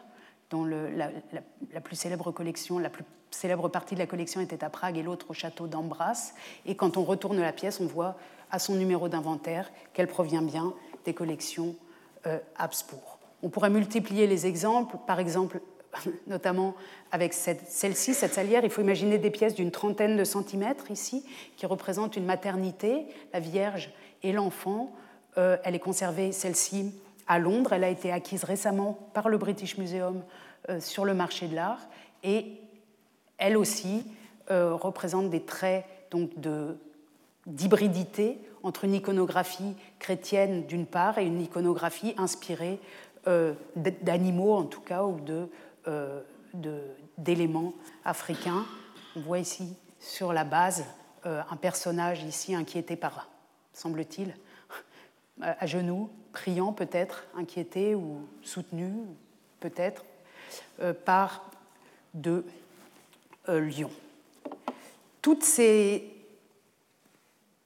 dont 0.49 0.65
la, 0.65 1.09
plus 1.81 1.95
célèbre 1.95 2.31
collection, 2.31 2.77
la 2.77 2.89
plus 2.89 3.03
célèbre 3.31 3.67
partie 3.69 3.95
de 3.95 3.99
la 3.99 4.05
collection 4.05 4.39
était 4.39 4.63
à 4.63 4.69
Prague 4.69 4.97
et 4.97 5.03
l'autre 5.03 5.31
au 5.31 5.33
château 5.33 5.67
d'Ambras. 5.67 6.33
Et 6.65 6.75
quand 6.75 6.95
on 6.97 7.03
retourne 7.03 7.39
la 7.39 7.51
pièce, 7.51 7.79
on 7.79 7.87
voit 7.87 8.15
à 8.51 8.59
son 8.59 8.75
numéro 8.75 9.09
d'inventaire 9.09 9.71
qu'elle 9.93 10.07
provient 10.07 10.43
bien 10.43 10.73
des 11.05 11.13
collections 11.13 11.69
euh, 11.69 11.82
Habsbourg. 12.55 13.19
On 13.41 13.49
pourrait 13.49 13.69
multiplier 13.69 14.27
les 14.27 14.47
exemples, 14.47 14.97
par 15.05 15.19
exemple, 15.19 15.59
notamment 16.27 16.75
avec 17.11 17.33
celle-ci, 17.33 18.13
cette 18.13 18.33
salière, 18.33 18.63
il 18.63 18.69
faut 18.69 18.81
imaginer 18.81 19.17
des 19.17 19.29
pièces 19.29 19.55
d'une 19.55 19.71
trentaine 19.71 20.17
de 20.17 20.23
centimètres 20.23 20.91
ici, 20.91 21.25
qui 21.57 21.65
représentent 21.65 22.15
une 22.15 22.25
maternité, 22.25 23.05
la 23.33 23.39
Vierge 23.39 23.91
et 24.23 24.31
l'enfant. 24.31 24.93
Euh, 25.37 25.57
elle 25.63 25.75
est 25.75 25.79
conservée, 25.79 26.31
celle-ci, 26.31 26.93
à 27.27 27.39
Londres. 27.39 27.73
Elle 27.73 27.83
a 27.83 27.89
été 27.89 28.11
acquise 28.11 28.43
récemment 28.43 28.97
par 29.13 29.29
le 29.29 29.37
British 29.37 29.77
Museum 29.77 30.23
euh, 30.69 30.79
sur 30.79 31.05
le 31.05 31.13
marché 31.13 31.47
de 31.47 31.55
l'art 31.55 31.81
et 32.23 32.59
elle 33.37 33.57
aussi 33.57 34.05
euh, 34.51 34.73
représente 34.75 35.29
des 35.29 35.41
traits 35.41 35.85
donc 36.11 36.29
d'hybridité 37.45 38.39
entre 38.63 38.85
une 38.85 38.93
iconographie 38.93 39.75
chrétienne 39.99 40.65
d'une 40.65 40.85
part 40.85 41.17
et 41.17 41.25
une 41.25 41.41
iconographie 41.41 42.13
inspirée 42.17 42.79
euh, 43.27 43.53
d'animaux 43.75 44.53
en 44.53 44.63
tout 44.63 44.81
cas 44.81 45.03
ou 45.03 45.19
d'éléments 47.17 47.73
africains. 48.05 48.65
On 49.15 49.21
voit 49.21 49.39
ici 49.39 49.75
sur 49.99 50.33
la 50.33 50.43
base 50.43 50.85
un 51.25 51.55
personnage 51.55 52.23
ici 52.23 52.53
inquiété 52.53 52.97
par, 52.97 53.29
semble-t-il, 53.73 54.35
à 55.41 55.65
genoux, 55.65 56.09
priant 56.31 56.73
peut-être, 56.73 57.25
inquiété 57.35 57.95
ou 57.95 58.27
soutenu 58.41 58.91
peut-être 59.59 60.03
euh, 60.81 60.93
par 60.93 61.49
deux 62.13 62.45
euh, 63.49 63.59
lions. 63.59 63.91
Toutes 65.21 65.43
ces 65.43 66.12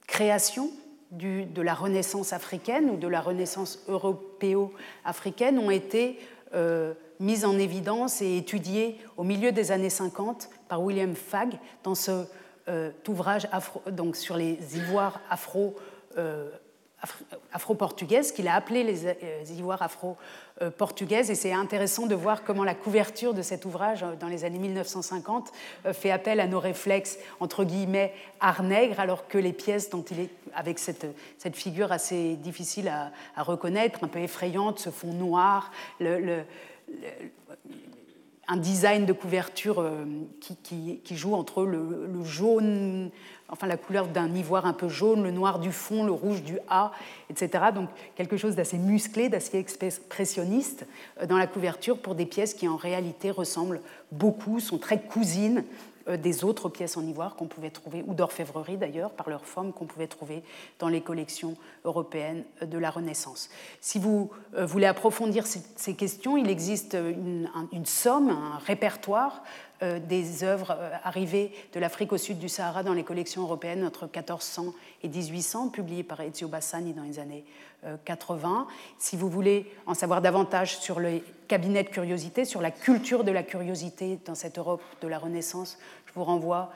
créations 0.08 0.70
de 1.12 1.62
la 1.62 1.74
Renaissance 1.74 2.32
africaine 2.32 2.90
ou 2.90 2.96
de 2.96 3.06
la 3.06 3.20
Renaissance 3.20 3.84
européo-africaine 3.86 5.58
ont 5.60 5.70
été 5.70 6.18
euh, 6.54 6.92
mises 7.20 7.44
en 7.44 7.56
évidence 7.56 8.20
et 8.20 8.36
étudiées 8.36 8.98
au 9.16 9.22
milieu 9.22 9.52
des 9.52 9.70
années 9.70 9.90
50 9.90 10.50
par 10.68 10.82
William 10.82 11.14
Fagg 11.14 11.54
dans 11.84 11.94
cet 11.94 13.08
ouvrage 13.08 13.48
donc 13.92 14.16
sur 14.16 14.36
les 14.36 14.58
ivoires 14.76 15.20
afro 15.30 15.76
afro-portugaise, 17.52 18.32
qu'il 18.32 18.48
a 18.48 18.54
appelé 18.54 18.82
les, 18.82 19.06
euh, 19.06 19.12
ivoires 19.56 19.82
afro-portugaises. 19.82 21.30
Et 21.30 21.36
c'est 21.36 21.52
intéressant 21.52 22.06
de 22.06 22.14
voir 22.14 22.42
comment 22.42 22.64
la 22.64 22.74
couverture 22.74 23.34
de 23.34 23.42
cet 23.42 23.64
ouvrage, 23.64 24.02
euh, 24.02 24.16
dans 24.18 24.26
les 24.26 24.44
années 24.44 24.58
1950, 24.58 25.52
euh, 25.86 25.92
fait 25.92 26.10
appel 26.10 26.40
à 26.40 26.48
nos 26.48 26.58
réflexes, 26.58 27.18
entre 27.38 27.64
guillemets, 27.64 28.12
art 28.40 28.64
nègre, 28.64 28.98
alors 28.98 29.28
que 29.28 29.38
les 29.38 29.52
pièces 29.52 29.90
dont 29.90 30.02
il 30.02 30.20
est, 30.20 30.30
avec 30.54 30.80
cette, 30.80 31.06
cette 31.38 31.56
figure 31.56 31.92
assez 31.92 32.34
difficile 32.34 32.88
à, 32.88 33.42
reconnaître, 33.42 34.02
un 34.02 34.08
peu 34.08 34.18
effrayante, 34.18 34.80
ce 34.80 34.90
fond 34.90 35.12
noir, 35.12 35.70
un 38.50 38.56
design 38.56 39.06
de 39.06 39.12
couverture 39.12 39.88
qui, 40.40 41.16
joue 41.16 41.34
entre 41.34 41.64
le, 41.64 42.24
jaune 42.24 43.10
enfin 43.48 43.66
la 43.66 43.76
couleur 43.76 44.08
d'un 44.08 44.34
ivoire 44.34 44.66
un 44.66 44.72
peu 44.72 44.88
jaune, 44.88 45.22
le 45.22 45.30
noir 45.30 45.58
du 45.58 45.72
fond, 45.72 46.04
le 46.04 46.12
rouge 46.12 46.42
du 46.42 46.58
A, 46.68 46.92
etc. 47.30 47.66
Donc 47.74 47.88
quelque 48.14 48.36
chose 48.36 48.54
d'assez 48.54 48.78
musclé, 48.78 49.28
d'assez 49.28 49.58
expressionniste 49.58 50.86
euh, 51.20 51.26
dans 51.26 51.38
la 51.38 51.46
couverture 51.46 51.98
pour 51.98 52.14
des 52.14 52.26
pièces 52.26 52.54
qui 52.54 52.68
en 52.68 52.76
réalité 52.76 53.30
ressemblent 53.30 53.80
beaucoup, 54.12 54.60
sont 54.60 54.78
très 54.78 55.00
cousines 55.00 55.64
des 56.16 56.42
autres 56.42 56.70
pièces 56.70 56.96
en 56.96 57.02
ivoire 57.02 57.36
qu'on 57.36 57.48
pouvait 57.48 57.68
trouver, 57.68 58.02
ou 58.06 58.14
d'orfèvrerie 58.14 58.78
d'ailleurs, 58.78 59.10
par 59.10 59.28
leur 59.28 59.44
forme, 59.44 59.74
qu'on 59.74 59.84
pouvait 59.84 60.06
trouver 60.06 60.42
dans 60.78 60.88
les 60.88 61.02
collections 61.02 61.54
européennes 61.84 62.44
de 62.62 62.78
la 62.78 62.88
Renaissance. 62.88 63.50
Si 63.82 63.98
vous 63.98 64.30
voulez 64.56 64.86
approfondir 64.86 65.44
ces 65.46 65.94
questions, 65.96 66.38
il 66.38 66.48
existe 66.48 66.94
une, 66.94 67.50
une 67.72 67.84
somme, 67.84 68.30
un 68.30 68.56
répertoire 68.64 69.42
euh, 69.42 69.67
des 69.80 70.42
œuvres 70.42 70.72
euh, 70.72 70.90
arrivées 71.04 71.52
de 71.72 71.78
l'Afrique 71.78 72.12
au 72.12 72.16
sud 72.16 72.38
du 72.38 72.48
Sahara 72.48 72.82
dans 72.82 72.94
les 72.94 73.04
collections 73.04 73.42
européennes 73.42 73.84
entre 73.84 74.04
1400 74.04 74.74
et 75.02 75.08
1800, 75.08 75.68
publiées 75.68 76.02
par 76.02 76.20
Ezio 76.20 76.48
Bassani 76.48 76.92
dans 76.92 77.04
les 77.04 77.18
années 77.18 77.44
80. 78.04 78.66
Euh, 78.68 78.72
si 78.98 79.16
vous 79.16 79.28
voulez 79.28 79.70
en 79.86 79.94
savoir 79.94 80.20
davantage 80.20 80.78
sur 80.78 80.98
le 80.98 81.20
cabinet 81.46 81.84
de 81.84 81.90
curiosité, 81.90 82.44
sur 82.44 82.60
la 82.60 82.72
culture 82.72 83.22
de 83.22 83.30
la 83.30 83.44
curiosité 83.44 84.18
dans 84.24 84.34
cette 84.34 84.58
Europe 84.58 84.82
de 85.00 85.06
la 85.06 85.18
Renaissance, 85.18 85.78
je 86.06 86.12
vous 86.12 86.24
renvoie 86.24 86.72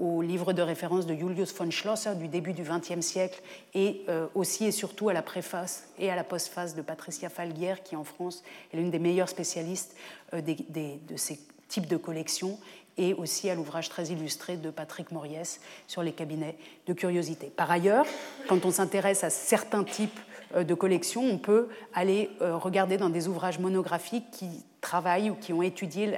au 0.00 0.20
livre 0.20 0.52
de 0.52 0.62
référence 0.62 1.06
de 1.06 1.14
Julius 1.14 1.54
von 1.54 1.70
Schlosser 1.70 2.16
du 2.16 2.26
début 2.26 2.52
du 2.52 2.62
XXe 2.62 3.06
siècle 3.06 3.40
et 3.74 4.04
aussi 4.34 4.64
et 4.64 4.72
surtout 4.72 5.08
à 5.08 5.12
la 5.12 5.22
préface 5.22 5.88
et 5.98 6.10
à 6.10 6.16
la 6.16 6.24
postface 6.24 6.74
de 6.74 6.82
Patricia 6.82 7.28
Falguière, 7.28 7.84
qui 7.84 7.94
en 7.94 8.02
France 8.02 8.42
est 8.72 8.76
l'une 8.76 8.90
des 8.90 8.98
meilleures 8.98 9.28
spécialistes 9.28 9.94
de 10.32 11.16
ces 11.16 11.38
type 11.70 11.86
de 11.86 11.96
collection 11.96 12.58
et 12.98 13.14
aussi 13.14 13.48
à 13.48 13.54
l'ouvrage 13.54 13.88
très 13.88 14.08
illustré 14.08 14.58
de 14.58 14.70
Patrick 14.70 15.10
Moriès 15.10 15.60
sur 15.86 16.02
les 16.02 16.12
cabinets 16.12 16.56
de 16.86 16.92
curiosité. 16.92 17.46
Par 17.46 17.70
ailleurs, 17.70 18.04
quand 18.46 18.66
on 18.66 18.70
s'intéresse 18.70 19.24
à 19.24 19.30
certains 19.30 19.84
types 19.84 20.20
euh, 20.54 20.64
de 20.64 20.74
collections, 20.74 21.24
on 21.24 21.38
peut 21.38 21.68
aller 21.94 22.30
euh, 22.42 22.56
regarder 22.56 22.98
dans 22.98 23.08
des 23.08 23.28
ouvrages 23.28 23.58
monographiques 23.58 24.30
qui 24.32 24.64
travaillent 24.82 25.30
ou 25.30 25.34
qui 25.34 25.52
ont 25.52 25.62
étudié 25.62 26.14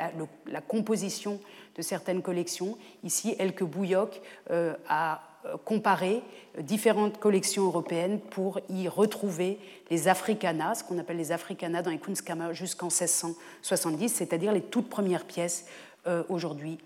la, 0.46 0.60
composition 0.60 1.40
de 1.76 1.82
certaines 1.82 2.22
collections. 2.22 2.76
Ici, 3.04 3.36
Elke 3.38 3.62
Bouilloc 3.62 4.20
euh, 4.50 4.74
a 4.88 5.22
comparé 5.64 6.22
différentes 6.58 7.18
collections 7.18 7.64
européennes 7.64 8.20
pour 8.20 8.60
y 8.68 8.88
retrouver 8.88 9.58
les 9.90 10.08
africanas, 10.08 10.76
ce 10.76 10.84
qu'on 10.84 10.98
appelle 10.98 11.16
les 11.16 11.32
africanas 11.32 11.82
dans 11.82 11.90
les 11.90 11.98
Kunstkammer 11.98 12.54
jusqu'en 12.54 12.86
1670, 12.86 14.08
c'est-à-dire 14.08 14.52
les 14.52 14.62
toutes 14.62 14.88
premières 14.88 15.24
pièces 15.24 15.66
euh, 16.06 16.22
aujourd'hui 16.28 16.78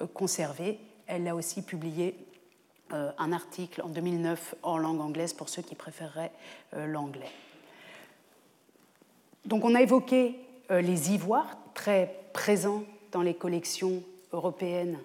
euh, 0.00 0.06
conservées. 0.06 0.78
Elle 1.06 1.26
a 1.28 1.34
aussi 1.34 1.62
publié 1.62 2.16
euh, 2.92 3.10
un 3.18 3.32
article 3.32 3.82
en 3.82 3.88
2009 3.88 4.56
en 4.62 4.78
langue 4.78 5.00
anglaise 5.00 5.32
pour 5.32 5.48
ceux 5.48 5.62
qui 5.62 5.74
préféreraient 5.74 6.32
l'anglais. 6.72 7.30
Donc 9.44 9.64
on 9.64 9.74
a 9.74 9.82
évoqué 9.82 10.36
les 10.70 11.12
ivoires 11.12 11.58
très 11.74 12.14
présents 12.32 12.84
dans 13.12 13.20
les 13.22 13.34
collections 13.34 14.02
européennes 14.32 14.98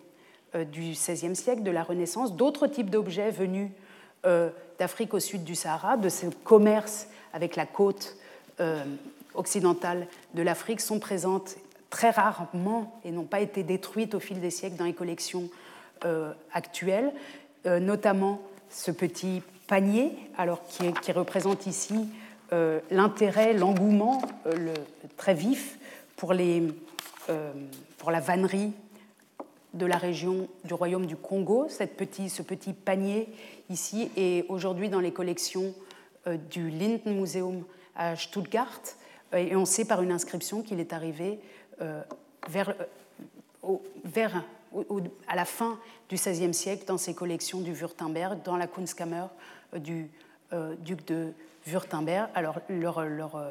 du 0.54 0.92
XVIe 0.92 1.36
siècle, 1.36 1.64
de 1.64 1.72
la 1.72 1.84
Renaissance, 1.84 2.36
d'autres 2.36 2.68
types 2.68 2.90
d'objets 2.90 3.32
venus 3.32 3.70
euh, 4.26 4.50
d'Afrique 4.80 5.14
au 5.14 5.20
sud 5.20 5.44
du 5.44 5.56
Sahara, 5.56 5.98
de 5.98 6.10
ce 6.10 6.26
commerce 6.44 7.08
avec 7.34 7.56
la 7.56 7.66
côte 7.66 8.18
euh, 8.60 8.84
occidentale 9.34 10.08
de 10.34 10.42
l'Afrique 10.42 10.82
sont 10.82 11.00
présentes 11.00 11.56
très 11.90 12.10
rarement 12.10 13.00
et 13.04 13.12
n'ont 13.12 13.24
pas 13.24 13.40
été 13.40 13.64
détruites 13.64 14.16
au 14.16 14.20
fil 14.20 14.40
des 14.42 14.52
siècles 14.52 14.76
dans 14.78 14.86
les 14.86 14.94
collections 14.94 15.50
euh, 16.06 16.32
actuelles, 16.54 17.12
notamment 17.66 18.42
ce 18.70 18.92
petit 18.92 19.42
panier, 19.68 20.18
alors 20.38 20.66
qui, 20.66 20.94
qui 20.94 21.12
représente 21.12 21.66
ici 21.66 22.08
l'intérêt, 22.90 23.54
l'engouement 23.54 24.22
très 25.18 25.34
vif 25.34 25.78
pour, 26.16 26.32
les, 26.32 26.64
pour 27.98 28.12
la 28.12 28.22
vannerie 28.22 28.72
de 29.74 29.86
la 29.86 29.98
région 29.98 30.48
du 30.64 30.74
royaume 30.74 31.06
du 31.06 31.16
Congo. 31.16 31.68
Cette 31.70 31.96
petit, 31.96 32.30
ce 32.30 32.42
petit 32.42 32.74
panier 32.74 33.30
ici 33.70 34.12
est 34.16 34.46
aujourd'hui 34.50 34.90
dans 34.90 35.00
les 35.00 35.12
collections 35.12 35.74
euh, 36.28 36.38
du 36.38 36.70
Lindenmuseum 36.70 37.64
à 37.96 38.16
Stuttgart. 38.16 38.82
Et 39.34 39.56
on 39.56 39.66
sait 39.66 39.86
par 39.86 40.02
une 40.02 40.12
inscription 40.12 40.64
qu'il 40.64 40.80
est 40.80 40.92
arrivé 40.92 41.40
euh, 41.82 42.02
vers, 42.48 42.74
euh, 43.64 43.76
vers 44.04 44.44
à 45.28 45.36
la 45.36 45.46
fin 45.46 45.80
du 46.10 46.16
XVIe 46.16 46.54
siècle 46.54 46.86
dans 46.88 46.98
ses 46.98 47.14
collections 47.14 47.62
du 47.62 47.74
Württemberg, 47.74 48.42
dans 48.44 48.58
la 48.58 48.68
Kunstkammer 48.68 49.26
du 49.76 50.10
duc 50.80 51.06
de 51.06 51.34
Württemberg. 51.68 52.30
Alors 52.34 52.60
leur, 52.70 53.06
leur, 53.06 53.44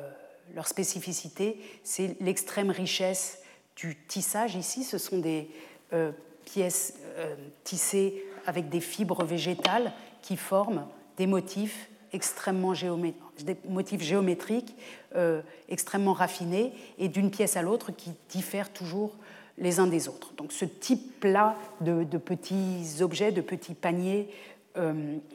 leur 0.55 0.67
spécificité, 0.67 1.61
c'est 1.85 2.17
l'extrême 2.21 2.71
richesse 2.71 3.41
du 3.77 3.97
tissage 4.09 4.57
ici. 4.57 4.83
Ce 4.83 4.99
sont 4.99 5.19
des, 5.19 5.49
euh, 5.93 6.13
pièces 6.45 6.95
euh, 7.19 7.35
tissées 7.65 8.25
avec 8.47 8.69
des 8.69 8.81
fibres 8.81 9.25
végétales 9.25 9.93
qui 10.23 10.37
forment 10.37 10.87
des 11.19 11.27
motifs 11.27 11.91
extrêmement 12.13 12.73
des 12.73 13.57
motifs 13.69 14.01
géométriques 14.01 14.75
euh, 15.15 15.43
extrêmement 15.69 16.15
raffinés 16.15 16.73
et 16.99 17.09
d'une 17.09 17.31
pièce 17.31 17.57
à 17.57 17.63
l'autre 17.63 17.91
qui 17.91 18.13
diffèrent 18.31 18.73
toujours 18.73 19.13
les 19.59 19.79
uns 19.79 19.87
des 19.87 20.09
autres. 20.09 20.33
Donc 20.37 20.53
ce 20.53 20.65
type-là 20.65 21.55
de, 21.83 22.05
petits 22.17 23.03
objets, 23.03 23.33
de 23.33 23.43
petits 23.43 23.75
paniers 23.75 24.29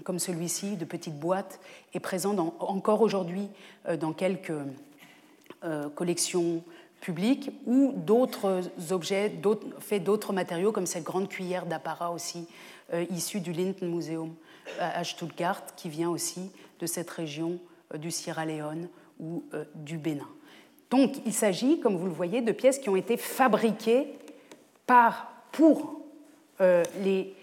comme 0.03 0.19
celui-ci, 0.19 0.77
de 0.77 0.85
petites 0.85 1.19
boîtes, 1.19 1.59
est 1.93 1.99
présent 1.99 2.55
encore 2.59 3.01
aujourd'hui 3.01 3.49
dans 3.99 4.13
quelques 4.13 4.53
collections 5.95 6.63
public 7.03 7.51
ou 7.65 7.91
d'autres 7.97 8.61
objets 8.91 9.29
faits 9.79 10.03
d'autres 10.03 10.31
matériaux, 10.31 10.71
comme 10.71 10.85
cette 10.85 11.03
grande 11.03 11.27
cuillère 11.27 11.65
d'apparat 11.65 12.11
aussi 12.11 12.47
euh, 12.93 13.05
issue 13.11 13.41
du 13.41 13.51
Linden 13.51 13.89
Museum 13.89 14.33
euh, 14.79 14.89
à 14.93 15.03
Stuttgart, 15.03 15.63
qui 15.75 15.89
vient 15.89 16.09
aussi 16.09 16.49
de 16.79 16.85
cette 16.85 17.09
région 17.09 17.59
euh, 17.93 17.97
du 17.97 18.09
Sierra 18.09 18.45
Leone 18.45 18.87
ou 19.19 19.43
du 19.75 19.97
Bénin. 19.97 20.27
Donc 20.89 21.17
il 21.25 21.33
s'agit, 21.33 21.79
comme 21.79 21.97
vous 21.97 22.07
le 22.07 22.13
voyez, 22.13 22.41
de 22.41 22.51
pièces 22.51 22.79
qui 22.79 22.89
ont 22.89 22.95
été 22.95 23.15
fabriquées 23.15 24.07
par, 24.87 25.31
pour 25.51 26.01
les 26.59 27.35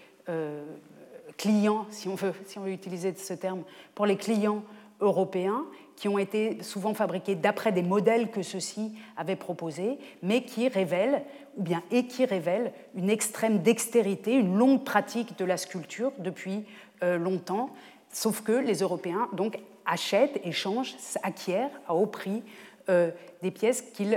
clients, 1.37 1.85
si 1.89 2.09
on, 2.09 2.15
veut, 2.15 2.33
si 2.45 2.59
on 2.59 2.63
veut 2.63 2.71
utiliser 2.71 3.15
ce 3.15 3.33
terme, 3.33 3.63
pour 3.95 4.05
les 4.05 4.17
clients 4.17 4.63
européens 4.99 5.65
qui 6.01 6.09
ont 6.09 6.17
été 6.17 6.63
souvent 6.63 6.95
fabriqués 6.95 7.35
d'après 7.35 7.71
des 7.71 7.83
modèles 7.83 8.31
que 8.31 8.41
ceux-ci 8.41 8.91
avaient 9.17 9.35
proposés, 9.35 9.99
mais 10.23 10.41
qui 10.41 10.67
révèlent, 10.67 11.21
ou 11.57 11.61
bien 11.61 11.83
et 11.91 12.07
qui 12.07 12.25
révèlent, 12.25 12.73
une 12.95 13.11
extrême 13.11 13.59
dextérité, 13.59 14.33
une 14.33 14.57
longue 14.57 14.83
pratique 14.83 15.37
de 15.37 15.45
la 15.45 15.57
sculpture 15.57 16.11
depuis 16.17 16.65
euh, 17.03 17.19
longtemps, 17.19 17.69
sauf 18.11 18.41
que 18.41 18.51
les 18.51 18.79
Européens 18.79 19.29
donc 19.33 19.59
achètent, 19.85 20.41
échangent, 20.43 20.95
acquièrent 21.21 21.69
à 21.87 21.93
haut 21.93 22.07
prix 22.07 22.41
euh, 22.89 23.11
des 23.43 23.51
pièces 23.51 23.83
qui 23.93 24.07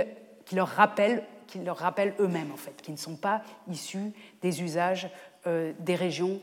leur 0.53 0.67
rappellent 0.67 1.23
qui 1.45 1.59
leur 1.59 1.77
rappellent 1.77 2.15
eux-mêmes 2.19 2.51
en 2.51 2.57
fait, 2.57 2.81
qui 2.81 2.91
ne 2.93 2.97
sont 2.97 3.15
pas 3.15 3.43
issus 3.71 4.11
des 4.41 4.63
usages 4.63 5.07
euh, 5.45 5.71
des 5.81 5.95
régions 5.95 6.39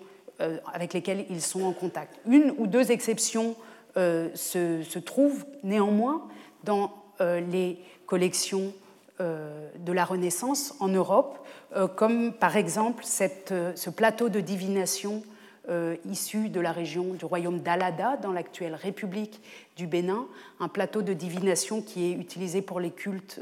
avec 0.72 0.93
lesquelles 0.93 1.24
ils 1.30 1.43
sont 1.43 1.62
en 1.62 1.72
contact. 1.72 2.18
Une 2.26 2.53
ou 2.59 2.66
deux 2.66 2.90
exceptions 2.90 3.55
euh, 3.99 4.30
se, 4.34 4.99
trouve 4.99 5.45
néanmoins 5.62 6.22
dans 6.64 6.93
euh, 7.20 7.40
les 7.40 7.78
collections 8.07 8.72
euh, 9.20 9.68
de 9.80 9.93
la 9.93 10.07
Renaissance 10.07 10.74
en 10.80 10.88
Europe, 10.88 11.38
comme 11.97 12.34
par 12.34 12.59
exemple 12.59 13.03
ce 13.05 13.90
plateau 13.90 14.28
de 14.28 14.40
divination 14.40 15.22
issu 16.05 16.51
de 16.51 16.61
la 16.61 16.70
région 16.70 17.14
du 17.14 17.24
royaume 17.24 17.61
d'Alada, 17.61 18.18
dans 18.18 18.30
l'actuelle 18.30 18.74
République 18.74 19.40
du 19.74 19.86
Bénin, 19.86 20.26
un 20.61 20.68
plateau 20.68 21.01
de 21.01 21.14
divination 21.14 21.80
qui 21.80 22.11
est 22.11 22.12
utilisé 22.12 22.61
pour 22.61 22.78
les 22.78 22.90
cultes, 22.90 23.40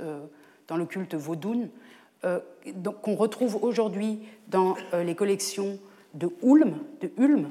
dans 0.68 0.76
le 0.76 0.86
culte 0.86 1.16
vaudoun, 1.16 1.70
qu'on 2.22 3.16
retrouve 3.16 3.58
aujourd'hui 3.64 4.20
dans 4.46 4.76
les 4.92 5.16
collections 5.16 5.80
de 6.14 6.28
Ulm, 6.44 6.78
de 7.00 7.10
Ulm 7.18 7.50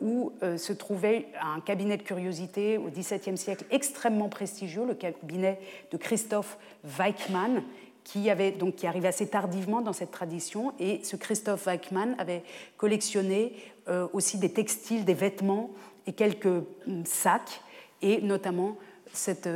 où 0.00 0.32
euh, 0.42 0.56
se 0.56 0.72
trouvait 0.72 1.28
un 1.40 1.60
cabinet 1.60 1.96
de 1.96 2.02
curiosité 2.02 2.76
au 2.76 2.88
XVIIe 2.88 3.36
siècle 3.36 3.64
extrêmement 3.70 4.28
prestigieux, 4.28 4.84
le 4.84 4.94
cabinet 4.94 5.60
de 5.92 5.96
Christophe 5.96 6.58
Weichmann, 6.84 7.62
qui, 8.02 8.30
avait, 8.30 8.50
donc, 8.50 8.76
qui 8.76 8.86
arrivait 8.86 9.08
assez 9.08 9.28
tardivement 9.28 9.80
dans 9.80 9.92
cette 9.92 10.10
tradition. 10.10 10.72
Et 10.80 11.00
ce 11.04 11.14
Christophe 11.14 11.66
Weichmann 11.66 12.16
avait 12.18 12.42
collectionné 12.78 13.54
euh, 13.88 14.08
aussi 14.12 14.38
des 14.38 14.52
textiles, 14.52 15.04
des 15.04 15.14
vêtements 15.14 15.70
et 16.06 16.12
quelques 16.12 16.46
hum, 16.46 17.04
sacs, 17.04 17.60
et 18.02 18.20
notamment 18.22 18.76
cette, 19.12 19.48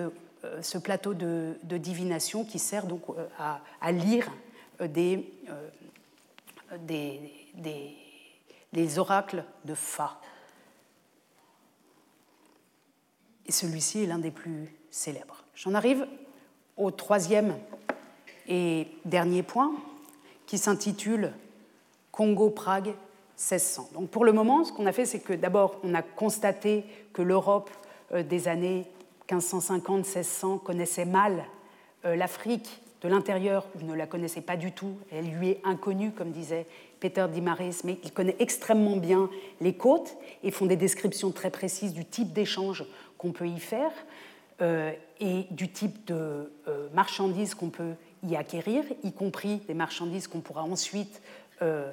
ce 0.61 0.79
plateau 0.79 1.15
de, 1.15 1.55
divination 1.65 2.45
qui 2.45 2.59
sert 2.59 2.87
donc 2.87 3.03
à, 3.39 3.93
lire 3.93 4.31
des, 4.81 5.33
des, 6.87 7.21
des 7.55 7.97
les 8.75 8.99
oracles 8.99 9.45
de 9.65 9.75
Fa. 9.75 10.21
Et 13.47 13.53
celui-ci 13.53 14.03
est 14.03 14.07
l'un 14.07 14.19
des 14.19 14.31
plus 14.31 14.75
célèbres. 14.91 15.45
J'en 15.55 15.75
arrive 15.75 16.07
au 16.77 16.91
troisième 16.91 17.57
et 18.47 18.89
dernier 19.05 19.43
point, 19.43 19.75
qui 20.47 20.59
s'intitule 20.59 21.33
Congo-Prague 22.13 22.95
1600. 23.37 23.91
Donc 23.95 24.11
pour 24.11 24.25
le 24.25 24.33
moment, 24.33 24.65
ce 24.65 24.73
qu'on 24.73 24.87
a 24.87 24.93
fait, 24.93 25.07
c'est 25.07 25.21
que 25.21 25.33
d'abord, 25.33 25.81
on 25.83 25.95
a 25.95 26.03
constaté 26.03 26.85
que 27.13 27.23
l'Europe 27.23 27.71
des 28.13 28.49
années 28.49 28.87
1550-1600 29.29 30.63
connaissait 30.63 31.07
mal 31.07 31.45
l'Afrique 32.05 32.84
de 33.05 33.09
l'intérieur 33.11 33.67
ou 33.77 33.85
ne 33.85 33.95
la 33.95 34.07
connaissait 34.07 34.41
pas 34.41 34.57
du 34.57 34.73
tout. 34.73 34.97
Elle 35.13 35.27
lui 35.27 35.51
est 35.51 35.61
inconnue, 35.63 36.11
comme 36.11 36.31
disait 36.31 36.67
Peter 37.01 37.27
Dimaris, 37.31 37.83
mais 37.85 37.99
il 38.03 38.13
connaît 38.13 38.37
extrêmement 38.39 38.97
bien 38.97 39.29
les 39.61 39.75
côtes 39.75 40.17
et 40.43 40.51
font 40.51 40.65
des 40.65 40.77
descriptions 40.77 41.31
très 41.31 41.51
précises 41.51 41.93
du 41.93 42.07
type 42.07 42.33
d'échange 42.33 42.85
qu'on 43.19 43.33
peut 43.33 43.47
y 43.47 43.61
faire 43.61 43.93
euh, 44.63 44.91
et 45.21 45.45
du 45.51 45.71
type 45.71 46.07
de 46.07 46.51
euh, 46.67 46.89
marchandises 46.95 47.55
qu'on 47.55 47.69
peut 47.69 47.93
y 48.27 48.37
acquérir, 48.37 48.85
y 49.03 49.13
compris 49.13 49.59
des 49.69 49.75
marchandises 49.75 50.27
qu'on 50.27 50.41
pourra 50.41 50.63
ensuite 50.63 51.21
euh, 51.61 51.93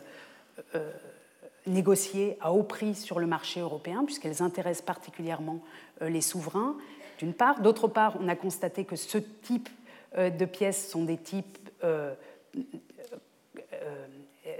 négocier 1.67 2.37
à 2.39 2.53
haut 2.53 2.63
prix 2.63 2.95
sur 2.95 3.19
le 3.19 3.27
marché 3.27 3.59
européen, 3.59 4.05
puisqu'elles 4.05 4.41
intéressent 4.41 4.85
particulièrement 4.85 5.59
les 5.99 6.21
souverains, 6.21 6.77
d'une 7.19 7.33
part. 7.33 7.59
D'autre 7.59 7.89
part, 7.89 8.15
on 8.21 8.29
a 8.29 8.35
constaté 8.35 8.85
que 8.85 8.95
ce 8.95 9.17
type 9.17 9.69
de 10.17 10.45
pièces 10.45 10.89
sont 10.89 11.03
des 11.03 11.17
types 11.17 11.57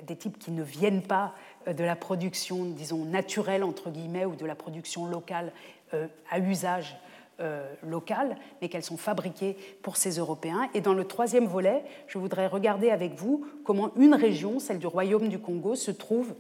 des 0.08 0.16
types 0.16 0.38
qui 0.38 0.52
ne 0.52 0.64
viennent 0.64 1.02
pas 1.02 1.34
euh, 1.68 1.74
de 1.74 1.84
la 1.84 1.95
production, 1.95 2.66
disons, 2.66 3.06
naturelle, 3.06 3.64
entre 3.64 3.89
guillemets, 3.89 4.26
ou 4.26 4.36
de 4.36 4.45
la 4.45 4.56
production 4.56 5.06
locale 5.06 5.52
euh, 5.93 6.08
à 6.30 6.39
usage 6.39 6.97
euh, 7.39 7.74
local, 7.84 8.36
mais 8.62 8.70
qu'elles 8.70 8.84
sont 8.84 8.97
fabriquées 8.97 9.58
pour 9.82 9.97
ces 9.97 10.18
Européens. 10.18 10.70
Et 10.74 10.82
dans 10.82 10.93
le 10.93 11.06
troisième 11.06 11.45
volet, 11.45 11.84
je 12.08 12.18
voudrais 12.18 12.47
regarder 12.47 12.89
avec 12.89 13.14
vous 13.16 13.45
comment 13.64 13.91
une 13.95 14.14
région, 14.14 14.60
celle 14.60 14.80
du 14.80 14.88
Royaume 14.88 15.28
du 15.28 15.39
Congo, 15.39 15.76
se 15.76 15.91
trouve 15.91 16.34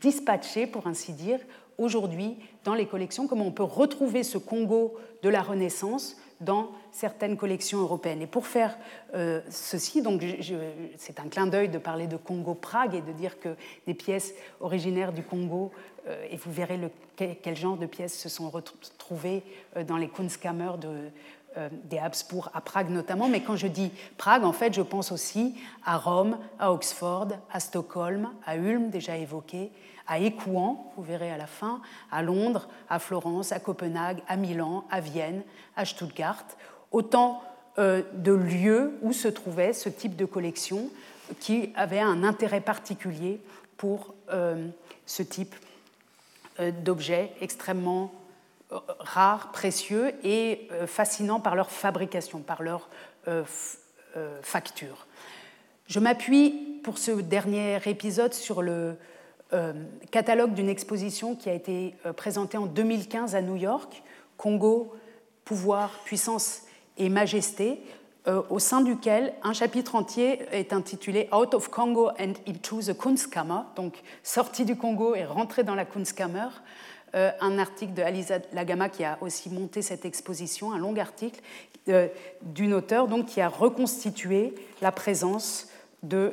dispatchée, 0.00 0.66
pour 0.66 0.86
ainsi 0.86 1.12
dire, 1.12 1.40
aujourd'hui 1.78 2.36
dans 2.62 2.74
les 2.74 2.86
collections, 2.86 3.26
comment 3.26 3.46
on 3.46 3.52
peut 3.52 3.62
retrouver 3.64 4.22
ce 4.22 4.38
Congo 4.38 4.94
de 5.22 5.28
la 5.28 5.42
Renaissance 5.42 6.16
dans 6.42 6.70
certaines 6.90 7.36
collections 7.36 7.78
européennes. 7.78 8.22
Et 8.22 8.26
pour 8.26 8.46
faire 8.46 8.76
euh, 9.14 9.40
ceci, 9.48 10.02
donc 10.02 10.22
c'est 10.98 11.20
un 11.20 11.28
clin 11.28 11.46
d'œil 11.46 11.68
de 11.68 11.78
parler 11.78 12.06
de 12.06 12.16
Congo-Prague 12.16 12.94
et 12.94 13.00
de 13.00 13.12
dire 13.12 13.40
que 13.40 13.56
des 13.86 13.94
pièces 13.94 14.34
originaires 14.60 15.12
du 15.12 15.22
Congo, 15.22 15.72
euh, 16.08 16.26
et 16.30 16.36
vous 16.36 16.52
verrez 16.52 16.76
le, 16.76 16.90
quel, 17.16 17.56
genre 17.56 17.76
de 17.76 17.86
pièces 17.86 18.18
se 18.18 18.28
sont 18.28 18.50
retrouvées 18.50 19.42
euh, 19.76 19.84
dans 19.84 19.96
les 19.96 20.08
Kunstkammer 20.08 20.72
de, 20.80 21.10
des 21.84 21.98
Habsbourg 21.98 22.48
à 22.54 22.62
Prague 22.62 22.88
notamment, 22.88 23.28
mais 23.28 23.42
quand 23.42 23.56
je 23.56 23.66
dis 23.66 23.90
Prague, 24.16 24.42
en 24.42 24.54
fait, 24.54 24.72
je 24.72 24.80
pense 24.80 25.12
aussi 25.12 25.54
à 25.84 25.98
Rome, 25.98 26.38
à 26.58 26.72
Oxford, 26.72 27.28
à 27.52 27.60
Stockholm, 27.60 28.30
à 28.46 28.56
Ulm, 28.56 28.88
déjà 28.88 29.18
évoqué, 29.18 29.70
à 30.12 30.18
Écouen, 30.18 30.92
vous 30.94 31.02
verrez 31.02 31.30
à 31.30 31.38
la 31.38 31.46
fin, 31.46 31.80
à 32.10 32.22
Londres, 32.22 32.68
à 32.90 32.98
Florence, 32.98 33.50
à 33.50 33.60
Copenhague, 33.60 34.22
à 34.28 34.36
Milan, 34.36 34.84
à 34.90 35.00
Vienne, 35.00 35.42
à 35.74 35.86
Stuttgart, 35.86 36.44
autant 36.90 37.42
euh, 37.78 38.02
de 38.12 38.32
lieux 38.32 38.92
où 39.00 39.14
se 39.14 39.28
trouvait 39.28 39.72
ce 39.72 39.88
type 39.88 40.14
de 40.14 40.26
collection 40.26 40.90
qui 41.40 41.72
avait 41.76 42.00
un 42.00 42.24
intérêt 42.24 42.60
particulier 42.60 43.40
pour 43.78 44.14
euh, 44.30 44.68
ce 45.06 45.22
type 45.22 45.56
euh, 46.60 46.72
d'objets 46.72 47.32
extrêmement 47.40 48.12
rares, 48.98 49.50
précieux 49.52 50.12
et 50.24 50.68
fascinants 50.86 51.40
par 51.40 51.54
leur 51.56 51.70
fabrication, 51.70 52.38
par 52.38 52.62
leur 52.62 52.88
facture. 54.40 55.06
Je 55.88 56.00
m'appuie 56.00 56.80
pour 56.82 56.96
ce 56.96 57.10
dernier 57.10 57.78
épisode 57.84 58.32
sur 58.32 58.62
le 58.62 58.96
catalogue 60.10 60.54
d'une 60.54 60.68
exposition 60.68 61.34
qui 61.34 61.50
a 61.50 61.52
été 61.52 61.94
euh, 62.06 62.12
présentée 62.12 62.56
en 62.56 62.66
2015 62.66 63.34
à 63.34 63.42
New 63.42 63.56
York, 63.56 64.02
Congo, 64.36 64.94
pouvoir, 65.44 65.90
puissance 66.04 66.62
et 66.96 67.08
majesté, 67.08 67.80
euh, 68.28 68.42
au 68.50 68.58
sein 68.58 68.80
duquel 68.80 69.34
un 69.42 69.52
chapitre 69.52 69.94
entier 69.94 70.40
est 70.52 70.72
intitulé 70.72 71.28
Out 71.32 71.54
of 71.54 71.68
Congo 71.68 72.10
and 72.18 72.34
into 72.46 72.80
the 72.80 72.96
Kunstkammer, 72.96 73.62
donc 73.76 74.02
sorti 74.22 74.64
du 74.64 74.76
Congo 74.76 75.14
et 75.14 75.24
rentré 75.24 75.64
dans 75.64 75.74
la 75.74 75.84
Kunstkammer. 75.84 76.48
un 77.14 77.58
article 77.58 77.92
de 77.92 78.02
Alisa 78.02 78.38
Lagama 78.54 78.88
qui 78.88 79.04
a 79.04 79.18
aussi 79.20 79.50
monté 79.50 79.82
cette 79.82 80.06
exposition, 80.06 80.72
un 80.72 80.78
long 80.78 80.96
article 80.96 81.42
d'une 82.40 82.72
auteure 82.72 83.06
donc, 83.06 83.26
qui 83.26 83.42
a 83.42 83.48
reconstitué 83.48 84.54
la 84.80 84.92
présence 84.92 85.68
de, 86.02 86.32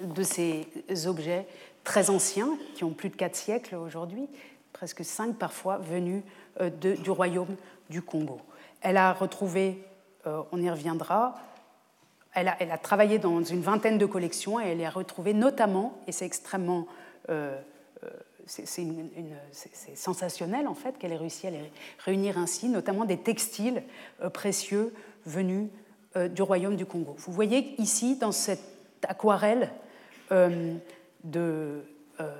de 0.00 0.22
ces 0.22 0.66
objets 1.06 1.46
très 1.84 2.10
anciens, 2.10 2.58
qui 2.74 2.82
ont 2.82 2.90
plus 2.90 3.10
de 3.10 3.16
quatre 3.16 3.36
siècles 3.36 3.76
aujourd'hui, 3.76 4.26
presque 4.72 5.04
cinq 5.04 5.36
parfois, 5.36 5.78
venus 5.78 6.22
euh, 6.60 6.70
du 6.70 7.10
royaume 7.10 7.56
du 7.90 8.02
Congo. 8.02 8.40
Elle 8.80 8.96
a 8.96 9.12
retrouvé, 9.12 9.84
euh, 10.26 10.42
on 10.50 10.60
y 10.60 10.68
reviendra, 10.68 11.36
elle 12.32 12.48
a, 12.48 12.78
travaillé 12.78 13.20
dans 13.20 13.44
une 13.44 13.60
vingtaine 13.60 13.96
de 13.96 14.06
collections 14.06 14.60
et 14.60 14.70
elle 14.70 14.84
a 14.84 14.90
retrouvé 14.90 15.34
notamment, 15.34 15.96
et 16.08 16.12
c'est 16.12 16.26
extrêmement 16.26 16.88
euh, 17.30 17.60
c'est 18.46 19.96
sensationnel 19.96 20.66
en 20.66 20.74
fait 20.74 20.98
qu'elle 20.98 21.12
ait 21.12 21.16
réussi 21.16 21.46
à 21.46 21.50
les 21.50 21.70
réunir 22.00 22.36
ainsi, 22.36 22.68
notamment 22.68 23.04
des 23.04 23.16
textiles 23.16 23.82
précieux 24.32 24.92
venus 25.24 25.70
du 26.30 26.42
royaume 26.42 26.76
du 26.76 26.84
Congo. 26.84 27.14
Vous 27.18 27.32
voyez 27.32 27.80
ici 27.80 28.16
dans 28.16 28.32
cette 28.32 28.60
aquarelle 29.08 29.70
de, 31.24 31.82
euh, 32.20 32.32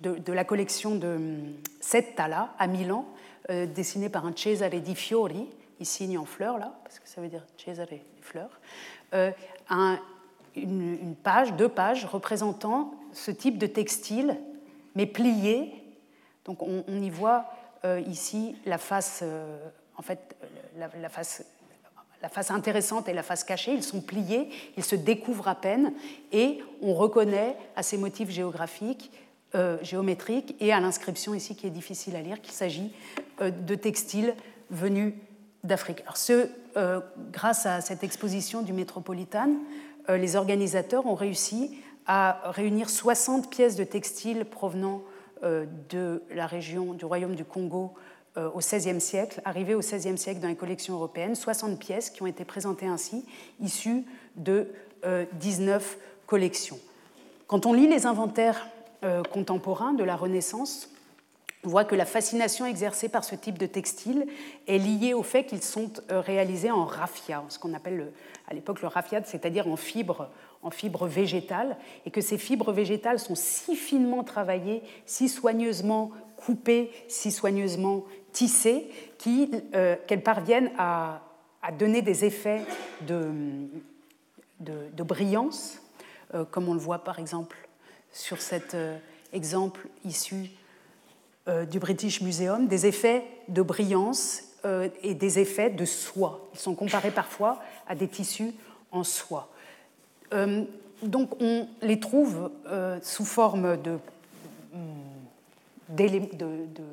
de, 0.00 0.32
la 0.32 0.44
collection 0.44 0.96
de 0.96 1.38
Settala 1.80 2.54
à 2.58 2.66
Milan, 2.66 3.06
euh, 3.50 3.66
dessinée 3.66 4.08
par 4.08 4.26
un 4.26 4.32
Cesare 4.34 4.80
di 4.80 4.94
Fiori, 4.94 5.48
il 5.78 5.86
signe 5.86 6.18
en 6.18 6.24
fleurs 6.24 6.58
là, 6.58 6.74
parce 6.82 6.98
que 6.98 7.08
ça 7.08 7.20
veut 7.20 7.28
dire 7.28 7.44
Cesare 7.56 7.86
des 7.86 8.02
fleurs, 8.20 8.60
euh, 9.14 9.30
une, 10.56 11.14
page, 11.22 11.52
deux 11.54 11.68
pages 11.68 12.06
représentant 12.06 12.94
ce 13.12 13.30
type 13.30 13.58
de 13.58 13.66
textile, 13.66 14.38
mais 14.94 15.06
plié. 15.06 15.72
Donc 16.44 16.62
on, 16.62 16.82
y 16.88 17.10
voit 17.10 17.46
ici 18.06 18.56
la 18.66 18.78
face, 18.78 19.22
en 19.96 20.02
fait, 20.02 20.36
la 20.76 21.08
face 21.08 21.44
la 22.22 22.28
face 22.28 22.50
intéressante 22.50 23.08
et 23.08 23.12
la 23.12 23.24
face 23.24 23.42
cachée, 23.42 23.72
ils 23.72 23.82
sont 23.82 24.00
pliés, 24.00 24.48
ils 24.76 24.84
se 24.84 24.94
découvrent 24.94 25.48
à 25.48 25.56
peine, 25.56 25.92
et 26.30 26.60
on 26.80 26.94
reconnaît 26.94 27.56
à 27.74 27.82
ces 27.82 27.98
motifs 27.98 28.30
géographiques, 28.30 29.10
euh, 29.56 29.76
géométriques, 29.82 30.54
et 30.60 30.72
à 30.72 30.80
l'inscription 30.80 31.34
ici 31.34 31.56
qui 31.56 31.66
est 31.66 31.70
difficile 31.70 32.14
à 32.14 32.22
lire, 32.22 32.40
qu'il 32.40 32.54
s'agit 32.54 32.92
euh, 33.40 33.50
de 33.50 33.74
textiles 33.74 34.34
venus 34.70 35.14
d'Afrique. 35.64 36.02
Alors 36.02 36.16
euh, 36.76 37.00
grâce 37.32 37.66
à 37.66 37.80
cette 37.80 38.04
exposition 38.04 38.62
du 38.62 38.72
Métropolitan, 38.72 39.50
les 40.08 40.34
organisateurs 40.34 41.06
ont 41.06 41.14
réussi 41.14 41.78
à 42.06 42.50
réunir 42.50 42.90
60 42.90 43.50
pièces 43.50 43.76
de 43.76 43.84
textiles 43.84 44.44
provenant 44.44 45.02
de 45.42 46.24
la 46.34 46.48
région 46.48 46.92
du 46.92 47.04
Royaume 47.04 47.36
du 47.36 47.44
Congo 47.44 47.94
au 48.36 48.58
XVIe 48.58 49.00
siècle, 49.00 49.40
arrivées 49.44 49.74
au 49.74 49.80
XVIe 49.80 50.16
siècle 50.16 50.40
dans 50.40 50.48
les 50.48 50.56
collections 50.56 50.94
européennes, 50.94 51.34
60 51.34 51.78
pièces 51.78 52.10
qui 52.10 52.22
ont 52.22 52.26
été 52.26 52.44
présentées 52.44 52.86
ainsi, 52.86 53.24
issues 53.60 54.04
de 54.36 54.68
19 55.34 55.82
euh, 55.82 56.02
collections. 56.26 56.78
Quand 57.46 57.66
on 57.66 57.72
lit 57.72 57.88
les 57.88 58.06
inventaires 58.06 58.68
euh, 59.04 59.22
contemporains 59.22 59.92
de 59.92 60.04
la 60.04 60.16
Renaissance, 60.16 60.88
on 61.64 61.68
voit 61.68 61.84
que 61.84 61.94
la 61.94 62.06
fascination 62.06 62.66
exercée 62.66 63.08
par 63.08 63.22
ce 63.22 63.34
type 63.34 63.58
de 63.58 63.66
textile 63.66 64.26
est 64.66 64.78
liée 64.78 65.14
au 65.14 65.22
fait 65.22 65.44
qu'ils 65.44 65.62
sont 65.62 65.92
réalisés 66.08 66.72
en 66.72 66.84
raffia, 66.84 67.44
ce 67.48 67.58
qu'on 67.58 67.74
appelle 67.74 68.12
à 68.48 68.54
l'époque 68.54 68.82
le 68.82 68.88
raffia, 68.88 69.22
c'est-à-dire 69.22 69.68
en 69.68 69.76
fibres 69.76 70.28
en 70.62 70.70
fibres 70.70 71.06
végétales, 71.06 71.76
et 72.06 72.10
que 72.10 72.20
ces 72.20 72.38
fibres 72.38 72.72
végétales 72.72 73.18
sont 73.18 73.34
si 73.34 73.74
finement 73.74 74.22
travaillées, 74.22 74.82
si 75.06 75.28
soigneusement 75.28 76.12
coupées, 76.36 76.90
si 77.08 77.32
soigneusement 77.32 78.04
tissées 78.32 78.90
euh, 79.74 79.96
qu'elles 80.06 80.22
parviennent 80.22 80.70
à, 80.78 81.20
donner 81.78 82.02
des 82.02 82.24
effets 82.24 82.62
de, 83.02 83.22
brillance, 85.04 85.80
euh, 86.34 86.44
comme 86.44 86.68
on 86.68 86.74
le 86.74 86.80
voit 86.80 87.04
par 87.04 87.20
exemple 87.20 87.56
sur 88.10 88.42
cet 88.42 88.74
euh, 88.74 88.98
exemple 89.32 89.86
issu 90.04 90.50
du 91.72 91.80
British 91.80 92.20
Museum, 92.20 92.68
des 92.68 92.86
effets 92.86 93.24
de 93.48 93.62
brillance 93.62 94.44
et 95.02 95.14
des 95.16 95.40
effets 95.40 95.70
de 95.70 95.84
soie. 95.84 96.48
Ils 96.54 96.60
sont 96.60 96.76
comparés 96.76 97.10
parfois 97.10 97.60
à 97.88 97.96
des 97.96 98.06
tissus 98.06 98.52
en 98.92 99.02
soie. 99.02 99.48
donc 101.02 101.30
on 101.42 101.66
les 101.80 101.98
trouve 101.98 102.52
sous 103.02 103.24
forme 103.24 103.76
de, 103.82 103.98
de 105.88 106.84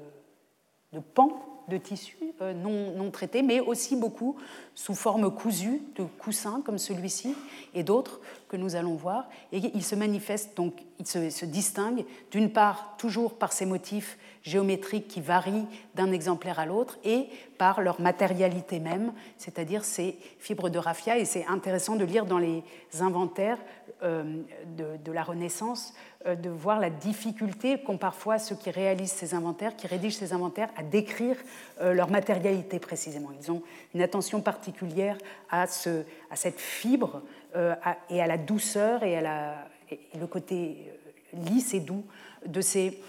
de 0.94 1.00
pans 1.00 1.64
de 1.68 1.78
tissus 1.78 2.18
non, 2.42 2.92
non, 2.96 3.12
traités, 3.12 3.42
mais 3.42 3.60
aussi 3.60 3.96
beaucoup 3.96 4.38
sous 4.76 4.96
forme 4.96 5.34
cousue, 5.34 5.82
de 5.96 6.04
coussins 6.04 6.62
comme 6.66 6.78
celui-ci 6.78 7.36
et 7.74 7.84
d'autres 7.84 8.22
que 8.48 8.58
nous 8.58 8.76
allons 8.76 8.96
voir. 8.96 9.28
Et 9.52 9.58
il 9.74 9.84
se 9.84 9.96
manifeste 9.96 10.56
donc, 10.56 10.74
il 11.00 11.08
se, 11.08 11.30
se 11.30 11.46
distingue 11.46 12.06
d'une 12.32 12.52
part 12.52 12.96
toujours 12.98 13.34
par 13.38 13.52
ses 13.52 13.66
motifs 13.66 14.18
géométriques 14.42 15.08
qui 15.08 15.22
varient 15.22 15.68
d'un 15.96 16.12
exemplaire 16.12 16.60
à 16.60 16.66
l'autre 16.66 16.98
et 17.04 17.28
par 17.58 17.82
leur 17.82 18.00
matérialité 18.00 18.80
même, 18.80 19.14
c'est-à-dire 19.38 19.84
ces 19.84 20.18
fibres 20.40 20.70
de 20.70 20.80
raffia. 20.80 21.18
Et 21.18 21.26
c'est 21.26 21.46
intéressant 21.46 21.96
de 21.96 22.06
lire 22.06 22.26
dans 22.26 22.40
les 22.40 22.64
inventaires 23.02 23.60
euh, 24.02 24.44
de, 24.78 25.12
la 25.12 25.24
Renaissance, 25.24 25.94
euh, 26.26 26.36
de 26.36 26.50
voir 26.50 26.80
la 26.80 26.90
difficulté 26.90 27.82
qu'ont 27.82 27.98
parfois 27.98 28.40
ceux 28.40 28.56
qui 28.56 28.72
réalisent 28.72 29.12
ces 29.12 29.34
inventaires, 29.34 29.76
qui 29.76 29.88
rédigent 29.88 30.16
ces 30.16 30.32
inventaires, 30.32 30.70
à 30.78 30.84
décrire 30.84 31.36
euh, 31.82 31.94
leur 31.94 32.10
matérialité 32.10 32.80
précisément. 32.80 33.32
Ils 33.42 33.52
ont 33.52 33.62
une 33.94 34.02
attention 34.02 34.40
particulière 34.40 35.18
à, 35.50 35.68
ce, 35.68 36.04
à 36.32 36.38
cette 36.38 36.62
fibre 36.62 37.22
et 38.10 38.22
à 38.22 38.28
la 38.28 38.38
douceur 38.38 39.04
et 39.04 39.18
à 39.18 39.22
la, 39.22 39.56
le 40.18 40.28
côté 40.28 40.78
lisse 41.34 41.74
et 41.74 41.82
doux 41.82 42.06
de 42.46 42.62
ces 42.62 43.02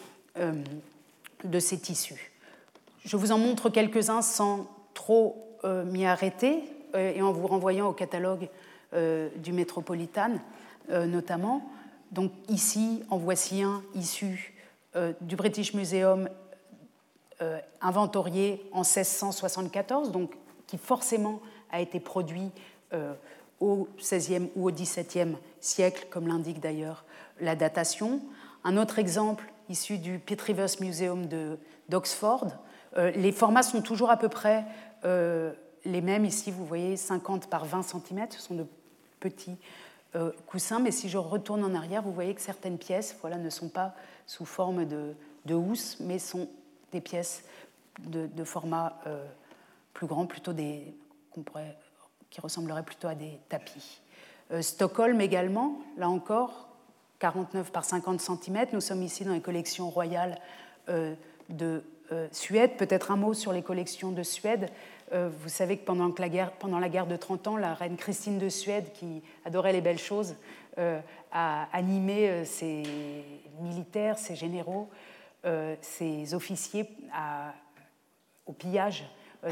de 1.44 1.58
ces 1.60 1.78
tissus. 1.78 2.32
Je 3.04 3.16
vous 3.16 3.30
en 3.32 3.38
montre 3.38 3.68
quelques-uns 3.68 4.22
sans 4.22 4.66
trop 4.94 5.58
m'y 5.64 6.06
arrêter 6.06 6.64
et 6.94 7.20
en 7.20 7.32
vous 7.32 7.46
renvoyant 7.46 7.88
au 7.88 7.92
catalogue 7.92 8.48
du 9.36 9.52
Métropolitan 9.52 10.38
notamment. 10.90 11.62
Donc 12.10 12.32
ici, 12.48 13.02
en 13.10 13.16
voici 13.16 13.62
un 13.62 13.82
issu 13.94 14.54
du 15.20 15.36
British 15.36 15.74
Museum 15.74 16.28
inventorié 17.80 18.68
en 18.72 18.80
1674, 18.80 20.10
donc 20.10 20.32
qui 20.66 20.78
forcément 20.78 21.40
a 21.70 21.80
été 21.80 22.00
produit 22.00 22.50
au 23.60 23.88
XVIe 23.98 24.50
ou 24.56 24.68
au 24.68 24.72
XVIIe 24.72 25.36
siècle, 25.60 26.06
comme 26.10 26.26
l'indique 26.26 26.60
d'ailleurs 26.60 27.04
la 27.40 27.56
datation. 27.56 28.20
Un 28.64 28.76
autre 28.76 28.98
exemple 28.98 29.44
issus 29.68 29.98
du 29.98 30.18
Pitt 30.18 30.40
Rivers 30.40 30.80
Museum 30.80 31.26
d'Oxford. 31.88 32.48
Euh, 32.96 33.10
les 33.12 33.32
formats 33.32 33.62
sont 33.62 33.82
toujours 33.82 34.10
à 34.10 34.16
peu 34.16 34.28
près 34.28 34.64
euh, 35.04 35.52
les 35.84 36.00
mêmes. 36.00 36.24
Ici, 36.24 36.50
vous 36.50 36.66
voyez 36.66 36.96
50 36.96 37.48
par 37.48 37.64
20 37.64 37.82
cm, 37.82 38.26
ce 38.30 38.40
sont 38.40 38.54
de 38.54 38.66
petits 39.20 39.56
euh, 40.14 40.32
coussins, 40.46 40.80
mais 40.80 40.90
si 40.90 41.08
je 41.08 41.18
retourne 41.18 41.64
en 41.64 41.74
arrière, 41.74 42.02
vous 42.02 42.12
voyez 42.12 42.34
que 42.34 42.40
certaines 42.40 42.78
pièces 42.78 43.16
voilà, 43.20 43.36
ne 43.36 43.50
sont 43.50 43.68
pas 43.68 43.94
sous 44.26 44.44
forme 44.44 44.84
de, 44.84 45.14
de 45.46 45.54
housse, 45.54 45.98
mais 46.00 46.18
sont 46.18 46.48
des 46.92 47.00
pièces 47.00 47.44
de, 48.00 48.44
format 48.44 48.98
plus 49.92 50.06
grand, 50.06 50.26
plutôt 50.26 50.52
des, 50.52 50.94
pourrait, 51.44 51.76
qui 52.30 52.40
ressembleraient 52.40 52.82
plutôt 52.82 53.08
à 53.08 53.14
des 53.14 53.38
tapis. 53.48 54.00
Stockholm 54.60 55.20
également, 55.20 55.78
là 55.96 56.08
encore, 56.08 56.70
49 57.20 57.70
par 57.70 57.84
50 57.84 58.20
cm. 58.20 58.66
Nous 58.72 58.80
sommes 58.80 59.02
ici 59.02 59.24
dans 59.24 59.32
les 59.32 59.40
collections 59.40 59.90
royales 59.90 60.40
euh, 60.88 61.14
de 61.50 61.84
euh, 62.10 62.26
Suède. 62.32 62.76
Peut-être 62.76 63.12
un 63.12 63.16
mot 63.16 63.34
sur 63.34 63.52
les 63.52 63.62
collections 63.62 64.10
de 64.10 64.22
Suède. 64.22 64.70
Euh, 65.12 65.28
vous 65.42 65.48
savez 65.48 65.76
que 65.76 65.84
pendant, 65.84 66.12
la 66.18 66.28
guerre, 66.28 67.06
de 67.06 67.16
30 67.16 67.48
ans, 67.48 67.56
la 67.56 67.74
reine 67.74 67.96
Christine 67.96 68.38
de 68.38 68.48
Suède, 68.48 68.92
qui 68.92 69.22
adorait 69.44 69.72
les 69.72 69.80
belles 69.80 69.98
choses, 69.98 70.36
a 71.32 71.68
animé 71.76 72.44
ses 72.46 72.84
militaires, 73.60 74.18
ses 74.18 74.34
généraux, 74.34 74.88
ses 75.82 76.32
officiers 76.32 76.88
au 78.46 78.52
pillage 78.52 79.04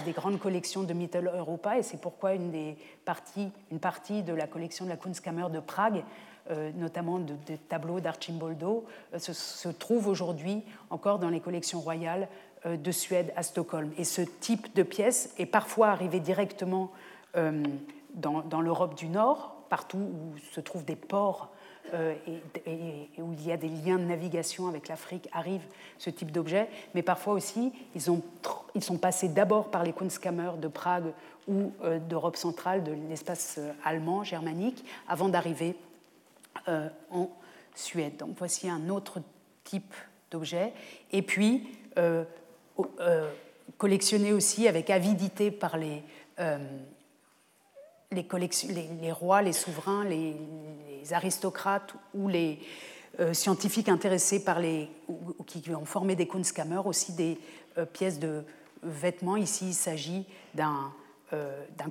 des 0.06 0.12
grandes 0.12 0.38
collections 0.38 0.84
de 0.84 0.94
Mitteleuropa, 0.94 1.76
et 1.76 1.82
c'est 1.82 2.00
pourquoi 2.00 2.32
une, 2.32 2.50
des 2.50 2.78
partie 3.04 4.22
de 4.22 4.32
la 4.32 4.46
collection 4.46 4.86
de 4.86 4.90
la 4.90 4.96
Kunstkammer 4.96 5.50
de 5.52 5.61
Prague 5.61 6.02
euh, 6.50 6.70
notamment 6.76 7.18
de, 7.18 7.34
tableaux 7.68 8.00
d'Archimboldo, 8.00 8.86
euh, 9.12 9.18
se, 9.18 9.68
trouvent 9.68 10.09
aujourd'hui 10.09 10.62
encore 10.88 11.18
dans 11.18 11.28
les 11.28 11.40
collections 11.40 11.78
royales 11.78 12.22
euh, 12.22 12.28
de 12.76 12.90
Suède 12.92 13.32
à 13.36 13.42
Stockholm. 13.42 13.92
Et 13.98 14.04
ce 14.04 14.22
type 14.22 14.74
de 14.74 14.82
pièce 14.82 15.32
est 15.38 15.46
parfois 15.46 15.88
arrivé 15.88 16.20
directement 16.20 16.90
dans, 18.14 18.60
l'Europe 18.60 18.94
du 18.94 19.08
Nord, 19.08 19.54
partout 19.68 19.98
où 19.98 20.38
se 20.52 20.60
trouvent 20.60 20.84
des 20.84 20.96
ports 20.96 21.50
et, 21.94 23.08
où 23.18 23.32
il 23.32 23.46
y 23.46 23.52
a 23.52 23.56
des 23.56 23.68
liens 23.68 23.98
de 23.98 24.04
navigation 24.04 24.66
avec 24.66 24.88
l'Afrique, 24.88 25.28
arrive 25.32 25.62
ce 25.98 26.10
type 26.10 26.32
d'objet. 26.32 26.68
Mais 26.94 27.02
parfois 27.02 27.34
aussi, 27.34 27.72
ils, 27.94 28.10
ont, 28.10 28.22
ils 28.74 28.82
sont 28.82 28.98
passés 28.98 29.28
d'abord 29.28 29.70
par 29.70 29.84
les 29.84 29.92
Kunstkammer 29.92 30.52
de 30.58 30.68
Prague 30.68 31.12
ou 31.46 31.72
d'Europe 32.08 32.36
centrale, 32.36 32.82
de 32.82 32.92
l'espace 33.08 33.60
allemand, 33.84 34.24
germanique, 34.24 34.84
avant 35.06 35.28
d'arriver 35.28 35.76
euh, 36.68 36.88
en 37.10 37.30
Suède. 37.74 38.16
Donc 38.16 38.30
voici 38.36 38.68
un 38.68 38.88
autre 38.88 39.20
type 39.62 39.94
d'objet. 40.30 40.72
Et 41.12 41.22
puis, 41.22 41.68
euh, 41.96 42.24
euh, 42.24 42.24
collectionné 43.76 44.33
aussi 44.33 44.68
avec 44.68 44.91
avidité 44.91 45.51
par 45.51 45.76
les, 45.76 46.03
les, 48.11 49.12
rois, 49.12 49.43
les 49.43 49.53
souverains, 49.53 50.05
les, 50.05 50.37
aristocrates 51.11 51.95
ou 52.14 52.29
les 52.29 52.59
scientifiques 53.33 53.89
intéressés 53.89 54.45
par 54.45 54.61
les, 54.61 54.91
ou, 55.09 55.18
qui 55.47 55.62
ont 55.74 55.85
formé 55.85 56.16
des 56.16 56.29
Kunstkammer, 56.29 56.83
aussi 56.85 57.12
des 57.12 57.39
pièces 57.93 58.18
de 58.18 58.45
vêtements. 58.83 59.37
Ici, 59.37 59.68
il 59.68 59.74
s'agit 59.74 60.26
d'un 60.55 60.93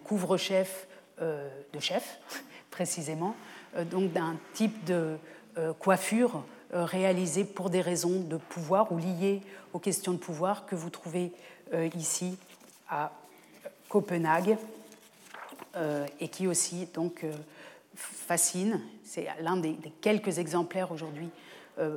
couvre-chef 0.04 0.88
de 1.20 1.80
chef, 1.80 2.20
précisément, 2.72 3.36
euh, 3.76 3.84
donc 3.84 4.12
d'un 4.12 4.38
type 4.54 4.84
de 4.86 5.18
euh, 5.58 5.74
coiffure 5.74 6.44
euh, 6.74 6.86
réalisée 6.86 7.46
pour 7.46 7.70
des 7.70 7.82
raisons 7.82 8.22
de 8.22 8.38
pouvoir 8.38 8.92
ou 8.92 8.98
liées 8.98 9.42
aux 9.74 9.80
questions 9.80 10.14
de 10.14 10.18
pouvoir 10.18 10.66
que 10.66 10.76
vous 10.76 10.90
trouvez 10.90 11.32
ici 11.96 12.38
à 12.90 13.12
Copenhague 13.90 14.58
et 16.22 16.30
qui 16.30 16.48
aussi 16.48 16.88
donc 16.94 17.26
fascine. 17.94 18.82
C'est 19.04 19.28
l'un 19.42 19.58
des, 19.58 19.76
quelques 20.00 20.40
exemplaires 20.40 20.94
aujourd'hui 20.94 21.30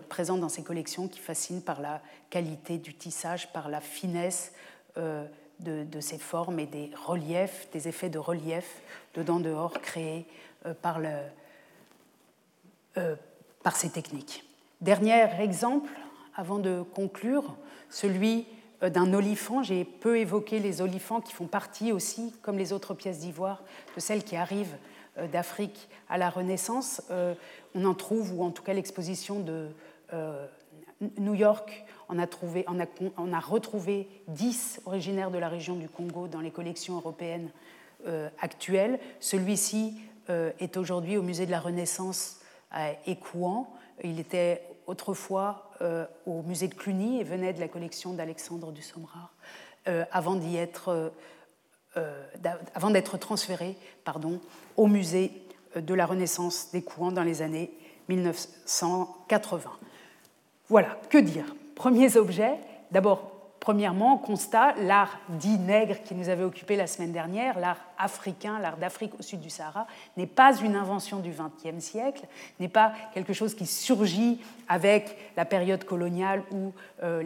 présents 0.09 0.39
dans 0.39 0.49
ces 0.49 0.65
collections 0.65 1.07
qui 1.07 1.21
fascinent 1.21 1.63
par 1.63 1.81
la 1.81 2.03
qualité 2.31 2.79
du 2.79 2.95
tissage, 2.95 3.53
par 3.53 3.69
la 3.69 3.81
finesse 3.81 4.53
de, 4.97 5.25
de, 5.61 6.01
ces 6.01 6.19
formes 6.19 6.59
et 6.59 6.67
des 6.67 6.91
reliefs, 7.07 7.69
des 7.73 7.87
effets 7.87 8.11
de 8.11 8.19
relief 8.19 8.83
dedans-dehors 9.15 9.81
créés 9.81 10.27
par 10.83 10.99
le, 10.99 11.11
euh, 12.97 13.15
par 13.63 13.77
ces 13.77 13.91
techniques. 13.91 14.43
Dernier 14.81 15.29
exemple, 15.41 15.91
avant 16.35 16.59
de 16.59 16.83
conclure, 16.95 17.57
celui 17.91 18.47
euh, 18.83 18.89
d'un 18.89 19.13
olifant. 19.13 19.63
J'ai 19.63 19.85
peu 19.85 20.19
évoqué 20.19 20.59
les 20.59 20.81
olifants 20.81 21.21
qui 21.21 21.35
font 21.35 21.47
partie 21.47 21.93
aussi, 21.93 22.33
comme 22.41 22.57
les 22.57 22.73
autres 22.73 22.95
pièces 22.95 23.19
d'ivoire, 23.19 23.63
de 23.95 24.01
celles 24.01 24.25
qui 24.25 24.37
arrivent 24.37 24.77
euh, 25.19 25.27
d'Afrique 25.29 25.91
à 26.09 26.17
la 26.17 26.31
Renaissance. 26.31 27.03
On 27.75 27.85
en 27.85 27.93
trouve, 27.93 28.33
ou 28.33 28.43
en 28.43 28.51
tout 28.51 28.63
cas 28.63 28.73
l'exposition 28.73 29.41
de 29.41 29.69
New 31.19 31.35
York 31.35 31.85
on 32.09 32.19
a, 32.19 33.39
retrouvé 33.39 34.09
10 34.29 34.81
originaires 34.85 35.31
de 35.31 35.39
la 35.39 35.49
région 35.49 35.77
du 35.77 35.89
Congo 35.89 36.27
dans 36.27 36.41
les 36.41 36.51
collections 36.51 36.97
européennes 36.97 37.51
actuelles. 38.41 38.99
Celui-ci 39.21 39.95
est 40.29 40.77
aujourd'hui 40.77 41.17
au 41.17 41.23
musée 41.23 41.47
de 41.47 41.53
la 41.53 41.61
Renaissance. 41.61 42.41
Il 44.03 44.19
était 44.19 44.63
autrefois 44.91 45.71
euh, 45.83 46.05
au 46.27 46.43
musée 46.43 46.67
de 46.67 46.75
Cluny 46.75 47.21
et 47.21 47.25
venait 47.25 47.53
de 47.53 47.61
la 47.61 47.69
collection 47.69 48.13
d'Alexandre 48.13 48.73
du 48.73 48.83
euh, 50.89 51.09
euh, 51.97 52.25
avant 52.75 52.91
d'être 52.91 53.17
transféré 53.17 53.77
au 54.77 54.89
musée 54.89 55.33
de 55.77 55.95
la 55.95 56.07
Renaissance 56.07 56.73
d'Écouant 56.73 57.13
dans 57.13 57.23
les 57.23 57.41
années 57.41 57.71
1980. 58.09 59.71
Voilà, 60.69 60.99
que 61.09 61.19
dire? 61.19 61.55
Premiers 61.77 62.17
objets, 62.17 62.59
d'abord 62.91 63.40
Premièrement, 63.61 64.17
constat, 64.17 64.75
l'art 64.79 65.19
dit 65.29 65.59
nègre 65.59 66.03
qui 66.03 66.15
nous 66.15 66.31
avait 66.31 66.45
occupé 66.45 66.77
la 66.77 66.87
semaine 66.87 67.13
dernière, 67.13 67.59
l'art 67.61 67.85
africain, 67.99 68.59
l'art 68.59 68.79
d'Afrique 68.79 69.13
au 69.19 69.23
sud 69.23 69.41
du 69.41 69.51
Sahara, 69.51 69.87
n'est 70.17 70.27
pas 70.27 70.57
une 70.57 70.75
invention 70.75 71.19
du 71.19 71.31
XXe 71.31 71.85
siècle, 71.85 72.27
n'est 72.59 72.69
pas 72.69 72.95
quelque 73.13 73.35
chose 73.35 73.55
qui 73.55 73.67
surgit 73.67 74.41
avec 74.67 75.15
la 75.37 75.45
période 75.45 75.85
coloniale 75.85 76.43
ou, 76.51 76.73
euh, 77.03 77.23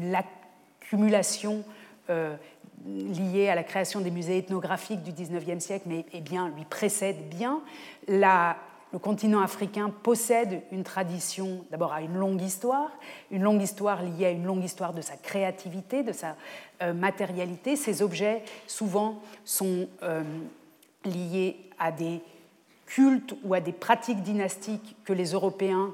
l'accumulation 0.00 1.62
euh, 2.10 2.34
liée 2.84 3.48
à 3.48 3.54
la 3.54 3.62
création 3.62 4.00
des 4.00 4.10
musées 4.10 4.38
ethnographiques 4.38 5.04
du 5.04 5.12
XIXe 5.12 5.64
siècle, 5.64 5.84
mais 5.86 6.04
eh 6.12 6.20
bien, 6.20 6.48
lui 6.48 6.64
précède 6.64 7.28
bien. 7.28 7.60
La, 8.08 8.56
le 8.94 9.00
continent 9.00 9.40
africain 9.40 9.90
possède 9.90 10.62
une 10.70 10.84
tradition, 10.84 11.64
d'abord 11.72 11.92
à 11.92 12.00
une 12.00 12.14
longue 12.14 12.40
histoire, 12.40 12.92
une 13.32 13.42
longue 13.42 13.60
histoire 13.60 14.04
liée 14.04 14.26
à 14.26 14.30
une 14.30 14.44
longue 14.44 14.62
histoire 14.62 14.94
de 14.94 15.00
sa 15.00 15.16
créativité, 15.16 16.04
de 16.04 16.12
sa 16.12 16.36
euh, 16.80 16.94
matérialité. 16.94 17.74
Ces 17.74 18.02
objets, 18.02 18.44
souvent, 18.68 19.20
sont 19.44 19.88
euh, 20.04 20.22
liés 21.04 21.56
à 21.80 21.90
des 21.90 22.20
cultes 22.86 23.34
ou 23.42 23.54
à 23.54 23.58
des 23.58 23.72
pratiques 23.72 24.22
dynastiques 24.22 24.94
que 25.04 25.12
les 25.12 25.32
Européens 25.32 25.90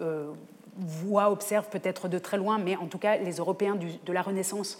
euh, 0.00 0.30
voient, 0.78 1.30
observent 1.30 1.68
peut-être 1.68 2.08
de 2.08 2.18
très 2.18 2.38
loin, 2.38 2.56
mais 2.56 2.74
en 2.74 2.86
tout 2.86 2.96
cas, 2.96 3.18
les 3.18 3.34
Européens 3.34 3.76
de 3.76 4.12
la 4.14 4.22
Renaissance 4.22 4.78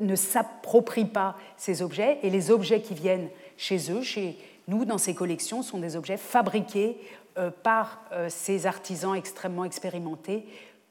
ne 0.00 0.16
s'approprient 0.16 1.06
pas 1.06 1.34
ces 1.56 1.80
objets, 1.80 2.18
et 2.22 2.28
les 2.28 2.50
objets 2.50 2.82
qui 2.82 2.92
viennent 2.92 3.30
chez 3.56 3.90
eux, 3.90 4.02
chez 4.02 4.36
nous, 4.68 4.84
dans 4.84 4.98
ces 4.98 5.14
collections, 5.14 5.62
sont 5.62 5.78
des 5.78 5.96
objets 5.96 6.16
fabriqués 6.16 6.98
euh, 7.36 7.50
par 7.50 8.02
euh, 8.12 8.28
ces 8.30 8.66
artisans 8.66 9.14
extrêmement 9.14 9.64
expérimentés 9.64 10.46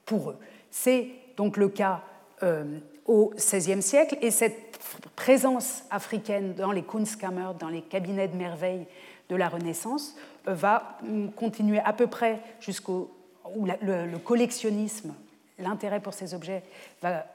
pour 0.06 0.32
eux. 0.32 0.38
C'est 0.72 1.10
donc 1.38 1.58
le 1.58 1.70
cas 1.70 2.02
euh, 2.44 2.80
au 3.06 3.34
XVIe 3.36 3.82
siècle, 3.82 4.18
et 4.22 4.32
cette 4.32 4.80
présence 5.16 5.84
africaine 5.90 6.54
dans 6.54 6.72
les 6.72 6.84
Kunstkammer, 6.84 7.52
dans 7.60 7.70
les 7.70 7.82
cabinets 7.82 8.28
de 8.28 8.36
merveille 8.36 8.86
de 9.30 9.36
la 9.36 9.50
Renaissance, 9.50 10.16
va 10.46 10.98
hum, 11.04 11.32
continuer 11.32 11.80
à 11.80 11.94
peu 11.94 12.08
près 12.08 12.42
jusqu'au 12.60 13.12
où 13.56 13.66
le, 13.66 14.18
collectionnisme, 14.18 15.14
l'intérêt 15.60 16.00
pour 16.00 16.14
ces 16.14 16.34
objets 16.34 16.64
va, 17.02 17.26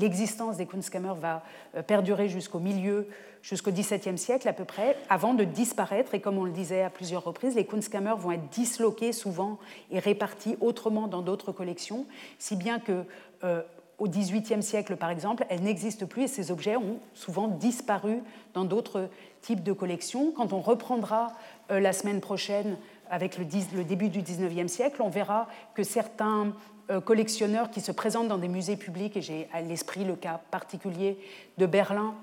l'existence 0.00 0.56
des 0.56 0.66
Kunstkammer 0.66 1.14
va 1.20 1.42
perdurer 1.86 2.28
jusqu'au 2.28 2.58
milieu 2.58 3.08
jusqu'au 3.44 3.70
XVIIe 3.70 4.16
siècle 4.16 4.48
à 4.48 4.54
peu 4.54 4.64
près, 4.64 4.96
avant 5.10 5.34
de 5.34 5.44
disparaître. 5.44 6.14
Et 6.14 6.20
comme 6.20 6.38
on 6.38 6.44
le 6.44 6.50
disait 6.50 6.82
à 6.82 6.90
plusieurs 6.90 7.22
reprises, 7.22 7.54
les 7.54 7.66
Kunstkammer 7.66 8.14
vont 8.16 8.32
être 8.32 8.48
disloqués 8.48 9.12
souvent 9.12 9.58
et 9.90 9.98
répartis 9.98 10.56
autrement 10.60 11.06
dans 11.08 11.20
d'autres 11.20 11.52
collections, 11.52 12.06
si 12.38 12.56
bien 12.56 12.80
que 12.80 13.04
euh, 13.44 13.62
au 13.98 14.08
XVIIIe 14.08 14.62
siècle, 14.62 14.96
par 14.96 15.10
exemple, 15.10 15.44
elles 15.50 15.62
n'existent 15.62 16.06
plus 16.06 16.22
et 16.22 16.28
ces 16.28 16.50
objets 16.50 16.76
ont 16.76 16.98
souvent 17.12 17.46
disparu 17.46 18.22
dans 18.54 18.64
d'autres 18.64 19.08
types 19.42 19.62
de 19.62 19.72
collections. 19.72 20.32
Quand 20.32 20.52
on 20.54 20.60
reprendra 20.60 21.32
euh, 21.70 21.78
la 21.78 21.92
semaine 21.92 22.20
prochaine 22.20 22.78
avec 23.10 23.36
le, 23.36 23.44
début 23.84 24.08
du 24.08 24.22
XIXe 24.22 24.72
siècle, 24.72 25.02
on 25.02 25.10
verra 25.10 25.48
que 25.74 25.82
certains 25.82 26.46
euh, 26.46 26.50
collectionneurs 27.04 27.70
qui 27.70 27.80
se 27.80 27.92
présentent 27.92 28.28
dans 28.28 28.38
des 28.38 28.48
musées 28.48 28.76
publics, 28.76 29.16
et 29.16 29.22
j'ai 29.22 29.48
à 29.52 29.60
l'esprit 29.60 30.04
le 30.04 30.16
cas 30.16 30.40
particulier 30.50 31.18
de 31.58 31.66
Berlin, 31.66 32.14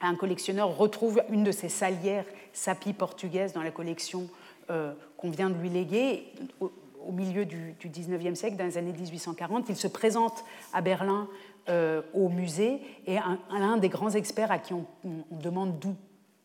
un 0.00 0.14
collectionneur 0.14 0.76
retrouve 0.76 1.22
une 1.30 1.44
de 1.44 1.52
ses 1.52 1.68
salières 1.68 2.26
sapis 2.52 2.92
portugaises 2.92 3.52
dans 3.52 3.62
la 3.62 3.70
collection 3.70 4.28
euh, 4.70 4.92
qu'on 5.16 5.30
vient 5.30 5.50
de 5.50 5.58
lui 5.58 5.68
léguer 5.68 6.32
au, 6.60 7.12
milieu 7.12 7.44
du, 7.44 7.74
du, 7.78 7.88
19e 7.88 8.34
siècle, 8.34 8.56
dans 8.56 8.64
les 8.64 8.78
années 8.78 8.92
1840. 8.92 9.66
Il 9.68 9.76
se 9.76 9.86
présente 9.86 10.44
à 10.72 10.80
Berlin 10.80 11.28
euh, 11.68 12.02
au 12.14 12.28
musée 12.28 12.80
et 13.06 13.16
un, 13.18 13.76
des 13.78 13.88
grands 13.88 14.10
experts 14.10 14.50
à 14.50 14.58
qui 14.58 14.74
on 14.74 14.84
demande 15.30 15.78
d'où 15.78 15.94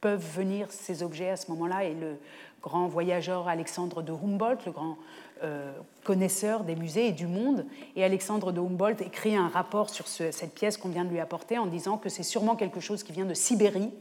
peuvent 0.01 0.25
venir 0.35 0.67
ces 0.71 1.03
objets 1.03 1.29
à 1.29 1.37
ce 1.37 1.49
moment-là 1.51 1.85
est 1.85 1.93
le 1.93 2.17
grand 2.61 2.87
voyageur 2.87 3.47
Alexandre 3.47 4.01
de 4.01 4.11
Humboldt, 4.11 4.63
le 4.65 4.71
grand 4.71 4.97
euh, 5.43 5.71
connaisseur 6.03 6.63
des 6.63 6.75
musées 6.75 7.07
et 7.07 7.11
du 7.11 7.27
monde. 7.27 7.65
Et 7.95 8.03
Alexandre 8.03 8.51
de 8.51 8.59
Humboldt 8.59 9.03
écrit 9.03 9.35
un 9.35 9.47
rapport 9.47 9.89
sur 9.89 10.07
cette 10.07 10.53
pièce 10.53 10.77
qu'on 10.77 10.89
vient 10.89 11.05
de 11.05 11.09
lui 11.09 11.19
apporter 11.19 11.57
en 11.57 11.67
disant 11.67 11.97
que 11.97 12.09
c'est 12.09 12.23
sûrement 12.23 12.55
quelque 12.55 12.79
chose 12.79 13.03
qui 13.03 13.11
vient 13.11 13.25
de 13.25 13.33
Sibérie 13.33 13.91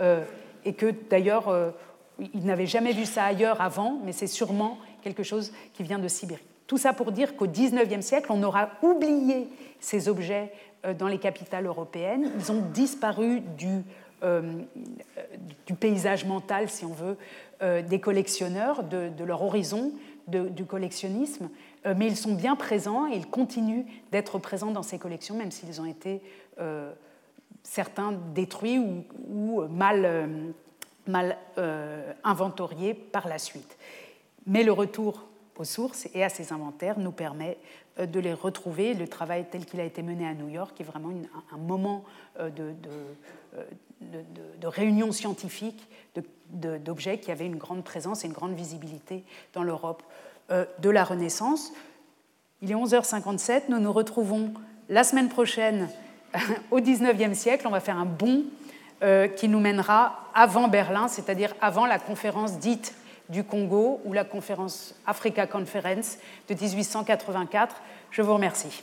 euh, 0.00 0.24
et 0.64 0.74
que 0.74 0.94
d'ailleurs 1.10 1.48
euh, 1.48 1.70
il 2.18 2.44
n'avait 2.44 2.66
jamais 2.66 2.92
vu 2.92 3.06
ça 3.06 3.24
ailleurs 3.24 3.60
avant, 3.60 3.98
mais 4.04 4.12
c'est 4.12 4.26
sûrement 4.26 4.78
quelque 5.02 5.22
chose 5.22 5.52
qui 5.72 5.82
vient 5.82 5.98
de 5.98 6.08
Sibérie. 6.08 6.42
Tout 6.66 6.78
ça 6.78 6.92
pour 6.92 7.10
dire 7.10 7.36
qu'au 7.36 7.46
XIXe 7.46 8.04
siècle, 8.04 8.30
on 8.30 8.42
aura 8.42 8.70
oublié 8.82 9.48
ces 9.80 10.08
objets 10.08 10.52
dans 10.98 11.08
les 11.08 11.18
capitales 11.18 11.66
européennes. 11.66 12.30
Ils 12.38 12.52
ont 12.52 12.62
disparu 12.72 13.40
du, 13.40 13.82
du 14.22 15.74
paysage 15.74 16.24
mental, 16.24 16.68
si 16.68 16.84
on 16.84 16.92
veut, 16.92 17.16
des 17.82 18.00
collectionneurs, 18.00 18.84
de, 18.84 19.24
leur 19.24 19.42
horizon, 19.42 19.92
du 20.28 20.64
collectionnisme, 20.64 21.48
euh, 21.86 21.94
mais 21.96 22.06
ils 22.06 22.16
sont 22.16 22.34
bien 22.34 22.56
présents 22.56 23.06
et 23.06 23.16
ils 23.16 23.26
continuent 23.26 23.84
d'être 24.10 24.38
présents 24.38 24.70
dans 24.70 24.82
ces 24.82 24.98
collections, 24.98 25.36
même 25.36 25.50
s'ils 25.50 25.80
ont 25.80 25.86
été 25.86 26.22
euh, 26.60 26.92
certains 27.62 28.12
détruits 28.34 28.78
ou, 28.78 29.62
mal, 29.68 30.04
euh, 31.58 32.12
inventoriés 32.24 32.94
par 32.94 33.28
la 33.28 33.38
suite. 33.38 33.76
Mais 34.46 34.62
le 34.62 34.72
retour 34.72 35.26
aux 35.56 35.64
sources 35.64 36.08
et 36.14 36.24
à 36.24 36.28
ces 36.28 36.52
inventaires 36.52 36.98
nous 36.98 37.12
permet 37.12 37.58
de 37.98 38.20
les 38.20 38.32
retrouver. 38.32 38.94
Le 38.94 39.06
travail 39.06 39.44
tel 39.50 39.66
qu'il 39.66 39.80
a 39.80 39.84
été 39.84 40.02
mené 40.02 40.26
à 40.26 40.34
New 40.34 40.48
York 40.48 40.80
est 40.80 40.84
vraiment 40.84 41.12
un, 41.52 41.58
moment 41.58 42.04
de, 42.40 42.72
de, 44.12 44.60
de 44.60 44.66
réunion 44.66 45.12
scientifique 45.12 45.88
d'objets 46.52 47.18
qui 47.18 47.30
avaient 47.30 47.46
une 47.46 47.56
grande 47.56 47.84
présence 47.84 48.24
et 48.24 48.26
une 48.26 48.32
grande 48.32 48.54
visibilité 48.54 49.24
dans 49.54 49.62
l'Europe 49.62 50.02
euh, 50.50 50.64
de 50.80 50.90
la 50.90 51.04
Renaissance. 51.04 51.72
Il 52.60 52.70
est 52.70 52.74
11h57, 52.74 53.62
nous 53.68 53.78
nous 53.78 53.92
retrouvons 53.92 54.52
la 54.88 55.04
semaine 55.04 55.28
prochaine 55.28 55.88
au 56.70 56.80
19e 56.80 57.34
siècle. 57.34 57.66
On 57.66 57.70
va 57.70 57.80
faire 57.80 57.96
un 57.96 58.04
bond 58.04 58.44
euh, 59.02 59.28
qui 59.28 59.48
nous 59.48 59.60
mènera 59.60 60.28
avant 60.34 60.68
Berlin, 60.68 61.08
c'est-à-dire 61.08 61.54
avant 61.60 61.86
la 61.86 61.98
conférence 61.98 62.58
dite 62.58 62.94
du 63.28 63.44
Congo 63.44 64.00
ou 64.04 64.12
la 64.12 64.24
conférence 64.24 64.94
Africa 65.06 65.46
Conference 65.46 66.18
de 66.48 66.54
1884. 66.54 67.76
Je 68.10 68.22
vous 68.22 68.34
remercie. 68.34 68.82